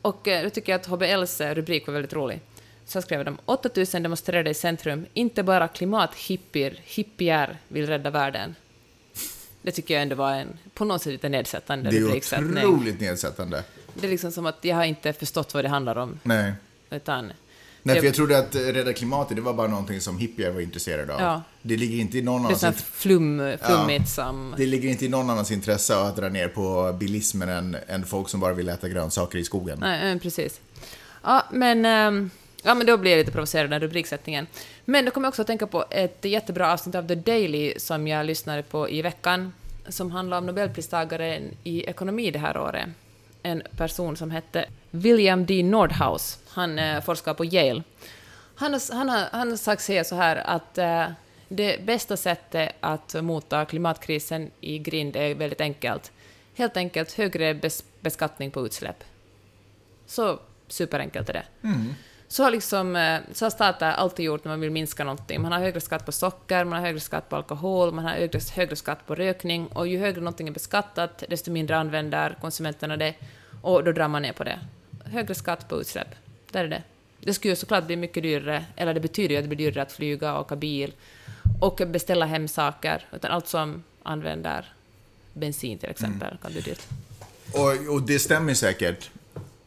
Och 0.01 0.27
eh, 0.27 0.43
jag 0.43 0.53
tycker 0.53 0.75
att 0.75 0.85
HBLs 0.85 1.41
rubrik 1.41 1.87
var 1.87 1.93
väldigt 1.93 2.13
rolig. 2.13 2.41
Så 2.85 3.01
skrev 3.01 3.25
de 3.25 3.37
8 3.45 3.69
000 3.75 3.85
demonstrerade 3.85 4.49
i 4.49 4.53
centrum, 4.53 5.05
inte 5.13 5.43
bara 5.43 5.67
klimathippier, 5.67 6.79
hippier 6.83 7.57
vill 7.67 7.87
rädda 7.87 8.09
världen. 8.09 8.55
Det 9.61 9.71
tycker 9.71 9.93
jag 9.93 10.03
ändå 10.03 10.15
var 10.15 10.31
en 10.33 10.57
på 10.73 10.85
något 10.85 11.01
sätt 11.01 11.11
lite 11.11 11.29
nedsättande 11.29 11.89
Det 11.89 11.97
är 11.97 12.65
otroligt 12.65 12.99
nedsättande. 12.99 13.63
Det 13.93 14.07
är 14.07 14.11
liksom 14.11 14.31
som 14.31 14.45
att 14.45 14.57
jag 14.61 14.75
har 14.75 14.85
inte 14.85 15.13
förstått 15.13 15.53
vad 15.53 15.65
det 15.65 15.69
handlar 15.69 15.95
om. 15.95 16.19
Nej. 16.23 16.53
Utan 16.89 17.31
Nej, 17.83 17.95
Det- 17.95 18.01
för 18.01 18.07
jag 18.07 18.15
trodde 18.15 18.37
att 18.37 18.55
Rädda 18.55 18.93
klimatet, 18.93 19.35
det 19.35 19.41
var 19.41 19.53
bara 19.53 19.67
någonting 19.67 20.01
som 20.01 20.17
hippier 20.17 20.51
var 20.51 20.61
intresserade 20.61 21.13
av. 21.13 21.21
Ja. 21.21 21.41
Det 21.61 21.77
ligger 21.77 21.97
inte 21.97 22.17
i 22.17 22.21
någon 22.21 22.41
det 22.41 22.45
är 22.45 22.47
annans 22.47 22.63
här 22.63 22.71
flum, 22.71 23.57
flummigt 23.61 24.09
som... 24.09 24.55
Det 24.57 24.65
ligger 24.65 24.89
inte 24.89 25.05
i 25.05 25.09
någon 25.09 25.29
annans 25.29 25.51
intresse 25.51 25.95
att 25.95 26.15
dra 26.15 26.29
ner 26.29 26.47
på 26.47 26.95
bilismen 26.99 27.49
än, 27.49 27.77
än 27.87 28.05
folk 28.05 28.29
som 28.29 28.39
bara 28.39 28.53
vill 28.53 28.69
äta 28.69 28.89
grönsaker 28.89 29.37
i 29.39 29.43
skogen. 29.43 29.77
Nej, 29.81 30.19
precis. 30.19 30.59
Ja, 31.23 31.43
men, 31.51 31.85
ehm, 31.85 32.29
ja, 32.63 32.73
men 32.73 32.87
då 32.87 32.97
blir 32.97 33.11
jag 33.11 33.17
lite 33.17 33.31
provocerad 33.31 33.63
av 33.63 33.69
den 33.69 33.79
rubriksättningen. 33.79 34.47
Men 34.85 35.05
då 35.05 35.11
kommer 35.11 35.25
jag 35.25 35.29
också 35.29 35.41
att 35.41 35.47
tänka 35.47 35.67
på 35.67 35.85
ett 35.89 36.25
jättebra 36.25 36.73
avsnitt 36.73 36.95
av 36.95 37.07
The 37.07 37.15
Daily 37.15 37.73
som 37.77 38.07
jag 38.07 38.25
lyssnade 38.25 38.63
på 38.63 38.89
i 38.89 39.01
veckan, 39.01 39.53
som 39.87 40.11
handlar 40.11 40.37
om 40.37 40.45
Nobelpristagaren 40.45 41.43
i 41.63 41.83
ekonomi 41.83 42.31
det 42.31 42.39
här 42.39 42.57
året. 42.57 42.89
En 43.43 43.63
person 43.77 44.17
som 44.17 44.31
hette 44.31 44.65
William 44.91 45.45
D. 45.45 45.63
Nordhaus. 45.63 46.39
Han 46.47 46.79
eh, 46.79 47.01
forskar 47.01 47.33
på 47.33 47.45
Yale. 47.45 47.83
Han 48.55 48.73
har, 48.73 48.95
han 48.95 49.09
har, 49.09 49.25
han 49.31 49.49
har 49.49 49.57
sagt 49.57 49.81
säga 49.81 50.03
så 50.03 50.15
här 50.15 50.35
att 50.35 50.77
eh, 50.77 51.05
det 51.47 51.85
bästa 51.85 52.17
sättet 52.17 52.75
att 52.79 53.15
mota 53.23 53.65
klimatkrisen 53.65 54.51
i 54.61 54.77
grind 54.79 55.15
är 55.15 55.35
väldigt 55.35 55.61
enkelt. 55.61 56.11
Helt 56.55 56.77
enkelt 56.77 57.11
högre 57.11 57.53
bes, 57.53 57.83
beskattning 57.99 58.51
på 58.51 58.65
utsläpp. 58.65 59.03
Så 60.05 60.39
superenkelt 60.67 61.29
är 61.29 61.33
det. 61.33 61.43
Mm. 61.63 61.93
Så 62.31 62.43
har, 62.43 62.51
liksom, 62.51 62.95
eh, 62.95 63.19
så 63.33 63.45
har 63.45 63.49
stater 63.49 63.91
alltid 63.91 64.25
gjort 64.25 64.43
när 64.43 64.51
man 64.51 64.61
vill 64.61 64.71
minska 64.71 65.03
någonting. 65.03 65.41
Man 65.41 65.51
har 65.51 65.59
högre 65.59 65.81
skatt 65.81 66.05
på 66.05 66.11
socker, 66.11 66.65
man 66.65 66.79
har 66.79 66.85
högre 66.85 66.99
skatt 66.99 67.29
på 67.29 67.35
alkohol, 67.35 67.93
man 67.93 68.05
har 68.05 68.11
högre, 68.11 68.39
högre 68.55 68.75
skatt 68.75 69.07
på 69.07 69.15
rökning 69.15 69.67
och 69.67 69.87
ju 69.87 69.99
högre 69.99 70.21
någonting 70.21 70.47
är 70.47 70.51
beskattat, 70.51 71.23
desto 71.29 71.51
mindre 71.51 71.77
använder 71.77 72.37
konsumenterna 72.41 72.97
det 72.97 73.15
och 73.61 73.83
då 73.83 73.91
drar 73.91 74.07
man 74.07 74.21
ner 74.21 74.33
på 74.33 74.43
det. 74.43 74.59
Högre 75.05 75.35
skatt 75.35 75.69
på 75.69 75.81
utsläpp, 75.81 76.07
där 76.51 76.63
är 76.63 76.67
det. 76.67 76.83
Det 77.19 77.33
skulle 77.33 77.51
ju 77.51 77.55
såklart 77.55 77.85
bli 77.85 77.95
mycket 77.95 78.23
dyrare, 78.23 78.65
eller 78.75 78.93
det 78.93 78.99
betyder 78.99 79.29
ju 79.29 79.37
att 79.37 79.43
det 79.43 79.55
blir 79.55 79.57
dyrare 79.57 79.81
att 79.81 79.91
flyga, 79.91 80.39
åka 80.39 80.55
bil 80.55 80.93
och 81.59 81.81
beställa 81.87 82.25
hem 82.25 82.47
saker, 82.47 83.07
utan 83.13 83.31
allt 83.31 83.47
som 83.47 83.83
använder 84.03 84.73
bensin 85.33 85.77
till 85.77 85.89
exempel 85.89 86.37
kan 86.41 86.51
bli 86.51 86.61
dyrt. 86.61 86.87
Mm. 87.55 87.65
Och, 87.65 87.93
och 87.93 88.01
det 88.01 88.19
stämmer 88.19 88.53
säkert. 88.53 89.09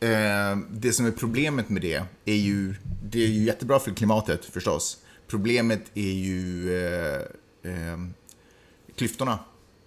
Eh, 0.04 0.56
det 0.70 0.92
som 0.92 1.06
är 1.06 1.10
problemet 1.10 1.68
med 1.68 1.82
det 1.82 2.02
är 2.24 2.34
ju, 2.34 2.74
det 3.02 3.24
är 3.24 3.28
ju 3.28 3.44
jättebra 3.44 3.78
för 3.78 3.90
klimatet 3.90 4.44
förstås. 4.44 4.98
Problemet 5.28 5.82
är 5.94 6.12
ju 6.12 6.76
eh, 6.76 7.20
eh, 7.62 7.98
klyftorna 8.96 9.38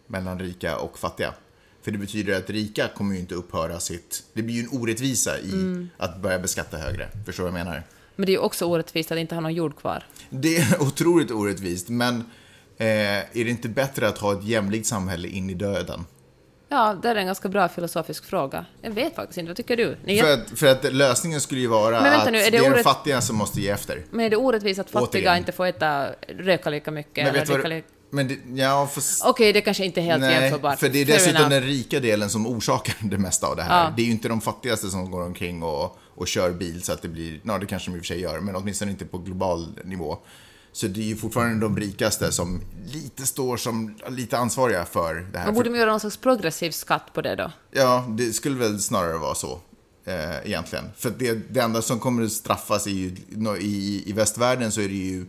mellan 0.07 0.39
rika 0.39 0.77
och 0.77 0.99
fattiga. 0.99 1.33
För 1.81 1.91
det 1.91 1.97
betyder 1.97 2.37
att 2.37 2.49
rika 2.49 2.87
kommer 2.87 3.13
ju 3.13 3.19
inte 3.19 3.35
upphöra 3.35 3.79
sitt... 3.79 4.23
Det 4.33 4.41
blir 4.41 4.55
ju 4.55 4.61
en 4.61 4.69
orättvisa 4.81 5.39
i 5.39 5.87
att 5.97 6.21
börja 6.21 6.39
beskatta 6.39 6.77
högre. 6.77 7.09
Förstår 7.25 7.43
du 7.43 7.51
vad 7.51 7.59
jag 7.59 7.65
menar? 7.65 7.83
Men 8.15 8.25
det 8.25 8.31
är 8.31 8.33
ju 8.33 8.39
också 8.39 8.65
orättvist 8.65 9.11
att 9.11 9.17
inte 9.17 9.35
ha 9.35 9.41
någon 9.41 9.53
jord 9.53 9.75
kvar. 9.75 10.03
Det 10.29 10.57
är 10.57 10.81
otroligt 10.87 11.31
orättvist, 11.31 11.89
men 11.89 12.15
eh, 12.77 12.87
är 12.87 13.29
det 13.33 13.49
inte 13.49 13.69
bättre 13.69 14.07
att 14.07 14.17
ha 14.17 14.33
ett 14.33 14.43
jämlikt 14.43 14.87
samhälle 14.87 15.27
in 15.27 15.49
i 15.49 15.53
döden? 15.53 16.05
Ja, 16.69 16.99
det 17.01 17.09
är 17.09 17.15
en 17.15 17.25
ganska 17.25 17.49
bra 17.49 17.69
filosofisk 17.69 18.25
fråga. 18.25 18.65
Jag 18.81 18.91
vet 18.91 19.15
faktiskt 19.15 19.37
inte, 19.37 19.49
vad 19.49 19.57
tycker 19.57 19.77
du? 19.77 19.97
Ni, 20.05 20.19
För 20.19 20.33
att, 20.33 20.59
för 20.59 20.67
att 20.67 20.93
lösningen 20.93 21.41
skulle 21.41 21.61
ju 21.61 21.67
vara 21.67 21.99
att 21.99 22.31
nu, 22.31 22.37
är 22.39 22.51
det 22.51 22.57
det 22.57 22.65
är 22.65 22.75
de 22.75 22.83
fattiga 22.83 23.21
som 23.21 23.35
måste 23.35 23.61
ge 23.61 23.69
efter. 23.69 24.03
Men 24.11 24.25
är 24.25 24.29
det 24.29 24.37
orättvist 24.37 24.79
att 24.79 24.89
fattiga 24.89 25.07
Återigen. 25.09 25.37
inte 25.37 25.51
får 25.51 25.65
äta, 25.65 26.07
röka 26.27 26.69
lika 26.69 26.91
mycket? 26.91 27.15
Men 27.15 27.25
eller 27.25 27.39
vet 27.39 27.45
du 27.47 27.51
vad, 27.51 27.61
dricka 27.61 27.75
li- 27.75 27.83
men 28.09 28.27
det, 28.27 28.61
ja, 28.61 28.89
fast, 28.93 29.25
Okej, 29.25 29.53
det 29.53 29.61
kanske 29.61 29.85
inte 29.85 29.99
är 29.99 30.03
helt 30.03 30.21
nej, 30.21 30.41
jämförbart. 30.43 30.79
för 30.79 30.89
det 30.89 31.01
är 31.01 31.05
dessutom 31.05 31.49
den 31.49 31.63
rika 31.63 31.99
delen 31.99 32.29
som 32.29 32.47
orsakar 32.47 32.95
det 33.01 33.17
mesta 33.17 33.47
av 33.47 33.55
det 33.55 33.63
här. 33.63 33.83
Ja. 33.83 33.93
Det 33.95 34.01
är 34.01 34.05
ju 34.05 34.11
inte 34.11 34.27
de 34.27 34.41
fattigaste 34.41 34.87
som 34.89 35.11
går 35.11 35.21
omkring 35.21 35.63
och, 35.63 35.97
och 36.15 36.27
kör 36.27 36.51
bil 36.51 36.83
så 36.83 36.93
att 36.93 37.01
det 37.01 37.07
blir, 37.07 37.39
ja 37.43 37.57
det 37.57 37.65
kanske 37.65 37.91
de 37.91 37.95
i 37.97 37.99
och 37.99 38.03
för 38.03 38.07
sig 38.07 38.21
gör, 38.21 38.39
men 38.39 38.55
åtminstone 38.55 38.91
inte 38.91 39.05
på 39.05 39.17
global 39.17 39.79
nivå. 39.83 40.17
Så 40.77 40.87
det 40.87 41.01
är 41.01 41.05
ju 41.05 41.15
fortfarande 41.15 41.65
de 41.65 41.77
rikaste 41.77 42.31
som 42.31 42.61
lite 42.93 43.25
står 43.25 43.57
som 43.57 43.95
lite 44.09 44.37
ansvariga 44.37 44.85
för 44.85 45.15
det 45.31 45.37
här. 45.37 45.45
Man 45.45 45.55
borde 45.55 45.69
man 45.69 45.79
göra 45.79 45.91
någon 45.91 45.99
slags 45.99 46.17
progressiv 46.17 46.71
skatt 46.71 47.13
på 47.13 47.21
det 47.21 47.35
då? 47.35 47.51
Ja, 47.71 48.05
det 48.09 48.33
skulle 48.33 48.55
väl 48.55 48.79
snarare 48.79 49.17
vara 49.17 49.35
så. 49.35 49.59
Eh, 50.05 50.45
egentligen. 50.45 50.85
För 50.97 51.09
det, 51.09 51.53
det 51.53 51.59
enda 51.59 51.81
som 51.81 51.99
kommer 51.99 52.23
att 52.23 52.31
straffas 52.31 52.87
är 52.87 52.91
ju, 52.91 53.15
i, 53.59 54.03
i 54.05 54.11
västvärlden 54.11 54.71
så 54.71 54.81
är 54.81 54.87
det 54.87 54.93
ju 54.93 55.25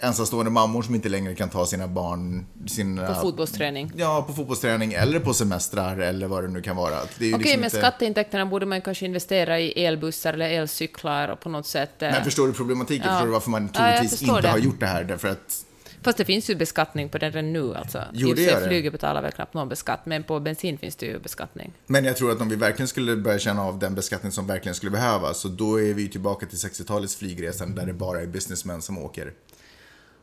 ensamstående 0.00 0.50
mammor 0.50 0.82
som 0.82 0.94
inte 0.94 1.08
längre 1.08 1.34
kan 1.34 1.48
ta 1.48 1.66
sina 1.66 1.88
barn, 1.88 2.46
sina... 2.66 3.06
På 3.06 3.14
fotbollsträning? 3.20 3.92
Ja, 3.96 4.24
på 4.26 4.32
fotbollsträning 4.32 4.92
eller 4.92 5.20
på 5.20 5.34
semestrar 5.34 5.98
eller 5.98 6.26
vad 6.26 6.44
det 6.44 6.48
nu 6.48 6.62
kan 6.62 6.76
vara. 6.76 6.94
Okej, 7.02 7.28
liksom 7.30 7.50
men 7.60 7.64
inte... 7.64 7.76
skatteintäkterna 7.76 8.46
borde 8.46 8.66
man 8.66 8.80
kanske 8.82 9.06
investera 9.06 9.60
i 9.60 9.84
elbussar 9.84 10.32
eller 10.32 10.50
elcyklar 10.50 11.28
och 11.28 11.40
på 11.40 11.48
något 11.48 11.66
sätt... 11.66 12.02
eh, 12.02 12.10
Men 12.10 12.24
förstår 12.24 12.46
du 12.46 12.52
problematiken? 12.52 13.06
Ja. 13.06 13.12
Förstår 13.12 13.26
du 13.26 13.32
varför 13.32 13.50
man 13.50 13.70
Ja, 13.74 13.78
troligtvis 13.80 14.10
förstår 14.18 14.36
inte 14.36 14.48
det. 14.48 14.52
har 14.52 14.58
gjort 14.58 14.80
det 14.80 14.86
här? 14.86 15.04
Därför 15.04 15.28
att 15.28 15.62
Fast 16.02 16.18
det 16.18 16.24
finns 16.24 16.50
ju 16.50 16.54
beskattning 16.54 17.08
på 17.08 17.18
den 17.18 17.32
redan 17.32 17.52
nu 17.52 17.74
alltså. 17.74 18.02
Jo, 18.12 18.32
det 18.34 18.42
gör 18.42 18.60
det. 18.60 18.66
Flyget 18.68 18.92
betalar 18.92 19.22
väl 19.22 19.32
knappt 19.32 19.54
någon 19.54 19.68
beskatt, 19.68 20.06
men 20.06 20.22
på 20.22 20.40
bensin 20.40 20.78
finns 20.78 20.96
det 20.96 21.06
ju 21.06 21.18
beskattning. 21.18 21.72
Men 21.86 22.04
jag 22.04 22.16
tror 22.16 22.32
att 22.32 22.40
om 22.40 22.48
vi 22.48 22.56
verkligen 22.56 22.88
skulle 22.88 23.16
börja 23.16 23.38
känna 23.38 23.62
av 23.62 23.78
den 23.78 23.94
beskattning 23.94 24.32
som 24.32 24.46
verkligen 24.46 24.74
skulle 24.74 24.90
behövas, 24.90 25.38
så 25.40 25.48
då 25.48 25.80
är 25.80 25.94
vi 25.94 26.08
tillbaka 26.08 26.46
till 26.46 26.58
60-talets 26.58 27.16
flygresan 27.16 27.74
där 27.74 27.86
det 27.86 27.92
bara 27.92 28.20
är 28.20 28.26
businessmän 28.26 28.82
som 28.82 28.98
åker. 28.98 29.32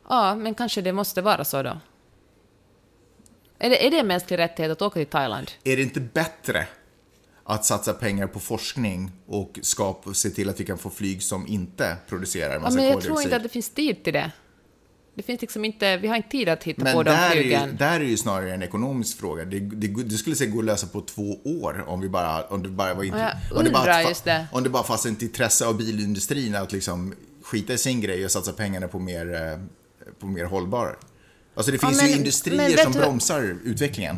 Ja, 0.08 0.34
men 0.34 0.54
kanske 0.54 0.80
det 0.80 0.92
måste 0.92 1.22
vara 1.22 1.44
så 1.44 1.62
då. 1.62 1.80
Är 3.58 3.70
det, 3.70 3.86
är 3.86 3.90
det 3.90 3.98
en 3.98 4.06
mänsklig 4.06 4.38
rättighet 4.38 4.72
att 4.72 4.82
åka 4.82 4.94
till 4.94 5.06
Thailand? 5.06 5.50
Är 5.64 5.76
det 5.76 5.82
inte 5.82 6.00
bättre 6.00 6.66
att 7.44 7.64
satsa 7.64 7.92
pengar 7.92 8.26
på 8.26 8.40
forskning 8.40 9.12
och 9.26 9.58
skapa, 9.62 10.14
se 10.14 10.30
till 10.30 10.48
att 10.48 10.60
vi 10.60 10.64
kan 10.64 10.78
få 10.78 10.90
flyg 10.90 11.22
som 11.22 11.46
inte 11.46 11.96
producerar 12.08 12.54
Ja, 12.54 12.60
massa 12.60 12.76
men 12.76 12.84
jag 12.84 13.00
tror 13.00 13.22
inte 13.22 13.36
att 13.36 13.42
det 13.42 13.48
finns 13.48 13.70
tid 13.70 14.04
till 14.04 14.12
det. 14.12 14.30
Det 15.14 15.22
finns 15.22 15.40
liksom 15.40 15.64
inte, 15.64 15.96
vi 15.96 16.08
har 16.08 16.16
inte 16.16 16.28
tid 16.28 16.48
att 16.48 16.64
hitta 16.64 16.84
Men 16.84 16.92
på 16.94 17.02
de 17.02 17.16
flygen. 17.30 17.76
där 17.76 18.00
är 18.00 18.04
ju 18.04 18.16
snarare 18.16 18.54
en 18.54 18.62
ekonomisk 18.62 19.18
fråga. 19.18 19.44
Det, 19.44 19.60
det, 19.60 20.02
det 20.02 20.16
skulle 20.16 20.36
säkert 20.36 20.54
gå 20.54 20.58
att 20.60 20.64
lösa 20.64 20.86
på 20.86 21.00
två 21.00 21.38
år 21.44 21.84
om 21.88 22.00
vi 22.00 22.08
bara, 22.08 22.44
om 22.44 22.62
det 22.62 22.68
bara 22.68 22.94
var 22.94 23.04
inte... 23.04 23.18
Ja, 23.50 23.56
om 23.58 23.64
det 23.64 23.70
bara 23.70 24.02
just 24.02 24.24
det. 24.24 24.46
Om 24.52 24.62
det 24.62 24.70
bara 24.70 24.82
fanns 24.82 25.06
ett 25.06 25.22
intresse 25.22 25.66
av 25.66 25.76
bilindustrin 25.76 26.54
att 26.54 26.72
liksom 26.72 27.14
skita 27.42 27.72
i 27.72 27.78
sin 27.78 28.00
grej 28.00 28.24
och 28.24 28.30
satsa 28.30 28.52
pengarna 28.52 28.88
på 28.88 28.98
mer, 28.98 29.34
eh, 29.34 29.58
på 30.18 30.26
mer 30.26 30.44
hållbara. 30.44 30.90
Alltså 31.54 31.70
det 31.72 31.78
Ja, 31.82 31.88
finns 31.88 32.00
men- 32.00 32.06
ju 32.10 32.12
men 32.12 32.18
industrier 32.18 32.76
som 32.76 32.92
bromsar 32.92 33.56
utvecklingen. 33.64 34.16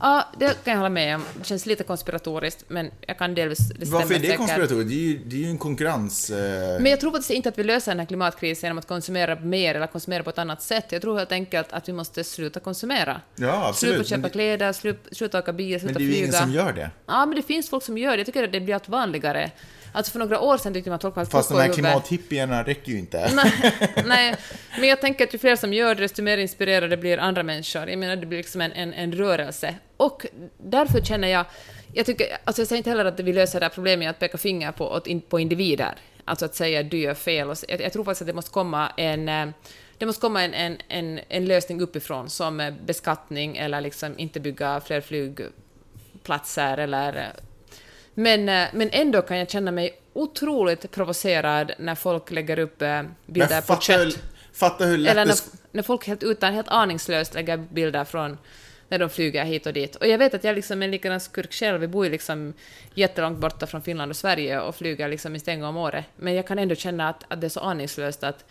Ja, 0.00 0.28
det 0.38 0.46
kan 0.64 0.72
jag 0.72 0.76
hålla 0.78 0.88
med 0.88 1.14
om. 1.16 1.22
Det 1.38 1.44
känns 1.46 1.66
lite 1.66 1.84
konspiratoriskt, 1.84 2.64
men 2.68 2.90
jag 3.06 3.18
kan 3.18 3.34
delvis... 3.34 3.58
Det 3.58 3.86
Varför 3.88 4.14
är 4.14 4.18
det 4.18 4.36
konspiratoriskt? 4.36 4.88
Det 4.88 4.94
är 4.94 4.98
ju, 4.98 5.18
det 5.24 5.36
är 5.36 5.40
ju 5.40 5.50
en 5.50 5.58
konkurrens... 5.58 6.30
Eh, 6.30 6.80
Men 6.80 6.86
jag 6.90 7.00
tror 7.00 7.10
faktiskt 7.10 7.30
inte 7.30 7.48
att 7.48 7.58
vi 7.58 7.64
löser 7.64 7.90
den 7.92 7.98
här 7.98 8.06
klimatkrisen 8.06 8.66
genom 8.68 8.78
att 8.78 8.86
konsumera 8.88 9.40
mer 9.40 9.74
eller 9.74 9.86
konsumera 9.86 10.22
på 10.22 10.30
ett 10.30 10.38
annat 10.38 10.62
sätt. 10.62 10.84
Jag 10.88 11.02
tror 11.02 11.18
helt 11.18 11.32
enkelt 11.32 11.72
att 11.72 11.88
vi 11.88 11.92
måste 11.92 12.24
sluta 12.24 12.60
konsumera. 12.60 13.20
Ja, 13.36 13.68
absolut. 13.68 13.94
Sluta 13.94 14.08
köpa 14.08 14.16
Men 14.16 14.22
det- 14.22 14.30
kläder, 14.32 14.72
sluta, 14.72 15.14
sluta 15.14 15.38
åka 15.38 15.52
bil, 15.52 15.70
men 15.70 15.80
sluta 15.80 15.98
det 15.98 16.04
är 16.04 16.06
ju 16.06 16.10
flyga. 16.12 16.26
ingen 16.26 16.40
som 16.40 16.52
gör 16.52 16.72
det. 16.72 16.90
Ja, 17.06 17.26
men 17.26 17.36
det 17.36 17.42
finns 17.42 17.70
folk 17.70 17.82
som 17.84 17.98
gör 17.98 18.10
det. 18.12 18.16
Jag 18.16 18.26
tycker 18.26 18.44
att 18.44 18.52
det 18.52 18.60
blir 18.60 18.74
allt 18.74 18.88
vanligare. 18.88 19.50
Alltså 19.96 20.12
för 20.12 20.18
några 20.18 20.40
år 20.40 20.58
sedan 20.58 20.74
tyckte 20.74 20.90
man 20.90 20.94
att 20.96 21.02
folk 21.02 21.16
var 21.16 21.24
Fast 21.24 21.48
de 21.48 21.58
här 21.58 21.72
klimathippierna 21.72 22.62
räcker 22.62 22.92
ju 22.92 22.98
inte. 22.98 23.30
Nej, 23.34 23.52
nej, 24.06 24.36
men 24.78 24.88
jag 24.88 25.00
tänker 25.00 25.24
att 25.24 25.34
ju 25.34 25.38
fler 25.38 25.56
som 25.56 25.72
gör 25.72 25.94
det, 25.94 26.02
desto 26.02 26.22
mer 26.22 26.38
inspirerade 26.38 26.96
blir 26.96 27.18
andra 27.18 27.42
människor. 27.42 27.88
Jag 27.88 27.98
menar, 27.98 28.16
det 28.16 28.26
blir 28.26 28.38
liksom 28.38 28.60
en, 28.60 28.72
en, 28.72 28.92
en 28.92 29.12
rörelse. 29.12 29.74
Och 29.96 30.26
därför 30.58 31.00
känner 31.00 31.28
jag, 31.28 31.46
jag 31.92 32.06
tycker, 32.06 32.26
alltså 32.44 32.62
jag 32.62 32.68
säger 32.68 32.78
inte 32.78 32.90
heller 32.90 33.04
att 33.04 33.20
vi 33.20 33.32
löser 33.32 33.60
det 33.60 33.66
här 33.66 33.70
problemet 33.74 33.98
med 33.98 34.10
att 34.10 34.18
peka 34.18 34.38
finger 34.38 34.72
på, 34.72 34.88
åt 34.88 35.28
på 35.28 35.40
individer. 35.40 35.94
Alltså 36.24 36.44
att 36.44 36.54
säga 36.54 36.80
att 36.80 36.90
du 36.90 36.98
gör 36.98 37.14
fel. 37.14 37.50
Och 37.50 37.56
Jag, 37.68 37.80
jag 37.80 37.92
tror 37.92 38.04
faktiskt 38.04 38.22
att 38.22 38.26
det 38.26 38.34
måste 38.34 38.50
komma 38.50 38.92
en 38.96 39.28
eh, 39.28 39.46
det 39.98 40.06
måste 40.06 40.20
komma 40.20 40.42
en, 40.42 40.54
en, 40.54 40.76
en, 40.88 41.20
en 41.28 41.44
lösning 41.44 41.80
uppifrån, 41.80 42.30
som 42.30 42.60
eh, 42.60 42.74
beskattning 42.86 43.56
eller 43.56 43.80
liksom 43.80 44.18
inte 44.18 44.40
bygga 44.40 44.80
fler 44.80 45.00
flygplatser 45.00 46.78
eller 46.78 47.16
eh, 47.16 47.42
men, 48.18 48.48
eh, 48.48 48.68
men 48.72 48.90
ändå 48.92 49.22
kan 49.22 49.38
jag 49.38 49.50
känna 49.50 49.70
mig 49.70 50.00
otroligt 50.12 50.90
provocerad 50.90 51.72
när 51.78 51.94
folk 51.94 52.30
lägger 52.30 52.58
upp 52.58 52.82
eh, 52.82 53.02
bilder 53.26 53.60
på 53.60 53.80
kött. 53.80 54.18
fatta 54.52 54.84
hur 54.84 54.98
lätt 54.98 55.10
Eller 55.10 55.24
när, 55.26 55.36
när 55.72 55.82
folk 55.82 56.06
helt 56.06 56.22
utan, 56.22 56.54
helt 56.54 56.68
aningslöst 56.68 57.34
lägger 57.34 57.56
bilder 57.56 58.04
från 58.04 58.38
när 58.88 58.98
de 58.98 59.10
flyger 59.10 59.44
hit 59.44 59.66
och 59.66 59.72
dit. 59.72 59.96
Och 59.96 60.06
jag 60.06 60.18
vet 60.18 60.34
att 60.34 60.44
jag 60.44 60.54
liksom 60.54 60.82
är 60.82 60.88
likadan 60.88 61.20
skurk 61.20 61.52
själv, 61.52 61.80
vi 61.80 61.88
bor 61.88 62.04
ju 62.04 62.10
liksom 62.10 62.52
jättelångt 62.94 63.38
borta 63.38 63.66
från 63.66 63.82
Finland 63.82 64.10
och 64.10 64.16
Sverige 64.16 64.60
och 64.60 64.76
flyger 64.76 65.08
liksom 65.08 65.32
minst 65.32 65.48
en 65.48 65.60
gång 65.60 65.68
om 65.68 65.76
året. 65.76 66.04
Men 66.16 66.34
jag 66.34 66.46
kan 66.46 66.58
ändå 66.58 66.74
känna 66.74 67.08
att, 67.08 67.24
att 67.28 67.40
det 67.40 67.46
är 67.46 67.48
så 67.48 67.60
aningslöst 67.60 68.24
att 68.24 68.44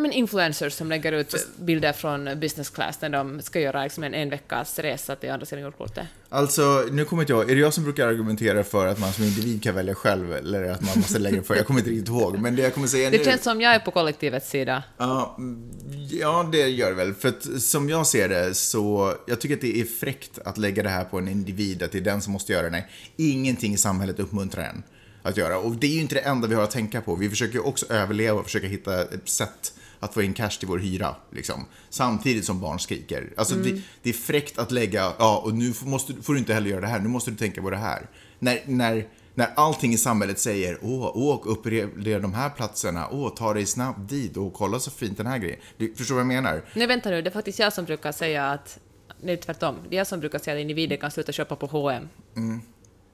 men 0.00 0.12
influencers 0.12 0.72
som 0.72 0.88
lägger 0.88 1.12
ut 1.12 1.46
bilder 1.56 1.92
från 1.92 2.40
business 2.40 2.70
class 2.70 3.00
när 3.00 3.08
de 3.08 3.42
ska 3.42 3.60
göra 3.60 3.82
liksom 3.82 4.04
en, 4.04 4.14
en 4.14 4.30
veckas 4.30 4.78
resa 4.78 5.16
till 5.16 5.30
andra 5.30 5.46
sidan 5.46 5.64
jordklotet. 5.64 6.06
Alltså, 6.28 6.84
nu 6.90 7.04
kommer 7.04 7.22
inte 7.22 7.32
jag, 7.32 7.50
är 7.50 7.54
det 7.54 7.60
jag 7.60 7.74
som 7.74 7.84
brukar 7.84 8.08
argumentera 8.08 8.64
för 8.64 8.86
att 8.86 8.98
man 8.98 9.12
som 9.12 9.24
individ 9.24 9.62
kan 9.62 9.74
välja 9.74 9.94
själv 9.94 10.32
eller 10.32 10.70
att 10.70 10.80
man 10.80 10.92
måste 10.96 11.18
lägga 11.18 11.42
för? 11.42 11.56
Jag 11.56 11.66
kommer 11.66 11.80
inte 11.80 11.90
riktigt 11.90 12.08
ihåg, 12.08 12.38
men 12.38 12.56
det 12.56 12.62
jag 12.62 12.74
kommer 12.74 12.86
säga 12.86 13.10
Det 13.10 13.18
nu... 13.18 13.24
känns 13.24 13.42
som 13.42 13.60
jag 13.60 13.74
är 13.74 13.78
på 13.78 13.90
kollektivets 13.90 14.50
sida. 14.50 14.82
Ja, 14.98 15.34
mm, 15.38 15.70
ja, 16.10 16.48
det 16.52 16.68
gör 16.68 16.88
det 16.90 16.96
väl. 16.96 17.14
För 17.14 17.28
att 17.28 17.62
som 17.62 17.88
jag 17.88 18.06
ser 18.06 18.28
det 18.28 18.54
så, 18.54 19.14
jag 19.26 19.40
tycker 19.40 19.54
att 19.54 19.60
det 19.60 19.80
är 19.80 19.84
fräckt 19.84 20.38
att 20.44 20.58
lägga 20.58 20.82
det 20.82 20.88
här 20.88 21.04
på 21.04 21.18
en 21.18 21.28
individ, 21.28 21.82
att 21.82 21.92
det 21.92 21.98
är 21.98 22.02
den 22.02 22.22
som 22.22 22.32
måste 22.32 22.52
göra 22.52 22.62
det. 22.62 22.70
Nej, 22.70 22.88
ingenting 23.16 23.74
i 23.74 23.76
samhället 23.76 24.18
uppmuntrar 24.20 24.64
en 24.64 24.82
att 25.22 25.36
göra. 25.36 25.58
Och 25.58 25.76
det 25.76 25.86
är 25.86 25.94
ju 25.94 26.00
inte 26.00 26.14
det 26.14 26.20
enda 26.20 26.48
vi 26.48 26.54
har 26.54 26.62
att 26.62 26.70
tänka 26.70 27.00
på. 27.00 27.14
Vi 27.14 27.30
försöker 27.30 27.54
ju 27.54 27.60
också 27.60 27.92
överleva 27.92 28.38
och 28.38 28.44
försöka 28.44 28.66
hitta 28.66 29.02
ett 29.02 29.28
sätt 29.28 29.72
att 30.02 30.14
få 30.14 30.22
in 30.22 30.34
cash 30.34 30.50
till 30.50 30.68
vår 30.68 30.78
hyra, 30.78 31.14
liksom. 31.30 31.66
Samtidigt 31.90 32.44
som 32.44 32.60
barn 32.60 32.78
skriker. 32.78 33.32
Alltså, 33.36 33.54
det, 33.54 33.80
det 34.02 34.10
är 34.10 34.14
fräckt 34.14 34.58
att 34.58 34.70
lägga, 34.70 35.12
ja, 35.18 35.42
och 35.44 35.54
nu 35.54 35.74
måste, 35.82 36.14
får 36.22 36.32
du 36.32 36.38
inte 36.38 36.54
heller 36.54 36.70
göra 36.70 36.80
det 36.80 36.86
här, 36.86 37.00
nu 37.00 37.08
måste 37.08 37.30
du 37.30 37.36
tänka 37.36 37.62
på 37.62 37.70
det 37.70 37.76
här. 37.76 38.06
När, 38.38 38.60
när, 38.66 39.06
när 39.34 39.48
allting 39.56 39.92
i 39.92 39.98
samhället 39.98 40.38
säger, 40.38 40.78
åh, 40.82 41.16
åk 41.16 41.46
upp 41.46 41.66
i 41.66 42.18
de 42.22 42.34
här 42.34 42.50
platserna, 42.50 43.08
åh, 43.10 43.34
ta 43.34 43.54
dig 43.54 43.66
snabbt 43.66 44.08
dit 44.08 44.36
och 44.36 44.52
kolla 44.54 44.78
så 44.78 44.90
fint 44.90 45.16
den 45.16 45.26
här 45.26 45.38
grejen. 45.38 45.58
Du 45.76 45.94
förstår 45.94 46.14
vad 46.14 46.20
jag 46.20 46.26
menar? 46.26 46.62
Nej, 46.74 46.86
vänta 46.86 47.10
nu, 47.10 47.22
det 47.22 47.28
är 47.28 47.32
faktiskt 47.32 47.58
jag 47.58 47.72
som 47.72 47.84
brukar 47.84 48.12
säga 48.12 48.50
att... 48.50 48.78
Nej, 49.20 49.36
tvärtom. 49.36 49.76
Det 49.88 49.96
är 49.96 49.98
jag 49.98 50.06
som 50.06 50.20
brukar 50.20 50.38
säga 50.38 50.56
att 50.56 50.60
individer 50.60 50.96
kan 50.96 51.10
sluta 51.10 51.32
köpa 51.32 51.56
på 51.56 51.66
H&M. 51.66 52.08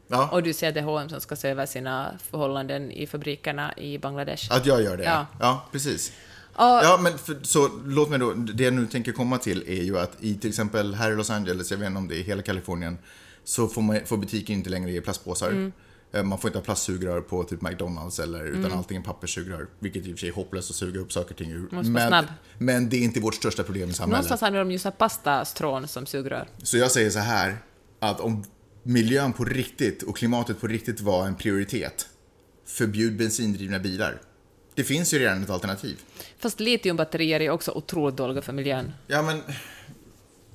Ja, 0.09 0.29
Och 0.33 0.43
du 0.43 0.53
säger 0.53 0.71
att 0.71 0.75
det 0.75 0.81
är 0.81 0.85
H&M 0.85 1.09
som 1.09 1.21
ska 1.21 1.37
se 1.37 1.49
över 1.49 1.67
sina 1.67 2.19
förhållanden 2.31 2.93
i 2.93 3.07
fabrikerna 3.07 3.75
i 3.77 3.99
Bangladesh. 3.99 4.53
att 4.53 4.67
jag 4.67 4.83
gör 4.83 4.97
det. 4.97 5.05
Ja. 5.05 5.27
ja 5.41 5.69
precis. 5.73 6.13
Ja. 6.59 6.83
Ja, 6.83 7.01
men 7.03 7.19
för, 7.19 7.39
så 7.43 7.71
låt 7.87 8.11
mig 8.11 8.19
då, 8.19 8.33
det 8.33 8.65
jag 8.65 8.75
nu 8.75 8.87
tänker 8.87 9.13
komma 9.13 9.39
till 9.39 9.65
är 9.67 9.83
ju 9.83 9.99
att 9.99 10.13
i 10.21 10.35
till 10.35 10.51
exempel 10.51 10.95
här 10.95 11.11
i 11.13 11.17
Los 11.17 11.31
Angeles, 11.31 11.71
jag 11.71 11.79
vet 11.79 11.87
inte 11.87 11.99
om 11.99 12.09
det 12.09 12.17
är 12.17 12.23
hela 12.23 12.43
Kalifornien, 12.43 12.99
så 13.45 13.69
får, 13.69 13.83
man, 13.83 14.01
får 14.07 14.17
butiken 14.17 14.55
inte 14.57 14.71
längre 14.71 14.91
ge 14.91 15.01
plastpåsar. 15.01 15.51
Mm. 15.51 15.73
Eh, 16.13 16.23
Man 16.23 16.39
får 16.39 16.49
inte 16.49 16.59
ha 16.59 16.65
plastsugrör 16.65 17.21
på 17.21 17.45
typ 17.45 17.63
McDonalds 17.63 18.19
eller 18.19 18.45
utan 18.45 18.73
allting 18.73 18.97
är 18.99 19.03
papperssugrör. 19.03 19.67
Vilket 19.79 20.07
i 20.07 20.09
och 20.09 20.13
för 20.13 20.19
sig 20.21 20.29
är 20.29 20.33
hopplöst 20.33 20.71
att 20.71 20.77
suga 20.77 21.01
upp 21.01 21.13
saker 21.13 21.31
och 21.31 21.39
ting 21.39 21.51
ur. 21.51 21.69
Men, 21.71 22.25
men 22.59 22.89
det 22.89 22.97
är 22.97 23.03
inte 23.03 23.21
vårt 23.21 23.35
största 23.35 23.63
problem 23.63 23.91
i 23.91 23.93
samhället. 23.93 24.13
Någonstans 24.13 24.43
använder 24.43 24.65
de 24.65 24.89
ju 24.89 24.91
pastastrån 24.91 25.89
som 25.89 26.07
sugrör. 26.07 26.49
Så 26.63 26.77
jag 26.77 26.91
säger 26.91 27.11
så 27.11 27.19
här, 27.19 27.57
att 28.01 28.21
om 28.21 28.45
miljön 28.83 29.33
på 29.33 29.45
riktigt 29.45 30.03
och 30.03 30.17
klimatet 30.17 30.61
på 30.61 30.67
riktigt 30.67 31.01
var 31.01 31.27
en 31.27 31.35
prioritet, 31.35 32.09
förbjud 32.67 33.17
bensindrivna 33.17 33.79
bilar. 33.79 34.21
Det 34.79 34.85
finns 34.85 35.15
ju 35.15 35.19
redan 35.19 35.43
ett 35.43 35.51
alternativ. 35.51 35.97
Fast 36.39 36.61
litiumbatterier 36.61 37.41
är 37.41 37.51
också 37.51 37.73
otroligt 37.73 38.17
dåliga 38.17 38.43
för 38.43 38.53
miljön. 38.53 38.93
Ja, 39.07 39.23
men... 39.23 39.43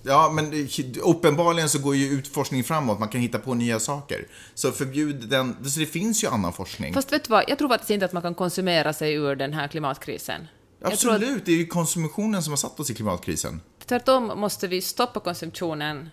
Ja, 0.03 0.31
men 0.35 0.67
uppenbarligen 1.01 1.69
så 1.69 1.79
går 1.79 1.95
ju 1.95 2.09
utforskningen 2.09 2.63
framåt. 2.63 2.99
Man 2.99 3.09
kan 3.09 3.21
hitta 3.21 3.39
på 3.39 3.53
nya 3.53 3.79
saker. 3.79 4.27
Så 4.53 4.71
förbjud 4.71 5.29
den... 5.29 5.69
Så 5.69 5.79
det 5.79 5.85
finns 5.85 6.23
ju 6.23 6.27
annan 6.27 6.53
forskning. 6.53 6.93
Fast 6.93 7.13
vet 7.13 7.23
du 7.23 7.29
vad, 7.29 7.43
jag 7.47 7.57
tror 7.57 7.69
faktiskt 7.69 7.89
inte 7.89 8.05
att 8.05 8.13
man 8.13 8.21
kan 8.21 8.35
konsumera 8.35 8.93
sig 8.93 9.13
ur 9.13 9.35
den 9.35 9.53
här 9.53 9.67
klimatkrisen. 9.67 10.47
Absolut, 10.81 11.37
att 11.37 11.45
det 11.45 11.51
är 11.51 11.57
ju 11.57 11.65
konsumtionen 11.65 12.43
som 12.43 12.51
har 12.51 12.57
satt 12.57 12.79
oss 12.79 12.89
i 12.89 12.93
klimatkrisen. 12.93 13.61
tvärtom 13.85 14.39
måste 14.39 14.67
vi 14.67 14.81
stoppa 14.81 15.19
konsumtionen. 15.19 16.09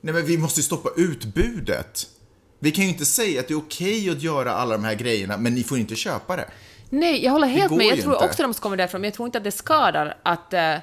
Nej, 0.00 0.14
men 0.14 0.26
vi 0.26 0.38
måste 0.38 0.60
ju 0.60 0.64
stoppa 0.64 0.88
utbudet. 0.96 2.06
Vi 2.58 2.70
kan 2.70 2.84
ju 2.84 2.90
inte 2.90 3.04
säga 3.04 3.40
att 3.40 3.48
det 3.48 3.54
är 3.54 3.58
okej 3.58 4.10
att 4.10 4.22
göra 4.22 4.52
alla 4.52 4.76
de 4.76 4.84
här 4.84 4.94
grejerna, 4.94 5.36
men 5.36 5.54
ni 5.54 5.64
får 5.64 5.78
inte 5.78 5.96
köpa 5.96 6.36
det. 6.36 6.50
Nej, 6.90 7.24
jag 7.24 7.32
håller 7.32 7.46
helt 7.46 7.72
med. 7.72 7.86
Jag 7.86 8.00
tror 8.00 8.12
inte. 8.12 8.24
också 8.24 8.42
att 8.42 8.54
de 8.54 8.60
komma 8.60 8.76
därifrån, 8.76 9.00
men 9.00 9.08
jag 9.08 9.14
tror 9.14 9.26
inte 9.26 9.38
att 9.38 9.44
det 9.44 9.50
skadar 9.50 10.16
att... 10.22 10.52
jag 10.52 10.58
Här 10.60 10.82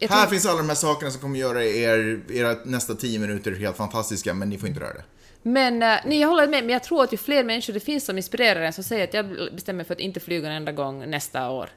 tror, 0.00 0.30
finns 0.30 0.46
alla 0.46 0.58
de 0.58 0.68
här 0.68 0.76
sakerna 0.76 1.10
som 1.10 1.20
kommer 1.20 1.38
göra 1.38 1.64
er, 1.64 2.20
era 2.32 2.56
nästa 2.64 2.94
tio 2.94 3.18
minuter 3.18 3.52
helt 3.52 3.76
fantastiska, 3.76 4.34
men 4.34 4.48
ni 4.50 4.58
får 4.58 4.68
inte 4.68 4.80
röra 4.80 4.92
det. 4.92 5.04
Men, 5.42 5.82
eh, 5.82 5.98
nej, 6.04 6.20
jag 6.20 6.28
håller 6.28 6.48
med, 6.48 6.64
men 6.64 6.72
jag 6.72 6.82
tror 6.82 7.04
att 7.04 7.12
ju 7.12 7.16
fler 7.16 7.44
människor 7.44 7.72
det 7.72 7.80
finns 7.80 8.04
som 8.04 8.16
inspirerar 8.16 8.60
en, 8.60 8.72
som 8.72 8.84
säger 8.84 9.04
att 9.04 9.14
jag 9.14 9.26
bestämmer 9.54 9.76
mig 9.76 9.86
för 9.86 9.94
att 9.94 10.00
inte 10.00 10.20
flyga 10.20 10.48
en 10.48 10.54
enda 10.54 10.72
gång 10.72 11.10
nästa 11.10 11.50
år. 11.50 11.70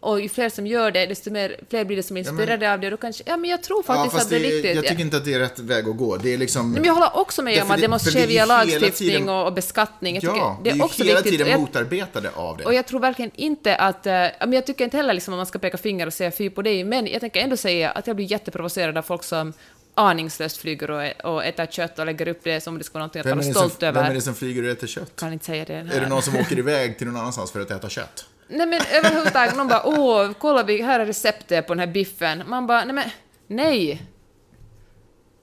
Och 0.00 0.20
ju 0.20 0.28
fler 0.28 0.48
som 0.48 0.66
gör 0.66 0.90
det, 0.90 1.06
desto 1.06 1.30
mer, 1.30 1.56
fler 1.70 1.84
blir 1.84 1.96
det 1.96 2.02
som 2.02 2.16
är 2.16 2.24
men- 2.24 2.32
inspirerade 2.32 2.72
av 2.72 2.80
det. 2.80 2.86
Och 2.86 2.90
då 2.90 2.96
kanske, 2.96 3.22
ja, 3.26 3.36
men 3.36 3.50
jag 3.50 3.62
tror 3.62 3.82
faktiskt 3.82 4.22
att 4.24 4.30
det 4.30 4.36
är 4.36 4.40
viktigt. 4.40 4.74
jag 4.76 4.86
tycker 4.86 5.00
inte 5.00 5.16
att 5.16 5.24
det 5.24 5.34
är 5.34 5.38
rätt 5.38 5.58
väg 5.58 5.88
att 5.88 5.96
gå. 5.96 6.16
Det 6.16 6.34
är 6.34 6.38
liksom... 6.38 6.72
Men 6.72 6.84
jag 6.84 6.94
håller 6.94 7.16
också 7.16 7.42
med 7.42 7.62
om 7.62 7.70
att 7.70 7.76
det 7.76 7.82
det- 7.82 7.88
måste 7.88 8.10
ske 8.10 8.22
är 8.22 8.26
via 8.26 8.44
lagstiftning 8.46 8.90
tiden- 9.10 9.28
och, 9.28 9.46
och 9.46 9.52
beskattning. 9.52 10.14
Jag 10.22 10.36
ja, 10.36 10.60
det 10.64 10.70
är 10.70 10.74
ju 10.74 10.82
också 10.82 11.04
hela 11.04 11.20
viktigt. 11.20 11.40
tiden 11.46 11.60
motarbetade 11.60 12.30
av 12.34 12.56
det. 12.56 12.64
och 12.64 12.74
jag 12.74 12.86
tror 12.86 13.00
verkligen 13.00 13.30
inte 13.34 13.76
att... 13.76 14.06
ja, 14.06 14.30
men 14.40 14.52
jag 14.52 14.66
tycker 14.66 14.84
inte 14.84 14.96
heller 14.96 15.14
liksom 15.14 15.34
att 15.34 15.38
man 15.38 15.46
ska 15.46 15.58
peka 15.58 15.78
finger 15.78 16.06
och 16.06 16.12
säga 16.14 16.30
fy 16.30 16.50
på 16.50 16.62
dig, 16.62 16.84
men 16.84 17.06
jag 17.06 17.20
tänker 17.20 17.40
ändå 17.40 17.56
säga 17.56 17.90
att 17.90 18.06
jag 18.06 18.16
blir 18.16 18.26
jätteprovocerad 18.32 18.98
av 18.98 19.02
folk 19.02 19.24
som 19.24 19.52
aningslöst 19.94 20.56
flyger 20.56 20.90
och, 20.90 21.32
och 21.34 21.44
äter 21.44 21.66
kött 21.66 21.98
och 21.98 22.06
lägger 22.06 22.28
upp 22.28 22.40
det 22.42 22.60
som 22.60 22.74
om 22.74 22.78
det 22.78 22.84
ska 22.84 22.92
vara 22.94 23.00
någonting 23.00 23.20
att 23.20 23.26
vem, 23.26 23.38
är 23.38 23.42
vara 23.42 23.54
som, 23.54 23.54
stolt 23.70 23.82
vem 23.82 23.96
över. 23.96 24.10
är 24.10 24.14
det 24.14 24.20
som 24.20 24.34
flyger 24.34 24.62
och 24.62 24.68
äter 24.68 24.86
kött? 24.86 25.16
Kan 25.16 25.32
inte 25.32 25.44
säga 25.44 25.64
det. 25.64 25.74
Är 25.74 26.00
det 26.00 26.08
någon 26.08 26.22
som 26.22 26.36
åker 26.36 26.58
iväg 26.64 26.98
till 26.98 27.06
någon 27.06 27.16
annanstans 27.16 27.50
för 27.50 27.60
att 27.60 27.70
äta 27.70 27.88
kött? 27.88 28.26
Nej 28.48 28.66
men 28.66 28.80
överhuvudtaget, 28.92 29.56
någon 29.56 29.68
bara 29.68 29.86
åh, 29.86 30.30
kolla 30.38 30.62
vi, 30.62 30.82
här 30.82 31.00
är 31.00 31.06
receptet 31.06 31.66
på 31.66 31.74
den 31.74 31.80
här 31.80 31.86
biffen. 31.86 32.42
Man 32.46 32.66
bara, 32.66 32.84
nej 32.84 32.94
men, 32.94 33.10
nej. 33.46 34.02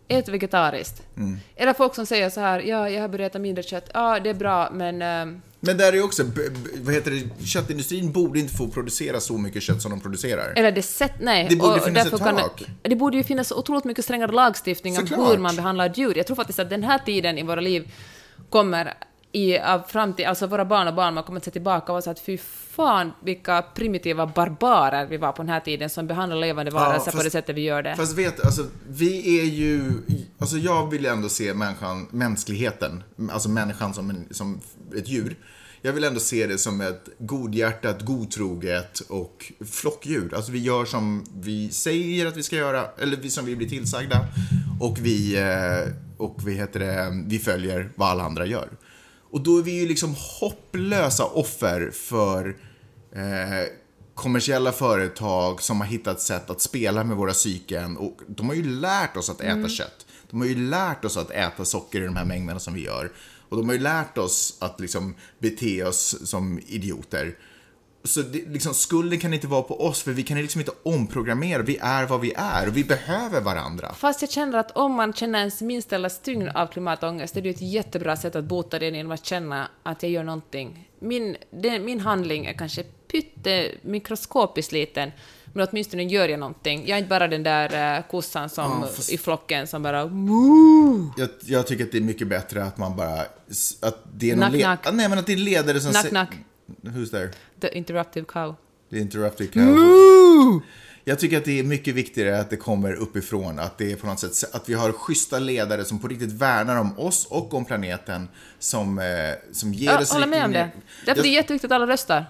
ät 0.08 0.30
vegetariskt. 0.30 1.02
Mm. 1.18 1.38
Eller 1.56 1.74
folk 1.74 1.96
som 1.96 2.06
säger 2.06 2.30
så 2.30 2.40
här, 2.42 2.60
ja, 2.60 2.90
jag 2.90 3.02
har 3.02 3.08
börjat 3.08 3.32
äta 3.32 3.40
mindre 3.40 3.64
kött, 3.64 3.90
ja, 3.94 4.20
det 4.20 4.30
är 4.30 4.34
bra, 4.34 4.70
men... 4.74 5.02
ehm, 5.02 5.42
Men 5.60 5.78
där 5.78 5.88
är 5.88 5.94
ju 5.94 6.04
också, 6.04 6.24
vad 6.82 6.94
heter 6.94 7.12
det, 7.12 7.46
köttindustrin 7.46 8.12
borde 8.12 8.40
inte 8.40 8.54
få 8.54 8.68
producera 8.68 9.20
så 9.20 9.38
mycket 9.38 9.64
kött 9.64 9.82
som 9.82 9.92
de 9.92 10.02
producerar. 10.02 10.54
Eller 10.56 10.72
det 10.72 10.82
sätt, 10.82 11.14
nej. 11.20 11.48
Det 11.50 11.56
borde 11.56 11.74
och 11.74 11.84
finnas 11.84 12.14
ett 12.14 12.20
kan- 12.20 12.36
tak. 12.38 12.64
det 12.82 12.96
borde 12.96 13.18
ju 13.18 13.24
finnas 13.24 13.52
otroligt 13.52 13.84
mycket 13.84 14.06
strängare 14.06 14.32
lagstiftning 14.32 14.98
om 14.98 15.08
hur 15.08 15.38
man 15.38 15.56
behandlar 15.56 15.94
djur. 15.96 16.18
Jag 16.18 16.28
tror 16.28 16.36
faktiskt 16.36 16.60
att 16.60 16.70
den 16.70 16.84
här 16.84 17.00
tiden 17.00 17.38
i 17.38 17.44
våra 17.44 17.62
liv 17.62 17.92
kommer 18.50 18.94
i 19.36 19.60
av 19.60 19.80
framtid, 19.88 20.26
alltså 20.26 20.48
våra 20.48 20.66
barn 20.66 20.88
och 20.88 20.94
barn, 20.94 21.14
man 21.14 21.24
kommer 21.24 21.38
att 21.40 21.46
se 21.46 21.52
tillbaka 21.52 21.86
och 21.92 21.94
vara 21.94 22.02
så 22.02 22.10
att 22.10 22.20
fy 22.20 22.38
fan 22.38 23.12
vilka 23.24 23.62
primitiva 23.62 24.28
barbarer 24.28 25.06
vi 25.06 25.18
var 25.18 25.32
på 25.32 25.42
den 25.42 25.50
här 25.50 25.60
tiden 25.60 25.90
som 25.90 26.08
behandlar 26.08 26.38
levande 26.38 26.72
varelser 26.72 27.12
på 27.12 27.18
fast- 27.18 27.24
det 27.24 27.32
sättet 27.32 27.56
vi 27.56 27.62
gör 27.62 27.84
det. 27.84 27.96
Fast 27.96 28.18
vet, 28.18 28.46
alltså 28.46 28.66
vi 28.90 29.40
är 29.40 29.44
ju, 29.46 29.92
alltså 30.38 30.58
jag 30.58 30.90
vill 30.92 31.06
ändå 31.06 31.30
se 31.30 31.54
människan, 31.54 32.08
mänskligheten, 32.12 33.04
alltså 33.32 33.50
människan 33.50 33.94
som, 33.94 34.10
en, 34.10 34.28
som 34.32 34.62
ett 34.98 35.10
djur. 35.10 35.36
Jag 35.82 35.94
vill 35.94 36.04
ändå 36.04 36.20
se 36.20 36.48
det 36.48 36.58
som 36.58 36.82
ett 36.82 37.10
godhjärtat, 37.20 38.02
godtroget 38.02 39.00
och 39.00 39.52
flockdjur. 39.72 40.34
Alltså 40.36 40.52
vi 40.52 40.60
gör 40.60 40.86
som 40.86 41.26
vi 41.36 41.70
säger 41.72 42.26
att 42.26 42.38
vi 42.38 42.44
ska 42.44 42.56
göra, 42.56 42.86
eller 42.98 43.30
som 43.30 43.46
vi 43.46 43.56
blir 43.56 43.70
tillsagda. 43.70 44.28
Och 44.80 44.98
vi, 45.02 45.38
eh, 45.38 45.94
och 46.18 46.48
vi, 46.48 46.54
heter 46.54 46.80
det, 46.80 47.24
vi 47.28 47.40
följer 47.40 47.92
vad 47.96 48.10
alla 48.10 48.24
andra 48.24 48.46
gör. 48.46 48.70
Och 49.34 49.42
då 49.42 49.58
är 49.58 49.64
vi 49.64 49.72
ju 49.72 49.88
liksom 49.88 50.16
hopplösa 50.40 51.26
offer 51.26 51.92
för 51.94 52.58
eh, 53.12 53.68
kommersiella 54.14 54.72
företag 54.72 55.62
som 55.62 55.82
har 55.82 55.88
hittat 55.88 56.22
sätt 56.22 56.50
att 56.50 56.62
spela 56.62 57.04
med 57.04 57.18
våra 57.18 57.32
psyken. 57.32 57.98
Och 57.98 58.20
de 58.28 58.48
har 58.48 58.56
ju 58.56 58.64
lärt 58.64 59.18
oss 59.18 59.30
att 59.30 59.42
äta 59.42 59.70
kött. 59.70 60.06
De 60.30 60.42
har 60.42 60.48
ju 60.48 60.70
lärt 60.70 61.06
oss 61.06 61.18
att 61.18 61.32
äta 61.32 61.66
socker 61.66 62.02
i 62.02 62.06
de 62.06 62.16
här 62.16 62.26
mängderna 62.26 62.60
som 62.60 62.74
vi 62.74 62.84
gör. 62.84 63.12
Och 63.50 63.58
de 63.58 63.68
har 63.68 63.74
ju 63.74 63.82
lärt 63.82 64.18
oss 64.18 64.58
att 64.60 64.80
liksom 64.80 65.16
bete 65.40 65.84
oss 65.84 66.30
som 66.30 66.60
idioter. 66.68 67.38
Så 68.06 68.22
det, 68.22 68.50
liksom, 68.50 68.74
skulden 68.74 69.20
kan 69.20 69.34
inte 69.34 69.48
vara 69.48 69.62
på 69.62 69.86
oss, 69.86 70.02
för 70.02 70.12
vi 70.12 70.24
kan 70.24 70.38
liksom 70.38 70.62
inte 70.62 70.72
omprogrammera. 70.84 71.62
Vi 71.62 71.78
är 71.78 72.06
vad 72.06 72.22
vi 72.22 72.34
är 72.36 72.68
och 72.68 72.78
vi 72.78 72.84
behöver 72.84 73.42
varandra. 73.42 73.94
Fast 73.94 74.22
jag 74.22 74.32
känner 74.32 74.58
att 74.58 74.72
om 74.72 74.94
man 74.94 75.14
känner 75.14 75.40
ens 75.40 75.62
minsta 75.62 75.98
lilla 75.98 76.10
stygn 76.10 76.50
av 76.50 76.68
klimatångest, 76.68 77.34
det 77.34 77.40
är 77.40 77.44
ju 77.44 77.50
ett 77.50 77.62
jättebra 77.62 78.18
sätt 78.18 78.36
att 78.36 78.44
bota 78.44 78.80
det 78.80 78.86
genom 78.90 79.12
att 79.12 79.26
känna 79.26 79.68
att 79.84 80.04
jag 80.04 80.12
gör 80.12 80.24
någonting. 80.24 80.90
Min, 81.00 81.36
det, 81.52 81.80
min 81.80 82.00
handling 82.00 82.46
är 82.46 82.54
kanske 82.54 82.84
pytte 82.84 83.72
mikroskopiskt 83.82 84.72
liten, 84.72 85.12
men 85.54 85.68
åtminstone 85.72 86.04
gör 86.04 86.30
jag 86.30 86.40
någonting. 86.40 86.80
Jag 86.88 86.96
är 86.96 86.98
inte 86.98 87.10
bara 87.10 87.28
den 87.28 87.44
där 87.44 87.98
uh, 88.00 88.06
kossan 88.12 88.50
som, 88.50 88.80
Ja, 88.82 88.88
fast- 88.96 89.12
i 89.12 89.18
flocken 89.18 89.68
som 89.68 89.84
bara 89.84 90.00
Jag, 91.18 91.30
jag 91.42 91.68
tycker 91.68 91.84
att 91.84 91.92
det 91.92 91.98
är 91.98 92.02
mycket 92.02 92.28
bättre 92.28 92.64
att 92.64 92.78
man 92.78 92.96
bara... 92.96 93.20
Att 93.82 94.04
det 94.14 94.32
är 94.32 94.36
någon 94.36 94.50
Knack, 94.50 94.62
knack. 94.62 94.88
Ah, 94.88 94.92
Nej, 94.92 95.10
men 95.10 95.20
att 95.20 95.26
det 95.26 95.34
är 95.34 95.38
ledare 95.38 95.80
som... 95.80 95.92
Knack, 95.92 96.10
knack. 96.10 96.30
Who's 96.82 97.10
there? 97.12 97.30
the 97.60 97.78
interruptive 97.78 98.26
cow. 98.26 98.56
The 98.90 99.00
Interrupted 99.00 99.54
Cow. 99.54 100.62
Jag 101.06 101.20
tycker 101.20 101.38
att 101.38 101.46
det 101.46 101.60
är 101.60 101.64
mycket 101.64 101.96
viktigare 101.96 102.40
att 102.40 102.50
det 102.50 102.58
kommer 102.58 102.94
uppifrån. 102.94 103.60
Att 103.60 103.78
det 103.78 103.92
är 103.92 103.96
på 103.96 104.08
något 104.08 104.20
sätt 104.20 104.56
att 104.56 104.70
vi 104.70 104.74
har 104.74 104.92
schyssta 104.92 105.40
ledare 105.40 105.86
som 105.86 106.00
på 106.00 106.08
riktigt 106.08 106.32
värnar 106.32 106.78
om 106.78 107.00
oss 107.00 107.26
och 107.30 107.54
om 107.54 107.66
planeten. 107.66 108.28
Som, 108.60 109.00
eh, 109.00 109.06
som 109.52 109.74
ger 109.74 109.92
Jag 109.92 110.02
oss 110.02 110.12
håller 110.12 110.28
med 110.28 110.46
om 110.46 110.52
det. 110.52 110.70
Därför 111.06 111.18
Jag- 111.20 111.26
det 111.26 111.30
är 111.30 111.34
jätteviktigt 111.34 111.72
att 111.72 111.76
alla 111.76 111.88
röstar. 111.88 112.26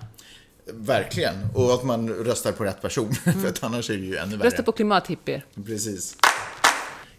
Verkligen. 0.74 1.36
Och 1.56 1.74
att 1.74 1.84
man 1.84 2.10
röstar 2.10 2.52
på 2.52 2.64
rätt 2.64 2.82
person. 2.82 3.14
För 3.42 3.50
att 3.50 3.64
annars 3.64 3.90
är 3.90 3.98
det 3.98 4.06
ju 4.06 4.18
ännu 4.18 4.38
värre. 4.38 4.48
Rösta 4.48 4.64
på 4.64 4.72
klimathippier. 4.72 5.46
Precis. 5.66 6.18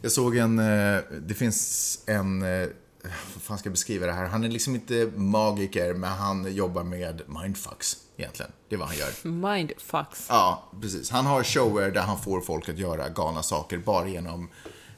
Jag 0.02 0.12
såg 0.12 0.36
en, 0.36 0.58
eh, 0.58 1.00
det 1.26 1.34
finns 1.34 1.98
en, 2.06 2.42
vad 3.34 3.42
fan 3.42 3.59
ska 3.59 3.66
jag 3.66 3.72
beskriva 3.72 4.07
det 4.07 4.12
här? 4.12 4.26
Han 4.26 4.44
är 4.44 4.48
liksom 4.48 4.74
inte 4.74 5.11
magiker, 5.16 5.94
men 5.94 6.11
han 6.11 6.55
jobbar 6.55 6.82
med 6.82 7.22
mindfucks 7.26 7.96
egentligen. 8.16 8.52
Det 8.68 8.74
är 8.74 8.78
vad 8.78 8.88
han 8.88 8.96
gör. 8.96 9.28
Mindfucks. 9.28 10.26
Ja, 10.28 10.70
precis. 10.80 11.11
Han 11.11 11.26
har 11.26 11.44
shower 11.44 11.90
där 11.90 12.00
han 12.00 12.20
får 12.20 12.40
folk 12.40 12.68
att 12.68 12.78
göra 12.78 13.09
galna 13.09 13.42
saker 13.42 13.78
bara 13.78 14.09
genom 14.09 14.48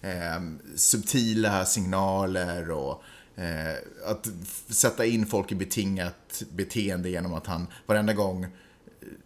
eh, 0.02 0.40
subtila 0.76 1.64
signaler 1.64 2.70
och 2.70 3.02
eh, 3.36 3.76
att 4.06 4.28
sätta 4.68 5.04
in 5.04 5.26
folk 5.26 5.52
i 5.52 5.54
betingat 5.54 6.42
beteende 6.50 7.10
genom 7.10 7.34
att 7.34 7.46
han 7.46 7.66
varenda 7.86 8.12
gång 8.12 8.46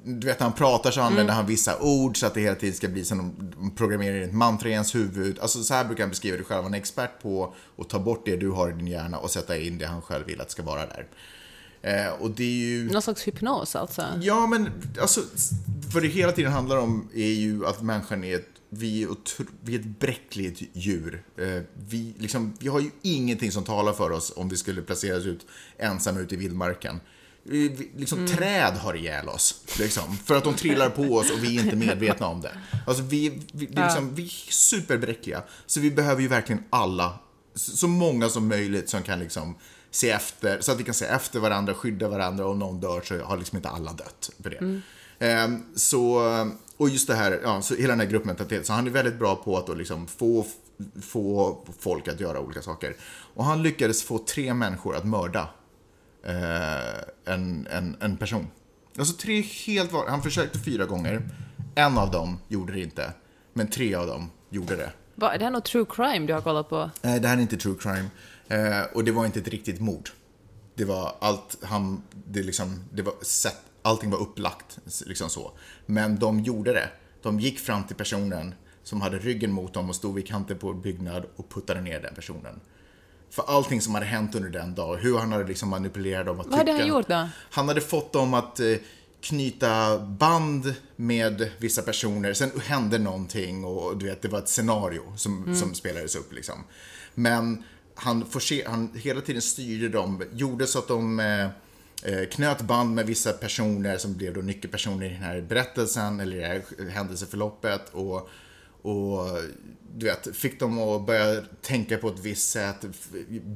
du 0.05 0.27
vet 0.27 0.41
när 0.41 0.47
han 0.47 0.57
pratar 0.57 0.91
så 0.91 1.01
använder 1.01 1.35
han 1.35 1.47
vissa 1.47 1.79
ord 1.81 2.17
så 2.17 2.27
att 2.27 2.35
det 2.35 2.41
hela 2.41 2.57
tiden 2.57 2.75
ska 2.75 2.89
bli 2.89 3.05
som 3.05 3.35
de- 3.39 3.71
programmerar 3.77 4.21
ett 4.21 4.33
mantra 4.33 4.69
i 4.69 4.73
ens 4.73 4.95
huvud. 4.95 5.39
Alltså 5.39 5.63
så 5.63 5.75
här 5.75 5.85
brukar 5.85 6.03
han 6.03 6.11
beskriva 6.11 6.37
det 6.37 6.45
själv. 6.45 6.63
Han 6.63 6.75
är 6.75 6.79
expert 6.79 7.23
på 7.23 7.55
att 7.79 7.89
ta 7.89 7.99
bort 7.99 8.23
det 8.25 8.37
du 8.37 8.51
har 8.51 8.71
i 8.71 8.73
din 8.73 8.87
hjärna 8.87 9.19
och 9.19 9.31
sätta 9.31 9.59
in 9.59 9.79
det 9.79 9.87
han 9.87 10.03
själv 10.03 10.27
vill 10.27 10.41
att 10.41 10.51
ska 10.51 10.63
vara 10.63 10.87
där. 10.87 11.07
Eh, 11.83 12.13
och 12.21 12.31
det 12.31 12.45
är 12.45 12.69
ju... 12.69 12.91
Någon 12.93 13.03
slags 13.03 13.29
hypnos 13.29 13.77
alltså. 13.77 14.07
Ja, 14.21 14.47
men 14.47 14.69
alltså, 15.01 15.21
vad 15.95 16.03
det 16.03 16.09
hela 16.09 16.33
tiden 16.33 16.53
handlar 16.53 16.77
om 16.77 17.09
är 17.15 17.33
ju 17.33 17.67
att 17.67 17.83
människan 17.83 18.25
är 18.25 18.35
ett, 18.37 18.49
vi 18.69 19.03
är, 19.03 19.11
otro, 19.11 19.45
vi 19.61 19.75
är 19.75 19.79
ett 19.79 20.01
bräckligt 20.01 20.63
djur. 20.73 21.23
Eh, 21.37 21.63
vi, 21.89 22.15
liksom, 22.19 22.57
vi 22.59 22.69
har 22.69 22.81
ju 22.81 22.91
ingenting 23.03 23.53
som 23.53 23.65
talar 23.65 23.93
för 23.93 24.11
oss 24.11 24.33
om 24.37 24.49
vi 24.49 24.57
skulle 24.57 24.83
placeras 24.83 25.27
ut 25.27 25.47
ensamma 25.79 26.21
ute 26.21 26.35
i 26.35 26.39
vildmarken. 26.39 27.01
Vi, 27.43 27.91
liksom, 27.97 28.27
Träd 28.27 28.75
har 28.75 28.95
ihjäl 28.95 29.29
oss, 29.29 29.65
liksom, 29.79 30.17
för 30.17 30.37
att 30.37 30.45
de 30.45 30.55
trillar 30.55 30.91
på 30.91 31.03
oss 31.03 31.31
och 31.31 31.45
vi 31.45 31.57
är 31.57 31.65
inte 31.65 31.77
medvetna 31.77 32.27
om 32.27 32.41
det. 32.41 32.53
Alltså, 32.87 33.03
vi, 33.03 33.43
vi, 33.53 33.67
det 33.67 33.81
är 33.81 33.85
liksom, 33.85 34.15
vi 34.15 34.25
är 34.25 34.53
superbräckliga, 34.53 35.43
så 35.67 35.81
vi 35.81 35.91
behöver 35.91 36.23
ju 36.23 36.29
verkligen 36.29 36.65
alla, 36.71 37.19
så 37.55 37.89
många 37.89 38.29
som 38.29 38.49
möjligt 38.49 38.89
som 38.89 39.03
kan 39.03 39.19
liksom 39.19 39.55
se 39.91 40.11
efter, 40.11 40.61
så 40.61 40.73
att 40.73 40.81
vi 40.81 40.85
kan 40.85 40.95
se 40.95 41.05
efter 41.05 41.41
varandra, 41.41 41.75
skydda 41.75 42.09
varandra 42.09 42.45
och 42.45 42.51
om 42.51 42.59
någon 42.59 42.81
dör 42.81 43.01
så 43.01 43.23
har 43.23 43.37
liksom 43.37 43.57
inte 43.57 43.69
alla 43.69 43.93
dött 43.93 44.31
för 44.43 44.51
det. 44.51 44.81
Ehm, 45.19 45.63
så, 45.77 46.21
och 46.77 46.89
just 46.89 47.09
det 47.09 47.15
här, 47.15 47.41
ja, 47.43 47.63
så 47.63 47.75
hela 47.75 47.89
den 47.89 48.01
här 48.01 48.07
gruppmentaliteten, 48.07 48.65
så 48.65 48.73
han 48.73 48.87
är 48.87 48.91
väldigt 48.91 49.19
bra 49.19 49.37
på 49.37 49.59
att 49.59 49.67
då 49.67 49.75
liksom 49.75 50.07
få, 50.07 50.47
få 51.03 51.59
folk 51.79 52.09
att 52.09 52.21
göra 52.21 52.41
olika 52.41 52.63
saker. 52.63 52.97
Och 53.35 53.45
han 53.45 53.63
lyckades 53.63 54.03
få 54.03 54.19
tre 54.19 54.55
människor 54.55 54.97
att 54.97 55.05
mörda 55.05 55.49
eh, 56.25 57.35
en, 57.35 57.67
en, 57.71 57.97
en 58.01 58.17
person. 58.17 58.47
Alltså 58.99 59.17
tre 59.17 59.41
helt 59.41 59.93
var, 59.93 60.09
han 60.09 60.23
försökte 60.23 60.59
fyra 60.59 60.87
gånger, 60.87 61.23
en 61.75 61.99
av 61.99 62.11
dem 62.11 62.39
gjorde 62.49 62.73
det 62.73 62.81
inte, 62.81 63.13
men 63.53 63.71
tre 63.71 63.95
av 63.95 64.07
dem 64.07 64.31
gjorde 64.51 64.77
det. 64.77 64.93
Va, 65.15 65.35
är 65.35 65.39
det 65.39 65.45
här 65.45 65.53
något 65.53 65.65
true 65.65 65.87
crime 65.89 66.27
du 66.27 66.33
har 66.33 66.41
kollat 66.41 66.69
på? 66.69 66.91
Nej, 67.03 67.21
det 67.21 67.29
här 67.29 67.37
är 67.37 67.41
inte 67.41 67.57
true 67.57 67.77
crime. 67.81 68.11
Eh, 68.49 68.83
och 68.95 69.05
det 69.05 69.13
var 69.13 69.27
inte 69.27 69.41
ett 69.41 69.49
riktigt 69.49 69.81
mord. 69.81 70.11
Det 70.75 70.85
var 70.85 71.15
allt, 71.21 71.59
han, 71.63 72.03
det 72.27 72.43
liksom, 72.43 72.85
det 72.93 73.03
var 73.03 73.15
sett, 73.23 73.63
allting 73.83 74.11
var 74.11 74.19
upplagt, 74.19 74.79
liksom 75.07 75.31
så. 75.31 75.53
Men 75.87 76.19
de 76.19 76.41
gjorde 76.41 76.73
det. 76.73 76.89
De 77.23 77.41
gick 77.41 77.59
fram 77.59 77.85
till 77.85 77.97
personen 77.97 78.55
som 78.83 79.01
hade 79.01 79.19
ryggen 79.19 79.53
mot 79.53 79.75
dem 79.75 79.89
och 79.89 79.97
stod 79.97 80.15
vid 80.15 80.27
kanten 80.27 80.59
på 80.59 80.71
en 80.71 80.81
byggnad 80.81 81.25
och 81.37 81.49
puttade 81.49 81.81
ner 81.81 82.01
den 82.01 82.15
personen. 82.15 82.61
För 83.31 83.45
allting 83.47 83.81
som 83.81 83.95
hade 83.95 84.07
hänt 84.07 84.35
under 84.35 84.51
den 84.51 84.75
dagen, 84.75 84.99
hur 84.99 85.19
han 85.19 85.33
hade 85.33 85.45
liksom 85.45 85.69
manipulerat 85.69 86.27
dem 86.27 86.41
att 86.41 86.47
Vad 86.47 86.59
hade 86.59 86.73
han 86.73 86.87
gjort 86.87 87.09
då? 87.09 87.29
Han 87.51 87.69
hade 87.69 87.81
fått 87.81 88.13
dem 88.13 88.35
att 88.35 88.61
eh, 88.61 88.77
knyta 89.21 89.99
band 89.99 90.75
med 90.97 91.51
vissa 91.59 91.83
personer. 91.83 92.33
Sen 92.33 92.51
hände 92.65 92.99
någonting 92.99 93.65
och 93.65 93.97
du 93.97 94.07
vet, 94.07 94.23
det 94.23 94.29
var 94.29 94.39
ett 94.39 94.49
scenario 94.49 95.17
som, 95.17 95.57
som 95.57 95.75
spelades 95.75 96.17
upp 96.17 96.33
liksom. 96.33 96.65
Men 97.15 97.65
han, 97.95 98.27
forcer, 98.27 98.69
han 98.69 98.91
hela 98.95 99.21
tiden 99.21 99.43
styrde 99.43 99.89
dem, 99.89 100.23
gjorde 100.33 100.67
så 100.67 100.79
att 100.79 100.89
de 100.89 101.21
eh, 101.21 101.45
eh, 102.03 102.29
knöt 102.31 102.61
band 102.61 102.95
med 102.95 103.07
vissa 103.07 103.33
personer 103.33 103.99
som 103.99 104.17
blev 104.17 104.35
då 104.35 104.41
nyckelpersoner 104.41 105.07
i 105.07 105.09
den 105.09 105.23
här 105.23 105.41
berättelsen 105.41 106.21
eller 106.21 106.37
det 106.37 106.47
här 106.47 106.91
händelseförloppet. 106.91 107.89
Och, 107.93 108.31
och 108.83 109.29
du 109.97 110.07
vet, 110.07 110.37
fick 110.37 110.61
dem 110.61 110.79
att 110.79 111.07
börja 111.07 111.43
tänka 111.63 111.99
på 111.99 112.09
ett 112.09 112.19
visst 112.19 112.51
sätt, 112.51 112.85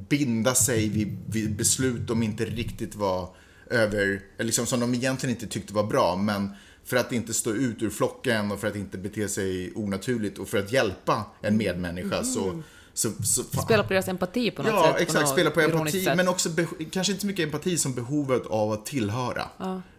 binda 0.09 0.55
sig 0.55 0.89
vid, 0.89 1.17
vid 1.27 1.55
beslut 1.55 2.07
de 2.07 2.23
inte 2.23 2.45
riktigt 2.45 2.95
var 2.95 3.35
över, 3.69 4.21
liksom 4.37 4.65
som 4.65 4.79
de 4.79 4.93
egentligen 4.93 5.35
inte 5.35 5.47
tyckte 5.47 5.73
var 5.73 5.83
bra, 5.83 6.15
men 6.15 6.49
för 6.83 6.97
att 6.97 7.11
inte 7.11 7.33
stå 7.33 7.49
ut 7.49 7.81
ur 7.81 7.89
flocken 7.89 8.51
och 8.51 8.59
för 8.59 8.67
att 8.67 8.75
inte 8.75 8.97
bete 8.97 9.29
sig 9.29 9.73
onaturligt 9.75 10.37
och 10.37 10.47
för 10.47 10.57
att 10.57 10.71
hjälpa 10.71 11.25
en 11.41 11.57
medmänniska 11.57 12.23
så, 12.23 12.63
så, 12.93 13.11
så 13.23 13.43
Spela 13.43 13.83
på 13.83 13.93
deras 13.93 14.07
empati 14.07 14.51
på 14.51 14.63
något 14.63 14.71
ja, 14.71 14.83
sätt? 14.83 14.95
på 14.95 15.01
exakt. 15.01 15.29
Spela 15.29 15.51
på 15.51 15.61
empati, 15.61 16.03
sätt. 16.03 16.17
men 16.17 16.27
också 16.27 16.49
kanske 16.91 17.13
inte 17.13 17.21
så 17.21 17.27
mycket 17.27 17.45
empati 17.45 17.77
som 17.77 17.93
behovet 17.93 18.45
av 18.45 18.71
att 18.71 18.85
tillhöra. 18.85 19.49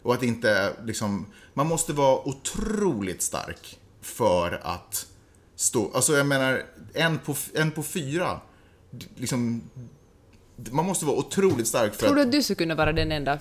Och 0.03 0.15
att 0.15 0.23
inte 0.23 0.73
liksom, 0.85 1.27
man 1.55 1.67
måste 1.67 1.93
vara 1.93 2.29
otroligt 2.29 3.23
stark 3.23 3.79
för 4.01 4.61
att 4.63 5.07
stå, 5.57 5.91
alltså 5.95 6.17
jag 6.17 6.27
menar, 6.27 6.63
en 6.95 7.19
på, 7.19 7.35
en 7.55 7.71
på 7.71 7.83
fyra, 7.83 8.41
liksom, 9.17 9.71
man 10.71 10.85
måste 10.85 11.05
vara 11.05 11.17
otroligt 11.17 11.69
stark 11.69 11.95
för 11.95 12.01
Tror 12.01 12.11
att 12.11 12.17
du 12.17 12.23
att 12.23 12.33
du 12.33 12.43
skulle 12.43 12.57
kunna 12.57 12.75
vara 12.75 12.93
den 12.93 13.13
enda, 13.13 13.39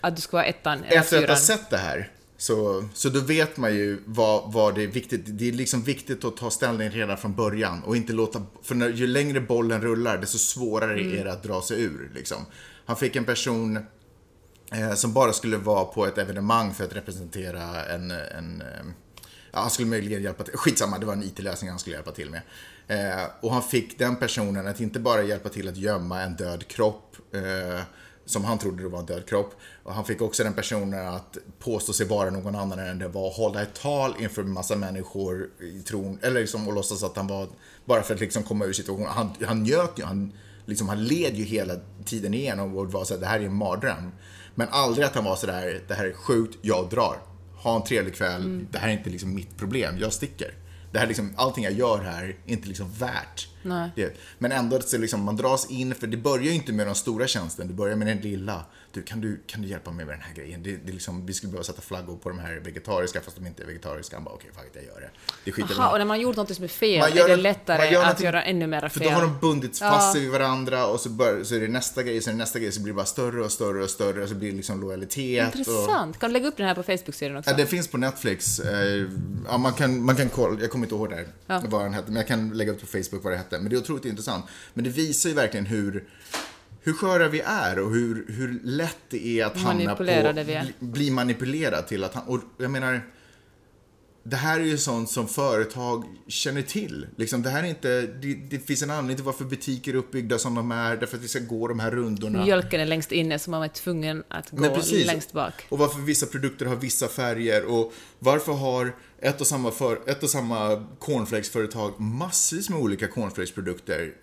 att 0.00 0.16
du 0.16 0.22
skulle 0.22 0.38
vara 0.38 0.46
ettan 0.46 0.84
eller 0.84 1.00
efter 1.00 1.22
att 1.22 1.28
ha 1.28 1.36
sett 1.36 1.70
det 1.70 1.76
här 1.76 2.12
Så, 2.36 2.88
så 2.94 3.08
då 3.08 3.20
vet 3.20 3.56
man 3.56 3.74
ju 3.74 4.02
vad, 4.04 4.52
vad 4.52 4.74
det 4.74 4.82
är 4.82 4.86
viktigt. 4.86 5.22
Det 5.26 5.48
är 5.48 5.52
liksom 5.52 5.82
viktigt 5.82 6.24
att 6.24 6.36
ta 6.36 6.50
ställning 6.50 6.90
redan 6.90 7.18
från 7.18 7.34
början 7.34 7.82
och 7.82 7.96
inte 7.96 8.12
låta, 8.12 8.42
för 8.62 8.74
när, 8.74 8.88
ju 8.88 9.06
längre 9.06 9.40
bollen 9.40 9.80
rullar 9.80 10.18
desto 10.18 10.38
svårare 10.38 11.00
är 11.00 11.24
det 11.24 11.32
att 11.32 11.42
dra 11.42 11.62
sig 11.62 11.82
ur. 11.82 12.10
Liksom. 12.14 12.46
Han 12.86 12.96
fick 12.96 13.16
en 13.16 13.24
person 13.24 13.76
eh, 14.72 14.94
som 14.94 15.12
bara 15.12 15.32
skulle 15.32 15.56
vara 15.56 15.84
på 15.84 16.06
ett 16.06 16.18
evenemang 16.18 16.74
för 16.74 16.84
att 16.84 16.96
representera 16.96 17.84
en, 17.84 18.10
en 18.10 18.62
eh, 18.62 18.86
han 19.60 19.70
skulle 19.70 19.88
möjligen 19.88 20.22
hjälpa 20.22 20.44
till, 20.44 20.54
skitsamma, 20.56 20.98
det 20.98 21.06
var 21.06 21.12
en 21.12 21.22
IT-lösning 21.22 21.70
han 21.70 21.78
skulle 21.78 21.96
hjälpa 21.96 22.12
till 22.12 22.30
med. 22.30 22.42
Eh, 22.88 23.24
och 23.40 23.52
han 23.52 23.62
fick 23.62 23.98
den 23.98 24.16
personen 24.16 24.66
att 24.66 24.80
inte 24.80 25.00
bara 25.00 25.22
hjälpa 25.22 25.48
till 25.48 25.68
att 25.68 25.76
gömma 25.76 26.22
en 26.22 26.36
död 26.36 26.68
kropp, 26.68 27.16
eh, 27.32 27.82
som 28.24 28.44
han 28.44 28.58
trodde 28.58 28.82
det 28.82 28.88
var 28.88 28.98
en 28.98 29.06
död 29.06 29.26
kropp. 29.26 29.54
Och 29.82 29.94
han 29.94 30.04
fick 30.04 30.22
också 30.22 30.44
den 30.44 30.54
personen 30.54 31.08
att 31.08 31.38
påstå 31.58 31.92
sig 31.92 32.06
vara 32.06 32.30
någon 32.30 32.54
annan 32.54 32.78
än 32.78 32.98
det 32.98 33.08
var, 33.08 33.30
hålla 33.30 33.62
ett 33.62 33.74
tal 33.74 34.14
inför 34.18 34.42
en 34.42 34.52
massa 34.52 34.76
människor 34.76 35.50
i 35.60 35.82
tron, 35.82 36.18
eller 36.22 36.40
liksom 36.40 36.68
och 36.68 36.74
låtsas 36.74 37.02
att 37.02 37.16
han 37.16 37.26
var, 37.26 37.48
bara 37.84 38.02
för 38.02 38.14
att 38.14 38.20
liksom 38.20 38.42
komma 38.42 38.64
ur 38.64 38.72
situationen. 38.72 39.08
Han, 39.08 39.30
han 39.46 39.62
njöt 39.62 39.92
ju, 39.96 40.04
han, 40.04 40.32
liksom, 40.66 40.88
han 40.88 41.04
led 41.04 41.34
ju 41.34 41.44
hela 41.44 41.74
tiden 42.04 42.34
igenom 42.34 42.76
och 42.76 42.92
var 42.92 43.04
så 43.04 43.14
här, 43.14 43.20
det 43.20 43.26
här 43.26 43.40
är 43.40 43.44
en 43.44 43.54
mardröm. 43.54 44.12
Men 44.54 44.68
aldrig 44.70 45.06
att 45.06 45.14
han 45.14 45.24
var 45.24 45.36
sådär, 45.36 45.80
det 45.88 45.94
här 45.94 46.04
är 46.04 46.12
sjukt, 46.12 46.58
jag 46.62 46.88
drar. 46.90 47.18
Ha 47.62 47.76
en 47.76 47.84
trevlig 47.84 48.14
kväll, 48.14 48.66
det 48.70 48.78
här 48.78 48.88
är 48.88 48.92
inte 48.92 49.10
liksom 49.10 49.34
mitt 49.34 49.56
problem, 49.56 49.98
jag 50.00 50.12
sticker. 50.12 50.52
Det 50.92 50.98
här 50.98 51.06
liksom, 51.06 51.34
allting 51.36 51.64
jag 51.64 51.72
gör 51.72 52.02
här 52.04 52.24
är 52.24 52.52
inte 52.52 52.68
liksom 52.68 52.92
värt. 52.92 53.48
Det. 53.62 54.16
Men 54.38 54.52
ändå 54.52 54.80
så 54.80 54.98
liksom, 54.98 55.24
man 55.24 55.36
dras 55.36 55.70
in, 55.70 55.94
för 55.94 56.06
det 56.06 56.16
börjar 56.16 56.44
ju 56.44 56.52
inte 56.54 56.72
med 56.72 56.86
den 56.86 56.94
stora 56.94 57.26
tjänsten, 57.26 57.68
det 57.68 57.74
börjar 57.74 57.96
med 57.96 58.06
den 58.06 58.18
lilla. 58.18 58.64
Du, 58.92 59.02
kan 59.02 59.20
du, 59.20 59.40
kan 59.46 59.62
du 59.62 59.68
hjälpa 59.68 59.90
mig 59.90 60.06
med 60.06 60.14
den 60.14 60.22
här 60.22 60.34
grejen? 60.34 60.62
Det, 60.62 60.76
det 60.76 60.92
liksom, 60.92 61.26
vi 61.26 61.32
skulle 61.32 61.50
behöva 61.50 61.64
sätta 61.64 61.82
flaggor 61.82 62.16
på 62.16 62.28
de 62.28 62.38
här 62.38 62.60
vegetariska, 62.64 63.20
fast 63.20 63.36
de 63.36 63.46
inte 63.46 63.62
är 63.62 63.66
vegetariska. 63.66 64.16
Han 64.16 64.24
bara, 64.24 64.34
okej, 64.34 64.50
fuck 64.54 64.64
it, 64.66 64.72
jag 64.74 64.84
gör 64.84 65.00
det. 65.00 65.10
Det 65.44 65.52
skiter 65.52 65.74
Aha, 65.80 65.92
och 65.92 65.98
när 65.98 66.04
man 66.04 66.20
gjort 66.20 66.36
något 66.36 66.54
som 66.54 66.64
är 66.64 66.68
fel 66.68 66.98
Man 67.00 67.18
är 67.18 67.28
det 67.28 67.36
lättare 67.36 67.92
gör 67.92 68.04
att 68.04 68.20
göra 68.20 68.42
ännu 68.42 68.66
mer 68.66 68.88
För 68.88 69.00
då 69.00 69.10
har 69.10 69.20
fel. 69.20 69.28
de 69.28 69.38
bundits 69.40 69.78
fast 69.78 70.12
sig 70.12 70.20
vid 70.20 70.30
varandra 70.30 70.86
och 70.86 71.00
så, 71.00 71.08
bör, 71.08 71.44
så 71.44 71.54
är 71.54 71.60
det 71.60 71.68
nästa 71.68 72.02
grej, 72.02 72.20
så 72.20 72.30
är 72.30 72.34
det 72.34 72.38
nästa 72.38 72.58
grej, 72.58 72.72
så 72.72 72.80
blir 72.82 72.92
det 72.92 72.96
bara 72.96 73.06
större 73.06 73.44
och 73.44 73.52
större 73.52 73.82
och 73.82 73.90
större 73.90 74.22
och 74.22 74.28
så 74.28 74.34
blir 74.34 74.50
det 74.50 74.56
liksom 74.56 74.80
lojalitet. 74.80 75.48
Och, 75.54 75.58
Intressant. 75.58 76.18
Kan 76.18 76.30
du 76.30 76.32
lägga 76.32 76.48
upp 76.48 76.56
den 76.56 76.66
här 76.66 76.74
på 76.74 76.82
Facebook-sidan 76.82 77.36
också? 77.36 77.50
Ja, 77.50 77.56
det 77.56 77.66
finns 77.66 77.88
på 77.88 77.96
Netflix. 77.96 78.60
Eh, 78.60 79.06
Ja, 79.48 79.58
man, 79.58 79.72
kan, 79.72 80.02
man 80.04 80.16
kan 80.16 80.28
kolla, 80.28 80.60
jag 80.60 80.70
kommer 80.70 80.84
inte 80.86 80.94
ihåg 80.94 81.10
där, 81.10 81.26
Ja. 81.46 81.62
vad 81.68 81.82
den 81.84 81.94
hette, 81.94 82.06
men 82.06 82.16
jag 82.16 82.26
kan 82.26 82.50
lägga 82.50 82.72
upp 82.72 82.80
på 82.80 82.86
Facebook 82.86 83.24
vad 83.24 83.32
det 83.32 83.36
hette. 83.36 83.47
Men 83.50 83.68
det 83.70 83.76
är 83.76 83.80
otroligt 83.80 84.04
intressant. 84.04 84.44
Men 84.74 84.84
det 84.84 84.90
visar 84.90 85.28
ju 85.28 85.34
verkligen 85.34 85.66
hur, 85.66 86.04
hur 86.80 86.92
sköra 86.92 87.28
vi 87.28 87.40
är 87.40 87.78
och 87.78 87.90
hur, 87.90 88.24
hur 88.28 88.60
lätt 88.64 88.98
det 89.08 89.26
är 89.40 89.44
att 89.46 89.56
hamna 89.56 89.72
på... 89.96 90.02
Manipulerade 90.02 90.44
vi 90.44 90.52
är. 90.54 90.62
Bli, 90.78 90.88
bli 90.88 91.10
manipulerad 91.10 91.86
till 91.86 92.04
att... 92.04 92.14
han- 92.14 92.24
Och 92.26 92.40
jag 92.58 92.70
menar, 92.70 93.00
det 94.22 94.36
här 94.36 94.60
är 94.60 94.64
ju 94.64 94.78
sånt 94.78 95.10
som 95.10 95.28
företag 95.28 96.04
känner 96.26 96.62
till. 96.62 97.06
Liksom, 97.16 97.42
det 97.42 97.50
här 97.50 97.62
är 97.62 97.66
inte... 97.66 98.00
Det, 98.02 98.34
det 98.34 98.58
finns 98.58 98.82
en 98.82 98.90
anledning 98.90 99.16
till 99.16 99.24
varför 99.24 99.44
butiker 99.44 99.92
är 99.92 99.96
uppbyggda 99.96 100.38
som 100.38 100.54
de 100.54 100.70
är, 100.72 100.96
därför 100.96 101.16
att 101.16 101.22
vi 101.22 101.28
ska 101.28 101.38
gå 101.38 101.68
de 101.68 101.80
här 101.80 101.90
rundorna. 101.90 102.44
Mjölken 102.44 102.80
är 102.80 102.86
längst 102.86 103.12
inne 103.12 103.38
så 103.38 103.50
man 103.50 103.62
är 103.62 103.68
tvungen 103.68 104.24
att 104.28 104.50
gå 104.50 104.80
längst 105.06 105.32
bak. 105.32 105.66
Och 105.68 105.78
varför 105.78 105.98
vissa 106.00 106.26
produkter 106.26 106.66
har 106.66 106.76
vissa 106.76 107.08
färger 107.08 107.64
och 107.64 107.92
varför 108.18 108.52
har 108.52 108.92
ett 109.20 109.40
och 109.40 109.46
samma, 109.46 109.70
för, 109.70 110.00
ett 110.06 110.22
och 110.22 110.30
samma 110.30 110.86
cornflakesföretag 110.98 112.00
massvis 112.00 112.70
med 112.70 112.78
olika 112.78 113.08
cornflakesprodukter. 113.08 114.14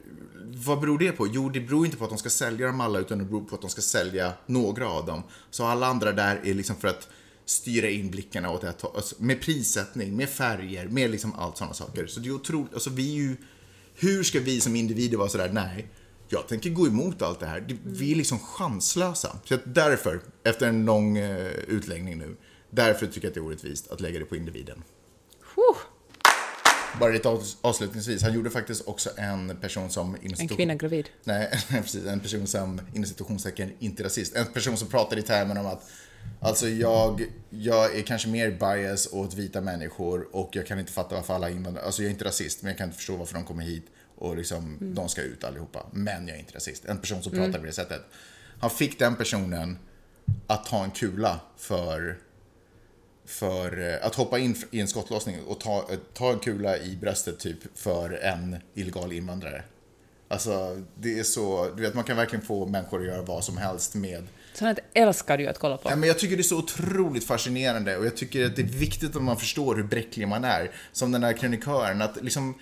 Vad 0.65 0.79
beror 0.79 0.99
det 0.99 1.11
på? 1.11 1.27
Jo, 1.27 1.49
det 1.49 1.59
beror 1.59 1.85
inte 1.85 1.97
på 1.97 2.03
att 2.03 2.09
de 2.09 2.19
ska 2.19 2.29
sälja 2.29 2.67
dem 2.67 2.81
alla 2.81 2.99
utan 2.99 3.17
det 3.17 3.23
beror 3.23 3.41
på 3.41 3.55
att 3.55 3.61
de 3.61 3.69
ska 3.69 3.81
sälja 3.81 4.33
några 4.45 4.89
av 4.89 5.05
dem. 5.05 5.23
Så 5.49 5.65
alla 5.65 5.87
andra 5.87 6.11
där 6.11 6.41
är 6.43 6.53
liksom 6.53 6.75
för 6.75 6.87
att 6.87 7.09
styra 7.45 7.89
in 7.89 8.11
blickarna 8.11 8.51
åt 8.51 8.63
ett 8.63 8.81
håll. 8.81 8.91
Alltså, 8.95 9.15
med 9.19 9.41
prissättning, 9.41 10.15
med 10.15 10.29
färger, 10.29 10.87
med 10.87 11.11
liksom 11.11 11.33
allt 11.33 11.57
sådana 11.57 11.73
saker. 11.73 12.07
Så 12.07 12.19
det 12.19 12.27
är 12.29 12.33
otroligt, 12.33 12.73
alltså 12.73 12.89
vi 12.89 13.11
är 13.11 13.15
ju, 13.15 13.35
hur 13.95 14.23
ska 14.23 14.39
vi 14.39 14.61
som 14.61 14.75
individer 14.75 15.17
vara 15.17 15.29
sådär, 15.29 15.49
nej, 15.53 15.87
jag 16.29 16.47
tänker 16.47 16.69
gå 16.69 16.87
emot 16.87 17.21
allt 17.21 17.39
det 17.39 17.45
här. 17.45 17.77
Vi 17.83 18.11
är 18.11 18.15
liksom 18.15 18.39
chanslösa. 18.39 19.37
Så 19.43 19.57
därför, 19.65 20.21
efter 20.43 20.67
en 20.67 20.85
lång 20.85 21.17
eh, 21.17 21.51
utläggning 21.67 22.17
nu, 22.17 22.35
därför 22.75 23.07
tycker 23.07 23.21
jag 23.21 23.29
att 23.29 23.33
det 23.33 23.39
är 23.39 23.45
orättvist 23.45 23.91
att 23.91 24.01
lägga 24.01 24.19
det 24.19 24.25
på 24.25 24.35
individen. 24.35 24.83
Huh. 25.55 25.77
Bara 26.99 27.11
lite 27.11 27.29
avs- 27.29 27.57
avslutningsvis, 27.61 28.21
han 28.23 28.33
gjorde 28.33 28.49
faktiskt 28.49 28.87
också 28.87 29.09
en 29.17 29.57
person 29.61 29.89
som... 29.89 30.17
En 30.39 30.47
kvinna 30.47 30.75
gravid. 30.75 31.09
Nej, 31.23 31.49
precis. 31.69 32.05
En 32.05 32.19
person 32.19 32.47
som, 32.47 32.81
inom 32.93 33.05
situationstecken, 33.05 33.71
inte 33.79 34.03
rasist. 34.03 34.35
En 34.35 34.45
person 34.45 34.77
som 34.77 34.87
pratar 34.87 35.17
i 35.17 35.21
termer 35.21 35.59
om 35.59 35.65
att 35.65 35.89
Alltså 36.39 36.69
jag, 36.69 37.25
jag 37.49 37.95
är 37.95 38.01
kanske 38.01 38.27
mer 38.27 38.51
bias 38.51 39.13
åt 39.13 39.33
vita 39.33 39.61
människor 39.61 40.27
och 40.31 40.49
jag 40.55 40.67
kan 40.67 40.79
inte 40.79 40.91
fatta 40.91 41.15
varför 41.15 41.33
alla 41.33 41.49
invandrare, 41.49 41.85
alltså 41.85 42.01
jag 42.01 42.07
är 42.07 42.11
inte 42.11 42.25
rasist 42.25 42.61
men 42.61 42.69
jag 42.69 42.77
kan 42.77 42.87
inte 42.87 42.97
förstå 42.97 43.15
varför 43.15 43.33
de 43.33 43.43
kommer 43.43 43.63
hit 43.63 43.85
och 44.15 44.37
liksom 44.37 44.77
de 44.81 45.09
ska 45.09 45.21
ut 45.21 45.43
allihopa. 45.43 45.85
Men 45.91 46.27
jag 46.27 46.35
är 46.35 46.39
inte 46.39 46.55
rasist. 46.55 46.85
En 46.85 46.97
person 46.97 47.23
som 47.23 47.31
pratar 47.31 47.59
på 47.59 47.65
det 47.65 47.71
sättet. 47.71 48.01
Han 48.59 48.69
fick 48.69 48.99
den 48.99 49.15
personen 49.15 49.77
att 50.47 50.65
ta 50.65 50.83
en 50.83 50.91
kula 50.91 51.39
för 51.57 52.17
för 53.25 53.93
eh, 53.93 54.07
att 54.07 54.15
hoppa 54.15 54.39
in 54.39 54.55
i 54.71 54.79
en 54.79 54.87
skottlossning 54.87 55.43
och 55.47 55.59
ta, 55.59 55.85
eh, 55.91 55.99
ta 56.13 56.31
en 56.31 56.39
kula 56.39 56.77
i 56.77 56.95
bröstet 56.95 57.39
typ 57.39 57.77
för 57.77 58.11
en 58.11 58.57
illegal 58.73 59.13
invandrare. 59.13 59.63
Alltså, 60.27 60.81
det 60.95 61.19
är 61.19 61.23
så, 61.23 61.69
du 61.75 61.83
vet 61.83 61.93
man 61.93 62.03
kan 62.03 62.17
verkligen 62.17 62.45
få 62.45 62.65
människor 62.65 62.99
att 62.99 63.07
göra 63.07 63.21
vad 63.21 63.43
som 63.43 63.57
helst 63.57 63.95
med 63.95 64.27
Sånt 64.53 64.79
älskar 64.93 65.37
du 65.37 65.47
att 65.47 65.59
kolla 65.59 65.77
på. 65.77 65.89
Ja, 65.89 65.95
men 65.95 66.07
jag 66.07 66.19
tycker 66.19 66.35
det 66.35 66.41
är 66.41 66.43
så 66.43 66.57
otroligt 66.57 67.23
fascinerande 67.23 67.97
och 67.97 68.05
jag 68.05 68.17
tycker 68.17 68.45
att 68.45 68.55
det 68.55 68.61
är 68.61 68.65
viktigt 68.65 69.15
att 69.15 69.21
man 69.21 69.37
förstår 69.37 69.75
hur 69.75 69.83
bräcklig 69.83 70.27
man 70.27 70.43
är. 70.43 70.71
Som 70.91 71.11
den 71.11 71.21
där 71.21 71.33
krönikören, 71.33 72.01
att 72.01 72.23
liksom... 72.23 72.59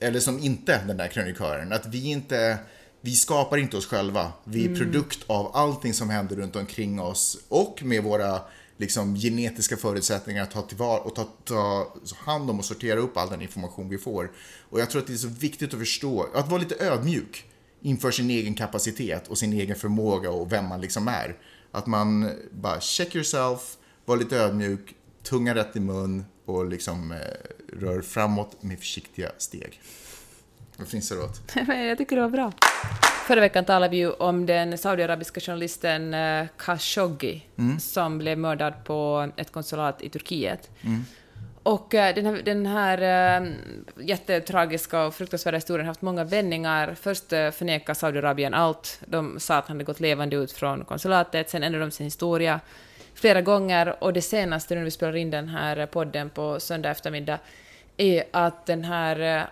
Eller 0.00 0.20
som 0.20 0.38
inte 0.38 0.80
den 0.86 0.96
där 0.96 1.08
krönikören, 1.08 1.72
att 1.72 1.86
vi 1.86 2.10
inte... 2.10 2.58
Vi 3.00 3.14
skapar 3.14 3.56
inte 3.56 3.76
oss 3.76 3.86
själva. 3.86 4.32
Vi 4.44 4.64
är 4.64 4.76
produkt 4.76 5.18
av 5.26 5.56
allting 5.56 5.94
som 5.94 6.10
händer 6.10 6.36
runt 6.36 6.56
omkring 6.56 7.00
oss 7.00 7.38
och 7.48 7.82
med 7.82 8.02
våra 8.02 8.40
liksom, 8.76 9.16
genetiska 9.16 9.76
förutsättningar 9.76 10.42
att 10.42 10.50
ta 10.50 10.62
tillvara 10.62 11.00
och 11.00 11.14
ta, 11.14 11.28
ta 11.44 11.94
hand 12.16 12.50
om 12.50 12.58
och 12.58 12.64
sortera 12.64 13.00
upp 13.00 13.16
all 13.16 13.30
den 13.30 13.42
information 13.42 13.88
vi 13.88 13.98
får. 13.98 14.30
Och 14.70 14.80
jag 14.80 14.90
tror 14.90 15.00
att 15.00 15.06
det 15.06 15.12
är 15.12 15.16
så 15.16 15.28
viktigt 15.28 15.74
att 15.74 15.80
förstå, 15.80 16.26
att 16.34 16.48
vara 16.48 16.60
lite 16.60 16.84
ödmjuk 16.84 17.44
inför 17.80 18.10
sin 18.10 18.30
egen 18.30 18.54
kapacitet 18.54 19.28
och 19.28 19.38
sin 19.38 19.52
egen 19.52 19.76
förmåga 19.76 20.30
och 20.30 20.52
vem 20.52 20.66
man 20.66 20.80
liksom 20.80 21.08
är. 21.08 21.36
Att 21.70 21.86
man 21.86 22.30
bara 22.50 22.80
check 22.80 23.14
yourself, 23.14 23.76
var 24.04 24.16
lite 24.16 24.36
ödmjuk, 24.36 24.94
tunga 25.22 25.54
rätt 25.54 25.76
i 25.76 25.80
mun 25.80 26.24
och 26.44 26.66
liksom 26.66 27.12
eh, 27.12 27.18
rör 27.72 28.00
framåt 28.00 28.62
med 28.62 28.78
försiktiga 28.78 29.32
steg. 29.38 29.80
Vad 30.76 30.88
finns 30.88 31.08
det 31.08 31.18
åt? 31.18 31.42
Jag 31.66 31.98
tycker 31.98 32.16
det 32.16 32.22
var 32.22 32.30
bra. 32.30 32.52
Förra 33.26 33.40
veckan 33.40 33.64
talade 33.64 33.90
vi 33.90 33.96
ju 33.96 34.10
om 34.10 34.46
den 34.46 34.78
saudiarabiska 34.78 35.40
journalisten 35.40 36.14
eh, 36.14 36.46
Khashoggi 36.56 37.42
som 37.80 38.18
blev 38.18 38.38
mördad 38.38 38.74
på 38.84 39.28
ett 39.36 39.52
konsulat 39.52 40.02
i 40.02 40.08
Turkiet. 40.08 40.70
Och 41.62 41.94
eh, 41.94 42.14
den 42.14 42.26
här, 42.26 42.42
den 42.42 42.66
här 42.66 42.98
eh, 43.42 43.48
jättetragiska 43.96 45.04
och 45.04 45.14
fruktansvärda 45.14 45.56
historien 45.56 45.86
har 45.86 45.90
haft 45.90 46.02
många 46.02 46.24
vändningar. 46.24 46.94
Först 47.00 47.28
förnekade 47.28 47.98
Saudiarabien 47.98 48.54
allt. 48.54 49.00
De 49.06 49.40
sa 49.40 49.56
att 49.56 49.68
han 49.68 49.76
hade 49.76 49.84
gått 49.84 50.00
levande 50.00 50.36
ut 50.36 50.52
från 50.52 50.84
konsulatet, 50.84 51.50
sen 51.50 51.62
ändrade 51.62 51.84
de 51.84 51.90
sin 51.90 52.06
historia 52.06 52.60
flera 53.14 53.40
gånger 53.40 54.04
och 54.04 54.12
det 54.12 54.22
senaste 54.22 54.74
nu 54.74 54.80
när 54.80 54.84
vi 54.84 54.90
spelar 54.90 55.16
in 55.16 55.30
den 55.30 55.48
här 55.48 55.86
podden 55.86 56.30
på 56.30 56.60
söndag 56.60 56.90
eftermiddag 56.90 57.38
är 57.96 58.24
att 58.30 58.66
den 58.66 58.84
här 58.84 59.46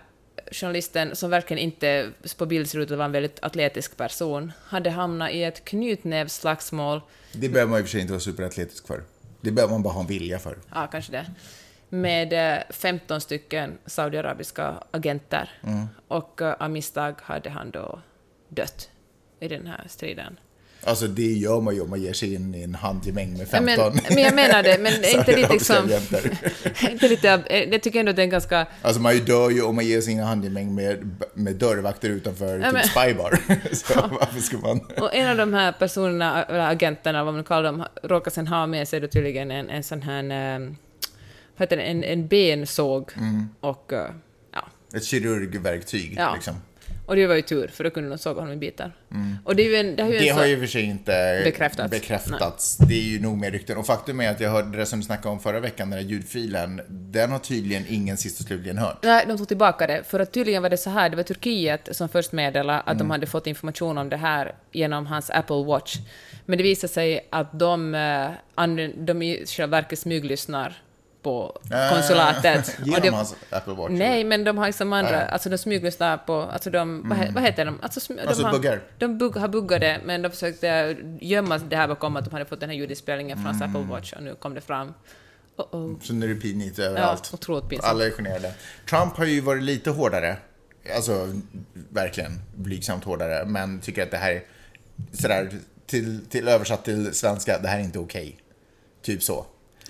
journalisten, 0.51 1.15
som 1.15 1.29
verkligen 1.29 1.63
inte 1.63 2.11
på 2.37 2.45
bild 2.45 2.69
ser 2.69 2.79
ut 2.79 2.91
att 2.91 2.97
vara 2.97 3.05
en 3.05 3.11
väldigt 3.11 3.43
atletisk 3.43 3.97
person, 3.97 4.51
hade 4.65 4.89
hamnat 4.89 5.31
i 5.31 5.43
ett 5.43 5.65
knytnävsslagsmål, 5.65 7.01
Det 7.33 7.49
behöver 7.49 7.69
man 7.69 7.79
i 7.79 7.83
och 7.83 7.85
för 7.85 7.91
sig 7.91 8.01
inte 8.01 8.13
vara 8.13 8.19
superatletisk 8.21 8.87
för. 8.87 9.03
Det 9.41 9.51
behöver 9.51 9.73
man 9.73 9.83
bara 9.83 9.93
ha 9.93 10.01
en 10.01 10.07
vilja 10.07 10.39
för. 10.39 10.57
ja 10.73 10.87
kanske 10.87 11.11
det, 11.11 11.25
med 11.89 12.53
eh, 12.57 12.63
15 12.69 13.21
stycken 13.21 13.77
saudiarabiska 13.85 14.83
agenter. 14.91 15.49
Och 16.07 16.41
eh, 16.41 16.53
av 16.59 16.69
misstag 16.71 17.15
hade 17.21 17.49
han 17.49 17.71
då 17.71 17.99
dött 18.49 18.89
i 19.39 19.47
den 19.47 19.67
här 19.67 19.85
striden. 19.87 20.39
Alltså 20.85 21.07
det 21.07 21.33
gör 21.33 21.61
man 21.61 21.75
ju 21.75 21.81
om 21.81 21.89
man 21.89 22.01
ger 22.01 22.13
sig 22.13 22.33
in 22.33 22.55
i 22.55 22.63
en 22.63 22.75
handgemäng 22.75 23.31
med 23.31 23.41
Ja, 23.41 23.45
15 23.45 23.93
Men, 23.93 24.03
men 24.09 24.23
jag 24.23 24.35
menar 24.35 24.63
det, 24.63 24.77
men 24.81 24.91
det 25.01 25.13
är 25.13 25.17
inte 25.19 25.35
lite 25.35 25.53
liksom... 25.53 25.89
inte 26.91 27.07
lite, 27.07 27.29
eh, 27.47 27.63
jag 27.69 27.81
tycker 27.83 27.99
ändå 27.99 28.09
att 28.09 28.15
det 28.15 28.21
är 28.21 28.23
en 28.23 28.29
ganska... 28.29 28.67
Alltså 28.81 29.01
man 29.01 29.17
dör 29.17 29.49
ju 29.49 29.61
om 29.61 29.75
man 29.75 29.85
ger 29.85 30.01
sig 30.01 30.11
in 30.13 30.17
i 30.19 30.21
en 30.21 30.27
handgemäng 30.27 30.75
med, 30.75 31.17
med 31.33 31.55
dörrvakter 31.55 32.09
utanför 32.09 32.59
Ja, 32.59 32.63
typ 32.65 32.73
men- 32.73 32.83
Spybar. 32.83 33.39
Så 33.75 33.93
varför 34.19 34.39
ska 34.41 34.57
man... 34.57 34.79
Och 35.01 35.15
en 35.15 35.29
av 35.29 35.37
de 35.37 35.53
här 35.53 35.71
personerna, 35.71 36.43
eller 36.43 36.71
agenterna, 36.71 37.23
vad 37.23 37.33
man 37.33 37.43
kallar 37.43 37.63
dem, 37.63 37.85
råkar 38.03 38.31
sen 38.31 38.47
ha 38.47 38.67
med 38.67 38.87
sig 38.87 38.99
då 38.99 39.07
tydligen 39.07 39.51
en, 39.51 39.69
en 39.69 39.83
sån 39.83 40.01
här... 40.01 40.23
eh, 40.23 40.59
Vad 41.57 41.59
heter 41.59 41.77
det? 41.77 41.83
En, 41.83 42.03
en 42.03 42.27
bensåg. 42.27 43.11
Och... 43.59 43.93
eh, 43.93 44.09
Ja. 44.53 44.97
Ett 44.97 45.03
kirurgverktyg 45.05 46.15
ja. 46.17 46.33
liksom. 46.33 46.53
Och 47.05 47.15
det 47.15 47.27
var 47.27 47.35
ju 47.35 47.41
tur, 47.41 47.67
för 47.67 47.83
då 47.83 47.89
kunde 47.89 48.09
de 48.09 48.17
såga 48.17 48.39
honom 48.41 48.53
i 48.53 48.57
bitar. 48.57 48.91
Och 49.43 49.55
det, 49.55 49.63
är 49.63 49.69
ju 49.69 49.75
en, 49.75 49.95
det 49.95 50.03
har 50.03 50.09
ju 50.09 50.15
Mm. 50.15 50.25
Det 50.25 50.29
en 50.29 50.37
har 50.37 50.45
ju 50.45 50.59
för 50.59 50.67
sig 50.67 50.81
inte 50.83 51.41
Bekräftats. 51.43 51.91
bekräftats. 51.91 52.77
Det 52.77 52.93
är 52.93 53.03
ju 53.03 53.19
nog 53.19 53.37
mer 53.37 53.51
rykten. 53.51 53.77
Och 53.77 53.85
faktum 53.85 54.21
är 54.21 54.31
att 54.31 54.39
jag 54.39 54.49
hörde 54.49 54.77
det 54.77 54.85
som 54.85 54.99
du 54.99 55.05
snackade 55.05 55.29
om 55.29 55.39
förra 55.39 55.59
veckan, 55.59 55.89
den 55.89 55.99
där 55.99 56.05
ljudfilen, 56.09 56.81
den 56.87 57.31
har 57.31 57.39
tydligen 57.39 57.83
ingen 57.89 58.17
sist 58.17 58.39
och 58.39 58.47
slutligen 58.47 58.77
hört. 58.77 58.97
Nej, 59.03 59.25
de 59.27 59.37
tog 59.37 59.47
tillbaka 59.47 59.87
det. 59.87 60.03
För 60.03 60.19
att 60.19 60.31
tydligen 60.31 60.61
var 60.61 60.69
det 60.69 60.77
så 60.77 60.89
här, 60.89 61.09
det 61.09 61.15
var 61.15 61.23
Turkiet 61.23 61.89
som 61.91 62.09
först 62.09 62.31
meddelade 62.31 62.79
att 62.79 62.99
de 62.99 63.09
hade 63.09 63.27
fått 63.27 63.47
information 63.47 63.97
om 63.97 64.09
det 64.09 64.17
här 64.17 64.55
genom 64.71 65.05
hans 65.05 65.29
Apple 65.29 65.63
Watch. 65.63 65.95
Men 66.45 66.57
det 66.57 66.63
visade 66.63 66.93
sig 66.93 67.27
att 67.29 67.59
de, 67.59 67.95
eh, 67.95 68.85
de 68.97 69.21
i 69.21 69.45
själva 69.47 69.77
verket 69.77 69.99
smyglyssnar 69.99 70.81
på 71.25 71.59
konsulatet. 71.91 72.77
Genom 72.85 73.01
det- 73.01 73.09
hans 73.09 73.35
Apple 73.49 73.73
Watch. 73.73 73.91
Nej, 73.91 74.23
men 74.23 74.43
de 74.43 74.57
har 74.57 74.65
liksom 74.65 74.93
andra, 74.93 75.11
Nej. 75.11 75.27
alltså 75.29 75.49
de 75.49 75.57
smyglyssnar 75.57 76.17
på, 76.17 76.33
alltså 76.41 76.69
de, 76.69 77.09
vad, 77.09 77.17
he- 77.17 77.33
vad 77.33 77.43
heter 77.43 77.65
de? 77.65 77.79
Alltså, 77.81 77.99
sm- 77.99 78.27
Alltså 78.27 78.41
de 78.41 78.45
har, 78.45 78.53
buggar. 78.53 78.81
De 78.99 79.17
bugg, 79.17 79.35
har 79.35 79.47
buggade, 79.47 80.01
men 80.05 80.21
de 80.21 80.29
försökte 80.29 80.97
gömma 81.21 81.57
det 81.57 81.75
här 81.75 81.87
bakom 81.87 82.15
att 82.15 82.25
de 82.25 82.31
hade 82.33 82.45
fått 82.45 82.59
den 82.59 82.69
här 82.69 82.77
ljudinspelningen 82.77 83.37
från 83.37 83.45
hans 83.45 83.61
Apple 83.61 83.81
Watch 83.81 84.13
och 84.13 84.23
nu 84.23 84.35
kom 84.35 84.53
det 84.53 84.61
fram. 84.61 84.93
Oh 85.57 85.65
-oh. 85.71 86.03
Så 86.03 86.13
nu 86.13 86.25
är 86.31 86.33
det 86.35 86.41
pinigt 86.41 86.79
överallt. 86.79 87.29
Ja, 87.31 87.35
otroligt 87.37 87.69
pinsamt. 87.69 87.89
Alla 87.91 88.05
är 88.05 88.11
generade. 88.11 88.53
Trump 88.89 89.17
har 89.17 89.25
ju 89.25 89.41
varit 89.41 89.63
lite 89.63 89.89
hårdare. 89.89 90.37
Alltså, 90.95 91.27
verkligen 91.89 92.31
blygsamt 92.55 93.03
hårdare. 93.03 93.45
Men 93.45 93.79
tycker 93.79 94.03
att 94.03 94.11
det 94.11 94.17
här, 94.17 94.43
sådär, 95.13 95.49
till, 95.85 96.25
till 96.29 96.47
översatt 96.47 96.85
till 96.85 97.13
svenska, 97.13 97.59
det 97.59 97.67
här 97.67 97.79
är 97.79 97.83
inte 97.83 97.99
okej. 97.99 98.37
Typ 99.01 99.23
så. 99.23 99.45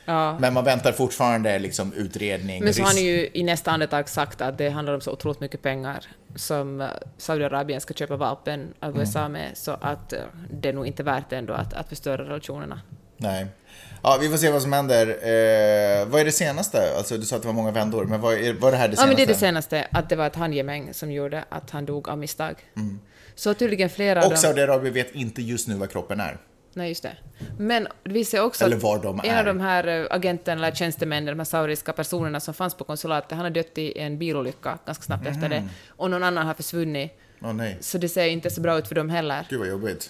Ja. 0.06 0.38
Men 0.40 0.54
man 0.54 0.64
väntar 0.64 0.92
fortfarande 0.92 1.60
liksom 1.60 1.94
utredning. 1.94 2.64
Men 2.64 2.74
så 2.74 2.82
har 2.82 2.88
han 2.88 2.98
ju 3.04 3.30
i 3.34 3.44
nästa 3.44 3.72
andetag 3.72 4.10
sagt 4.10 4.42
att 4.42 4.58
det 4.58 4.70
handlar 4.70 4.94
om 4.94 5.02
så 5.02 5.12
otroligt 5.12 5.40
mycket 5.40 5.62
pengar 5.62 6.06
som 6.36 6.82
eh, 6.82 6.88
Saudiarabien 7.18 7.82
ska 7.82 7.94
köpa 7.94 8.16
vapen 8.16 8.74
av 8.80 8.90
Mm. 8.90 9.00
USA 9.02 9.30
med, 9.30 9.52
så 9.58 9.72
att 9.82 10.14
eh, 10.14 10.20
det 10.52 10.70
är 10.70 10.74
nog 10.74 10.88
inte 10.88 11.04
värt 11.04 11.34
ändå 11.34 11.54
att, 11.54 11.74
att 11.74 11.90
förstöra 11.90 12.24
relationerna. 12.24 12.82
Nej. 13.18 13.48
Ja, 14.04 14.18
vi 14.22 14.30
får 14.30 14.38
se 14.38 14.52
vad 14.52 14.62
som 14.62 14.74
händer. 14.74 15.08
Eh, 15.08 16.06
vad 16.08 16.22
är 16.22 16.26
det 16.26 16.32
senaste? 16.32 16.96
Alltså, 16.98 17.18
du 17.18 17.24
sa 17.26 17.36
att 17.36 17.42
det 17.42 17.48
var 17.48 17.54
många 17.56 17.72
vändor, 17.72 18.06
men 18.06 18.22
vad 18.22 18.34
är, 18.34 18.54
var 18.54 18.72
det 18.72 18.78
här 18.78 18.88
det 18.88 18.92
Ja, 18.94 18.96
senaste? 18.96 19.08
men 19.08 19.16
det 19.16 19.24
är 19.24 19.28
det 19.28 19.34
senaste, 19.40 19.88
att 19.92 20.10
det 20.10 20.16
var 20.16 20.28
ett 20.28 20.36
handgemäng 20.36 20.94
som 20.94 21.12
gjorde 21.12 21.44
att 21.50 21.70
han 21.72 21.86
dog 21.86 22.10
av 22.10 22.18
misstag. 22.18 22.56
Så 23.36 23.54
tydligen 23.54 23.90
flera 23.90 24.28
Och. 24.28 24.38
Saudiarabien 24.38 24.94
vet 24.94 25.16
inte 25.16 25.42
just 25.42 25.68
nu 25.68 25.76
vad 25.76 25.92
kroppen 25.92 26.20
är. 26.20 26.38
Nej, 26.78 26.90
just 26.90 27.04
det. 27.04 27.18
Men 27.58 27.88
visar 28.04 28.30
sig 28.30 28.40
också 28.42 28.66
Eller 28.66 28.78
att 28.78 28.84
var 28.84 29.00
de 29.04 29.20
en 29.24 29.26
är. 29.26 29.40
av 29.40 29.46
de 29.46 29.60
här 29.60 29.88
eh, 29.88 30.08
agenterna, 30.10 30.66
eller 30.68 30.76
tjänstemännen, 30.76 31.26
de 31.26 31.40
här 31.40 31.46
saudiska 31.46 31.94
personerna 31.94 32.40
som 32.40 32.54
fanns 32.54 32.74
på 32.74 32.84
konsulatet, 32.84 33.32
han 33.32 33.40
har 33.40 33.50
dött 33.50 33.78
i 33.78 34.00
en 34.00 34.18
bilolycka 34.18 34.78
ganska 34.86 35.04
snabbt 35.04 35.28
efter 35.28 35.50
det. 35.50 35.68
Och 35.90 36.12
någon 36.12 36.24
annan 36.24 36.48
har 36.48 36.54
försvunnit. 36.54 37.12
Åh 37.42 37.54
nej, 37.54 37.78
Så 37.82 37.98
det 37.98 38.10
ser 38.10 38.26
inte 38.28 38.50
så 38.50 38.62
bra 38.62 38.78
ut 38.78 38.88
för 38.88 38.96
dem 38.96 39.10
heller. 39.10 39.46
gud 39.50 39.60
vad 39.60 39.68
jobbigt. 39.68 40.10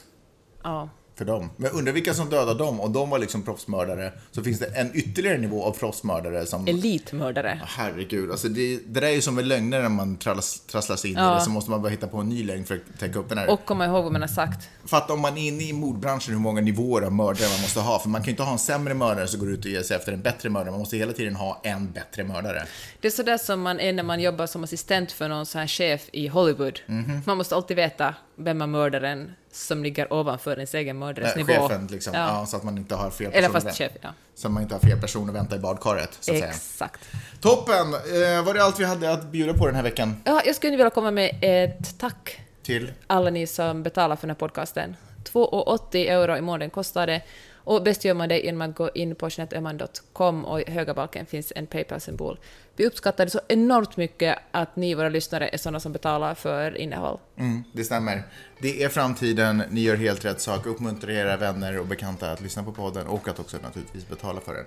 Ja. 0.64 0.90
För 1.18 1.26
dem. 1.26 1.50
Men 1.58 1.72
undrar 1.72 1.94
vilka 1.94 2.14
som 2.14 2.30
dödade 2.30 2.60
dem 2.60 2.80
och 2.80 2.90
de 2.92 3.10
var 3.10 3.20
liksom 3.20 3.44
proffsmördare. 3.44 4.12
Så 4.32 4.44
finns 4.44 4.60
det 4.60 4.66
en 4.66 4.92
ytterligare 4.94 5.38
nivå 5.38 5.64
av 5.64 5.72
proffsmördare 5.72 6.46
som... 6.46 6.68
Elitmördare. 6.68 7.62
Herregud, 7.66 8.32
alltså 8.32 8.48
det, 8.50 8.76
det 8.78 9.00
där 9.00 9.08
är 9.08 9.12
ju 9.12 9.22
som 9.22 9.36
med 9.36 9.46
lögner 9.48 9.82
när 9.82 9.90
man 9.90 10.18
trasslas, 10.18 10.60
trasslar 10.60 10.96
sig 10.96 11.12
in 11.12 11.18
i 11.18 11.20
Ja. 11.20 11.36
det 11.36 11.42
så 11.42 11.50
måste 11.50 11.72
man 11.72 11.82
bara 11.82 11.90
hitta 11.90 12.08
på 12.08 12.18
en 12.18 12.30
ny 12.30 12.44
lögn 12.44 12.66
för 12.66 12.76
att 12.76 13.00
täcka 13.00 13.20
upp 13.20 13.30
den 13.30 13.38
här. 13.38 13.50
Och 13.50 13.66
komma 13.66 13.86
ihåg 13.86 14.04
vad 14.04 14.12
man 14.12 14.22
har 14.22 14.28
sagt. 14.28 14.70
Fatta 14.86 15.14
om 15.14 15.20
man 15.20 15.38
är 15.38 15.48
inne 15.48 15.64
i 15.64 15.74
mordbranschen 15.74 16.34
hur 16.34 16.42
många 16.42 16.62
nivåer 16.62 17.02
av 17.02 17.12
mördare 17.14 17.50
man 17.50 17.62
måste 17.62 17.80
ha. 17.80 18.00
För 18.00 18.10
man 18.10 18.22
kan 18.22 18.26
ju 18.26 18.32
inte 18.32 18.44
ha 18.44 18.52
en 18.52 18.60
sämre 18.60 18.94
mördare 18.94 19.28
som 19.28 19.40
går 19.40 19.52
ut 19.52 19.66
och 19.66 19.72
ger 19.72 19.82
sig 19.84 19.98
efter 19.98 20.12
en 20.12 20.22
bättre 20.22 20.50
mördare. 20.50 20.72
Man 20.72 20.80
måste 20.80 20.98
hela 20.98 21.14
tiden 21.14 21.36
ha 21.36 21.62
en 21.64 21.92
bättre 21.92 22.24
mördare. 22.24 22.64
Det 23.02 23.08
är 23.08 23.12
sådär 23.12 23.38
som 23.38 23.62
man 23.62 23.80
är 23.80 23.94
när 23.94 24.04
man 24.04 24.20
jobbar 24.20 24.48
som 24.48 24.64
assistent 24.64 25.12
för 25.12 25.30
någon 25.30 25.46
sån 25.46 25.60
här 25.60 25.68
chef 25.68 26.02
i 26.14 26.28
Hollywood. 26.28 26.80
Mhm. 26.86 27.22
Man 27.26 27.38
måste 27.38 27.56
alltid 27.56 27.78
veta 27.78 28.16
vem 28.36 28.62
är 28.62 28.68
mördaren 28.68 29.36
som 29.52 29.84
ligger 29.84 30.14
ovanför 30.14 30.56
ens 30.56 30.74
egen 30.74 30.98
mördares 30.98 31.36
nivå. 31.36 31.54
chefen 31.54 31.88
liksom. 31.88 32.14
Ja. 32.14 32.40
Ja. 32.40 32.46
så 32.46 32.58
att 32.58 32.64
man 32.64 32.78
inte 32.78 32.96
har 32.96 33.10
fel 33.10 33.32
Eller 33.34 33.50
fast 33.50 33.78
chef, 33.78 33.92
ja. 34.02 34.10
Så 34.36 34.48
att 34.48 34.54
man 34.54 34.64
inte 34.64 34.76
har 34.76 34.80
fel 34.80 35.02
person 35.02 35.30
att 35.30 35.36
vänta 35.36 35.56
i 35.56 35.60
badkaret, 35.60 36.10
så 36.20 36.32
att 36.32 36.38
säga. 36.38 36.50
Exakt. 36.52 37.02
Toppen! 37.42 37.94
Eh, 37.94 38.46
var 38.46 38.54
det 38.54 38.64
allt 38.64 38.80
vi 38.80 38.86
hade 38.86 39.12
att 39.12 39.26
bjuda 39.26 39.54
på 39.54 39.66
den 39.66 39.76
här 39.76 39.84
veckan? 39.84 40.22
Ja, 40.26 40.42
jag 40.46 40.56
skulle 40.56 40.72
vilja 40.78 40.90
komma 40.90 41.12
med 41.12 41.40
ett 41.42 42.00
tack 42.00 42.42
Till? 42.64 42.92
alla 43.08 43.30
ni 43.30 43.48
som 43.48 43.84
betalar 43.84 44.16
för 44.16 44.22
den 44.28 44.30
här 44.30 44.40
podcasten. 44.40 44.96
2,80 45.34 45.96
euro 45.96 46.38
i 46.38 46.42
månaden 46.42 46.70
kostar 46.70 47.08
det. 47.08 47.22
Och 47.66 47.84
bäst 47.84 48.06
gör 48.06 48.14
man 48.14 48.30
det 48.30 48.40
genom 48.40 48.62
att 48.62 48.76
gå 48.76 48.90
in 48.90 49.16
på 49.16 49.30
jeanetteöhman.com 49.30 50.46
och 50.46 50.62
i 50.62 50.72
högra 50.72 50.94
balken 50.94 51.26
finns 51.26 51.54
en 51.56 51.68
Paypal-symbol. 51.68 52.40
Vi 52.76 52.88
uppskattar 52.88 53.26
det 53.26 53.32
så 53.32 53.40
enormt 53.48 53.98
mycket 53.98 54.40
att 54.52 54.76
ni, 54.76 54.96
våra 54.96 55.10
lyssnare, 55.10 55.48
är 55.48 55.58
sådana 55.58 55.80
som 55.80 55.92
betalar 55.92 56.36
för 56.36 56.78
innehåll. 56.78 57.20
Mm, 57.36 57.64
det 57.74 57.84
stämmer. 57.84 58.24
Det 58.60 58.84
är 58.84 58.90
framtiden, 58.90 59.64
ni 59.70 59.82
gör 59.82 59.96
helt 59.96 60.26
rätt 60.26 60.42
sak. 60.42 60.66
Uppmuntra 60.66 61.14
era 61.14 61.38
vänner 61.38 61.80
och 61.80 61.86
bekanta 61.86 62.32
att 62.32 62.42
lyssna 62.42 62.64
på 62.64 62.72
podden 62.72 63.08
och 63.08 63.28
att 63.28 63.40
också 63.40 63.58
naturligtvis 63.64 64.10
betala 64.10 64.42
för 64.42 64.54
den. 64.54 64.66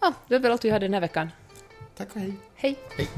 Ja, 0.00 0.12
det 0.28 0.34
var 0.34 0.40
väl 0.40 0.52
allt 0.52 0.64
vi 0.64 0.70
hade 0.70 0.86
den 0.86 0.94
här 0.94 1.00
veckan. 1.00 1.28
Tack 1.96 2.08
och 2.14 2.20
hej. 2.20 2.32
Hej! 2.54 2.78
Hej. 2.96 3.08